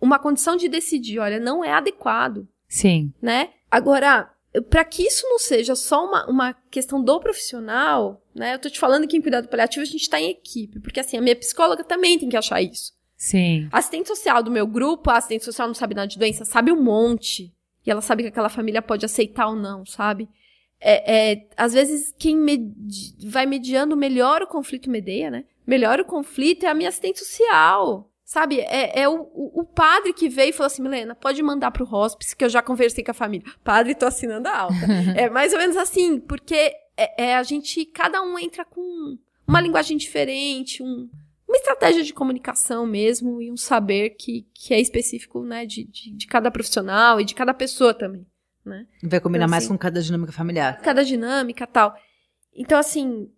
[0.00, 3.12] uma condição de decidir, olha, não é adequado Sim.
[3.20, 3.50] né?
[3.70, 4.32] Agora,
[4.68, 8.54] para que isso não seja só uma, uma questão do profissional, né?
[8.54, 11.16] Eu tô te falando que em cuidado paliativo a gente tá em equipe, porque assim,
[11.16, 12.92] a minha psicóloga também tem que achar isso.
[13.16, 13.68] Sim.
[13.70, 16.72] A assistente social do meu grupo, a assistente social não sabe nada de doença, sabe
[16.72, 17.52] um monte.
[17.86, 20.28] E ela sabe que aquela família pode aceitar ou não, sabe?
[20.80, 25.44] É, é, às vezes, quem medi- vai mediando melhor o conflito medeia, né?
[25.66, 28.10] Melhor o conflito é a minha assistente social.
[28.24, 31.72] Sabe, é, é o, o, o padre que veio e falou assim, Milena, pode mandar
[31.72, 33.44] pro hospice, que eu já conversei com a família.
[33.64, 34.74] Padre, tô assinando a alta.
[35.16, 39.60] é mais ou menos assim, porque é, é a gente, cada um entra com uma
[39.60, 41.10] linguagem diferente, um,
[41.50, 46.12] uma estratégia de comunicação mesmo e um saber que, que é específico, né, de, de,
[46.12, 48.24] de cada profissional e de cada pessoa também,
[48.64, 48.86] né?
[49.02, 50.80] Vai combinar Então, mais assim, com cada dinâmica familiar.
[50.80, 51.92] Cada dinâmica tal.
[52.54, 53.28] Então, assim,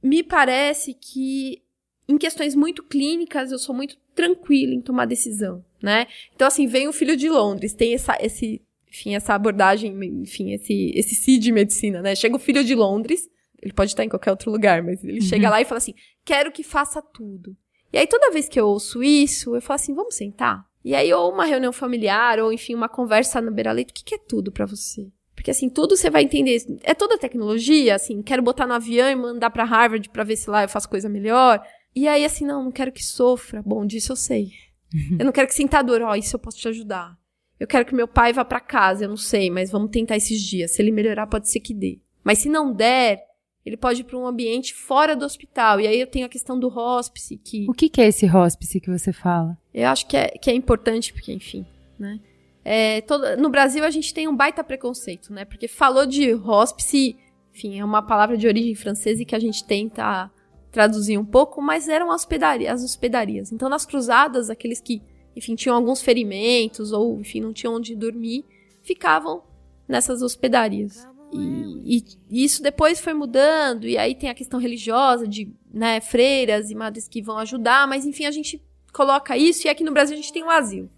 [0.00, 1.60] me parece que
[2.08, 6.06] em questões muito clínicas eu sou muito tranquila em tomar decisão, né?
[6.36, 10.92] Então, assim, vem o filho de Londres, tem essa, esse, enfim, essa abordagem, enfim, esse,
[10.94, 12.14] esse CID de medicina, né?
[12.14, 13.28] Chega o filho de Londres,
[13.60, 15.94] ele pode estar em qualquer outro lugar, mas ele chega lá e fala assim,
[16.26, 17.56] quero que faça tudo.
[17.92, 20.66] E aí, toda vez que eu ouço isso, eu falo assim, vamos sentar?
[20.84, 24.14] E aí, ou uma reunião familiar, ou enfim, uma conversa no beira-leito, o que, que
[24.16, 25.10] é tudo pra você?
[25.34, 26.58] Porque assim, tudo você vai entender.
[26.82, 30.50] É toda tecnologia, assim, quero botar no avião e mandar pra Harvard pra ver se
[30.50, 31.62] lá eu faço coisa melhor.
[31.94, 33.62] E aí, assim, não, não quero que sofra.
[33.64, 34.50] Bom, disso eu sei.
[35.18, 36.00] Eu não quero que sinta dor.
[36.02, 37.18] Ó, isso eu posso te ajudar.
[37.58, 40.40] Eu quero que meu pai vá pra casa, eu não sei, mas vamos tentar esses
[40.40, 40.70] dias.
[40.70, 41.98] Se ele melhorar, pode ser que dê.
[42.22, 43.18] Mas se não der,
[43.66, 45.80] ele pode ir pra um ambiente fora do hospital.
[45.80, 48.80] E aí eu tenho a questão do hospice, que O que, que é esse hospice
[48.80, 49.58] que você fala?
[49.74, 51.66] eu acho que é, que é importante, porque, enfim,
[51.98, 52.20] né?
[52.64, 55.44] É, todo- no Brasil a gente tem um baita preconceito, né?
[55.44, 57.16] Porque falou de hospice,
[57.54, 60.30] enfim, é uma palavra de origem francesa e que a gente tenta
[60.72, 63.50] traduzir um pouco, mas eram hospedaria, as hospedarias.
[63.52, 65.00] Então, nas cruzadas, aqueles que,
[65.34, 68.44] enfim, tinham alguns ferimentos ou, enfim, não tinham onde dormir,
[68.82, 69.42] ficavam
[69.88, 71.06] nessas hospedarias.
[71.32, 71.98] E,
[72.30, 76.74] e- isso depois foi mudando, e aí tem a questão religiosa de, né, freiras e
[76.74, 78.62] madres que vão ajudar, mas enfim, a gente
[78.92, 80.88] coloca isso e aqui no Brasil a gente tem o asilo.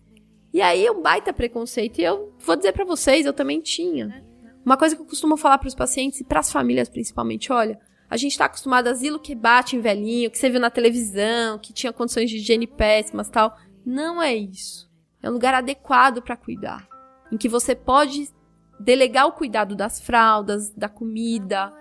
[0.53, 4.25] E aí é um baita preconceito, e eu vou dizer pra vocês, eu também tinha.
[4.65, 7.79] Uma coisa que eu costumo falar pros pacientes e pras famílias principalmente, olha,
[8.11, 11.59] a gente tá acostumado a asilo que bate em velhinho, que você viu na televisão,
[11.59, 13.55] que tinha condições de higiene péssimas, tal.
[13.85, 14.89] Não é isso.
[15.23, 16.89] É um lugar adequado pra cuidar,
[17.31, 18.31] em que você pode
[18.79, 21.73] delegar o cuidado das fraldas, da comida,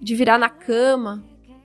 [0.00, 1.24] de virar na cama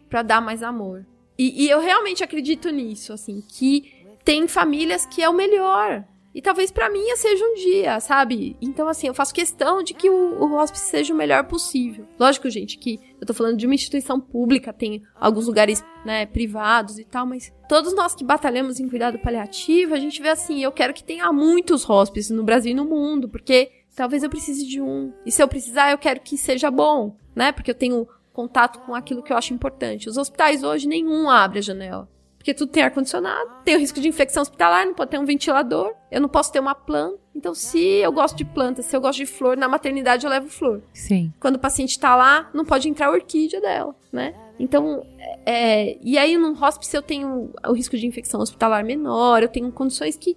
[0.10, 1.06] pra dar mais amor.
[1.38, 6.06] E, e eu realmente acredito nisso, assim, que tem famílias que é o melhor.
[6.34, 8.58] E talvez pra mim seja um dia, sabe?
[8.60, 12.08] Então, assim, eu faço questão de que o, o hospice seja o melhor possível.
[12.20, 16.98] Lógico, gente, que eu tô falando de uma instituição pública, tem alguns lugares, né, privados
[16.98, 20.72] e tal, mas todos nós que batalhamos em cuidado paliativo, a gente vê assim, eu
[20.72, 24.82] quero que tenha muitos hospices no Brasil e no mundo, porque talvez eu precise de
[24.82, 25.14] um.
[25.26, 27.52] E se eu precisar, eu quero que seja bom, né?
[27.52, 30.10] Porque eu tenho contato com aquilo que eu acho importante.
[30.10, 32.10] Os hospitais hoje, nenhum abre a janela.
[32.38, 35.94] Porque tudo tem ar-condicionado, tem o risco de infecção hospitalar, não pode ter um ventilador,
[36.12, 37.18] eu não posso ter uma planta.
[37.34, 40.50] Então, se eu gosto de planta, se eu gosto de flor, na maternidade eu levo
[40.50, 40.84] flor.
[40.94, 41.32] Sim.
[41.40, 44.36] Quando o paciente tá lá, não pode entrar a orquídea dela, né?
[44.60, 45.06] Então,
[45.46, 49.72] é, e aí no hospice eu tenho o risco de infecção hospitalar menor, eu tenho
[49.72, 50.36] condições que,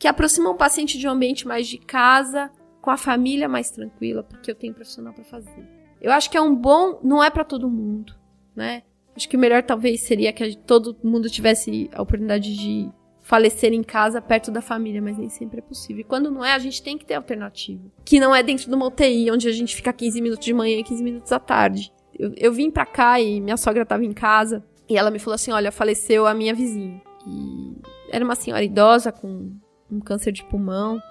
[0.00, 2.50] que aproximam o paciente de um ambiente mais de casa,
[2.86, 5.68] com a família mais tranquila, porque eu tenho profissional para fazer.
[6.00, 8.14] Eu acho que é um bom, não é para todo mundo,
[8.54, 8.84] né?
[9.16, 12.88] Acho que o melhor talvez seria que todo mundo tivesse a oportunidade de
[13.22, 16.02] falecer em casa perto da família, mas nem sempre é possível.
[16.02, 17.82] E quando não é, a gente tem que ter alternativa.
[18.04, 20.78] Que não é dentro de uma UTI, onde a gente fica 15 minutos de manhã
[20.78, 21.92] e 15 minutos à tarde.
[22.16, 25.34] Eu, eu vim pra cá e minha sogra tava em casa e ela me falou
[25.34, 27.02] assim: olha, faleceu a minha vizinha.
[27.26, 27.74] E
[28.12, 29.50] era uma senhora idosa com
[29.90, 31.02] um câncer de pulmão.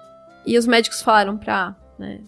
[0.46, 2.22] E os médicos falaram pra, né,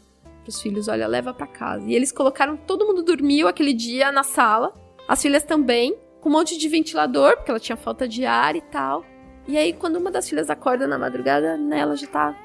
[0.44, 1.86] pros filhos, olha, leva pra casa.
[1.86, 4.74] E eles colocaram, todo mundo dormiu aquele dia na sala,
[5.08, 8.62] as filhas também, com um monte de ventilador, porque ela tinha falta de ar e
[8.62, 9.06] tal.
[9.48, 12.38] E aí, quando uma das filhas acorda na madrugada, nela já tá.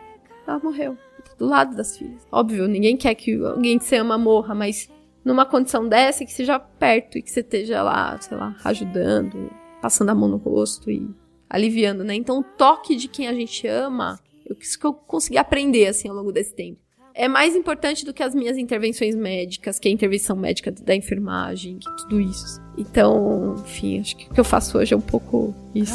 [0.47, 0.97] Ela morreu.
[1.25, 2.27] Tá do lado das filhas.
[2.31, 4.89] Óbvio, ninguém quer que alguém que você ama morra, mas
[5.25, 9.51] numa condição dessa, que seja perto e que você esteja lá, sei lá, ajudando,
[9.81, 11.09] passando a mão no rosto e
[11.49, 12.15] aliviando, né?
[12.15, 14.19] Então, o toque de quem a gente ama,
[14.61, 16.79] isso que eu consegui aprender, assim, ao longo desse tempo.
[17.15, 20.97] É mais importante do que as minhas intervenções médicas, que é a intervenção médica da
[20.97, 22.61] enfermagem, que tudo isso.
[22.77, 25.95] Então, enfim, acho que o que eu faço hoje é um pouco isso.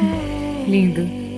[0.66, 1.35] Lindo.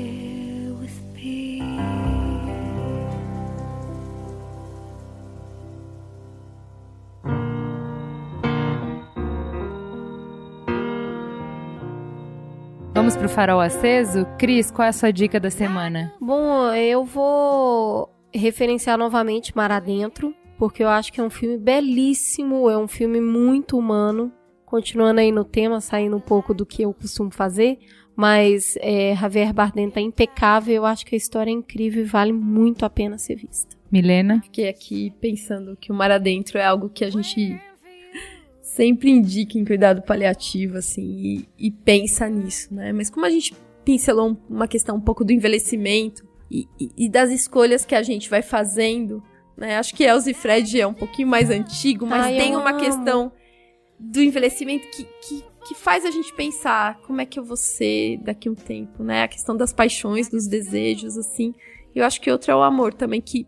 [13.08, 14.26] Vamos pro farol aceso?
[14.38, 16.12] Cris, qual é a sua dica da semana?
[16.20, 22.68] Bom, eu vou referenciar novamente Mar Adentro, porque eu acho que é um filme belíssimo,
[22.68, 24.30] é um filme muito humano.
[24.66, 27.78] Continuando aí no tema, saindo um pouco do que eu costumo fazer,
[28.14, 32.34] mas é, Javier Bardem tá impecável, eu acho que a história é incrível e vale
[32.34, 33.74] muito a pena ser vista.
[33.90, 34.42] Milena?
[34.42, 37.58] Fiquei aqui pensando que o mar adentro é algo que a gente
[38.78, 41.02] sempre indica em cuidado paliativo, assim,
[41.58, 42.92] e, e pensa nisso, né?
[42.92, 43.52] Mas como a gente
[43.84, 48.02] pincelou um- uma questão um pouco do envelhecimento e, e- e das escolhas que a
[48.04, 49.20] gente vai fazendo,
[49.56, 49.76] né?
[49.78, 52.78] Acho que Elza e Fred é um pouquinho mais antigo, mas Ai, tem uma amo.
[52.78, 53.32] questão
[53.98, 58.18] do envelhecimento que, que, que faz a gente pensar como é que eu vou ser
[58.18, 59.24] daqui a um tempo, né?
[59.24, 61.52] A questão das paixões, dos desejos, assim.
[61.92, 63.44] Eu acho que outro é o amor também, que,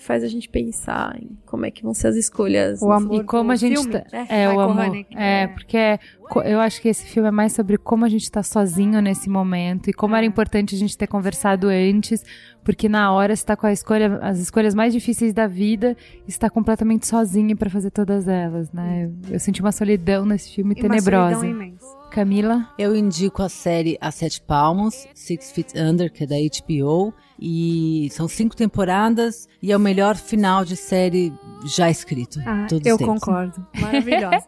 [0.00, 2.80] que faz a gente pensar em como é que vão ser as escolhas.
[2.80, 4.26] O amor E como a gente filme, tá- né?
[4.30, 4.80] É, o amor.
[4.86, 5.14] Haneke.
[5.14, 5.98] É, porque é
[6.46, 9.90] eu acho que esse filme é mais sobre como a gente tá sozinho nesse momento
[9.90, 12.24] e como era importante a gente ter conversado antes,
[12.64, 15.94] porque na hora você tá com a escolha, as escolhas mais difíceis da vida,
[16.26, 19.10] e está completamente sozinho pra fazer todas elas, né?
[19.28, 21.34] Eu, eu senti uma solidão nesse filme E uma tenebrosa.
[21.40, 22.00] solidão imensa.
[22.10, 22.68] Camila?
[22.78, 27.12] Eu indico a série A Sete Palmos, Six Feet Under, que é da HBO.
[27.40, 31.32] E são cinco temporadas e é o melhor final de série
[31.64, 32.38] já escrito.
[32.46, 33.66] Ah, todos eu concordo.
[33.78, 34.46] Maravilhosa.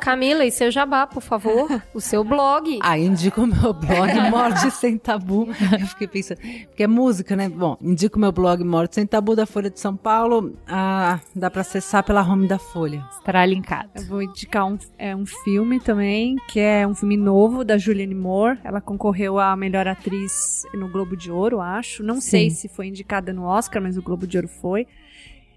[0.00, 1.82] Camila, e seu jabá, por favor?
[1.94, 2.78] O seu blog.
[2.82, 5.48] Ah, indico o meu blog Morte Sem Tabu.
[5.80, 6.38] Eu fiquei pensando,
[6.68, 7.48] porque é música, né?
[7.48, 10.54] Bom, indico o meu blog Morte Sem Tabu da Folha de São Paulo.
[10.66, 13.04] Ah, dá pra acessar pela home da Folha.
[13.18, 13.90] Estará linkado.
[13.94, 18.14] Eu vou indicar um, é, um filme também, que é um filme novo da Julianne
[18.14, 18.58] Moore.
[18.64, 22.02] Ela concorreu a melhor atriz no Globo de Ouro, acho.
[22.02, 24.86] Não sei se foi indicada no Oscar, mas o Globo de Ouro foi.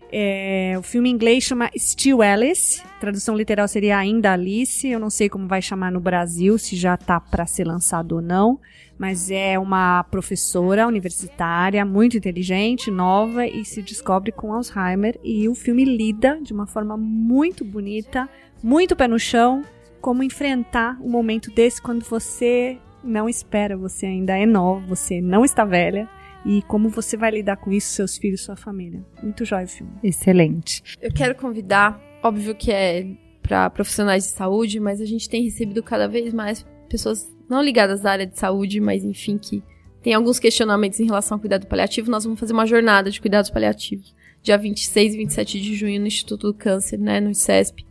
[0.10, 2.82] É, o filme em inglês chama Still Alice.
[2.99, 4.88] Tradução literal seria Ainda Alice.
[4.88, 8.22] Eu não sei como vai chamar no Brasil, se já tá para ser lançado ou
[8.22, 8.60] não.
[8.98, 15.20] Mas é uma professora universitária muito inteligente, nova e se descobre com Alzheimer.
[15.24, 18.30] E o filme lida de uma forma muito bonita,
[18.64, 19.64] muito pé no chão,
[20.02, 25.45] como enfrentar um momento desse quando você não espera, você ainda é nova, você não
[25.45, 26.10] está velha.
[26.45, 29.03] E como você vai lidar com isso, seus filhos, sua família.
[29.22, 29.93] Muito jóia o filme.
[30.03, 30.81] Excelente.
[31.01, 33.05] Eu quero convidar, óbvio que é
[33.41, 38.05] para profissionais de saúde, mas a gente tem recebido cada vez mais pessoas não ligadas
[38.05, 39.64] à área de saúde, mas enfim, que
[40.01, 42.11] tem alguns questionamentos em relação ao cuidado paliativo.
[42.11, 46.07] Nós vamos fazer uma jornada de cuidados paliativos, dia 26 e 27 de junho, no
[46.07, 47.85] Instituto do Câncer, né, no ICESP.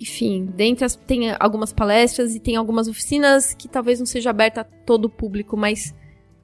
[0.00, 4.60] Enfim, dentre as, tem algumas palestras e tem algumas oficinas que talvez não seja aberta
[4.60, 5.94] a todo o público, mas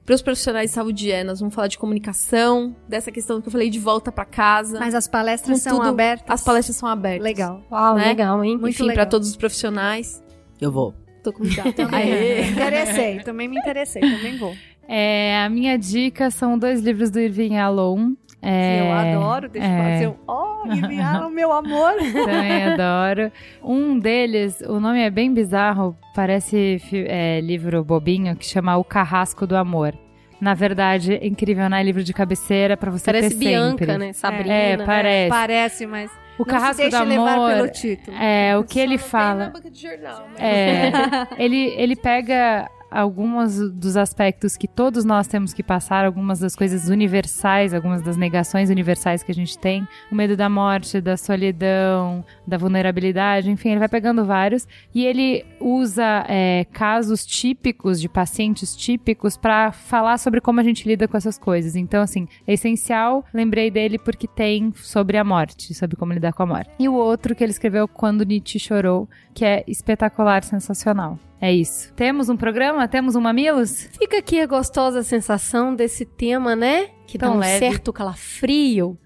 [0.05, 3.51] para os profissionais de saúde é, nós vamos falar de comunicação, dessa questão que eu
[3.51, 4.79] falei de volta para casa.
[4.79, 6.29] Mas as palestras são tudo, abertas.
[6.29, 7.23] As palestras são abertas.
[7.23, 7.63] Legal.
[7.71, 8.09] Uau, né?
[8.09, 8.57] legal, hein?
[8.57, 10.23] Muito Enfim, para todos os profissionais.
[10.61, 10.93] Eu vou.
[11.23, 11.69] Tô convidada.
[11.89, 14.55] Me interessei, também me interessei, também vou.
[14.87, 18.13] É, a minha dica são dois livros do Irving Alon.
[18.45, 19.91] Que É, eu adoro, deixa eu é.
[19.91, 20.15] fazer um.
[20.27, 21.93] Oh, enviaram meu amor!
[22.13, 23.31] Também adoro.
[23.63, 29.47] Um deles, o nome é bem bizarro, parece é, livro bobinho, que chama O Carrasco
[29.47, 29.93] do Amor.
[30.39, 31.81] Na verdade, é incrível, né?
[31.81, 33.97] Livro de cabeceira pra você Parece ter Bianca, sempre.
[33.97, 34.13] né?
[34.13, 34.53] Sabrina.
[34.53, 34.85] É, né?
[34.85, 35.29] parece.
[35.29, 36.11] Parece, mas.
[36.37, 38.17] O não Carrasco se do Amor pelo título.
[38.17, 39.45] é o que ele fala.
[39.45, 40.91] na banca de jornal, mas- É,
[41.41, 46.89] ele, ele pega alguns dos aspectos que todos nós temos que passar, algumas das coisas
[46.89, 52.23] universais, algumas das negações universais que a gente tem, o medo da morte, da solidão,
[52.45, 58.75] da vulnerabilidade, enfim, ele vai pegando vários e ele usa é, casos típicos de pacientes
[58.75, 61.75] típicos para falar sobre como a gente lida com essas coisas.
[61.75, 66.43] Então, assim, é essencial, lembrei dele porque tem sobre a morte, sobre como lidar com
[66.43, 66.69] a morte.
[66.79, 71.19] E o outro que ele escreveu Quando Nietzsche Chorou, que é espetacular, sensacional.
[71.45, 71.93] É isso.
[71.93, 72.87] Temos um programa?
[72.87, 73.87] Temos um Mamilos?
[73.99, 76.87] Fica aqui a gostosa sensação desse tema, né?
[77.05, 77.59] Que Tão dá um leve.
[77.59, 78.97] certo calafrio.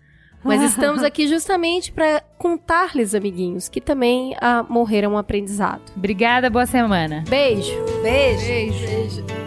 [0.42, 5.82] Mas estamos aqui justamente para contar-lhes, amiguinhos, que também ah, morreram um aprendizado.
[5.98, 7.26] Obrigada, boa semana.
[7.28, 7.74] Beijo!
[8.02, 8.46] Beijo.
[8.46, 9.39] Beijo.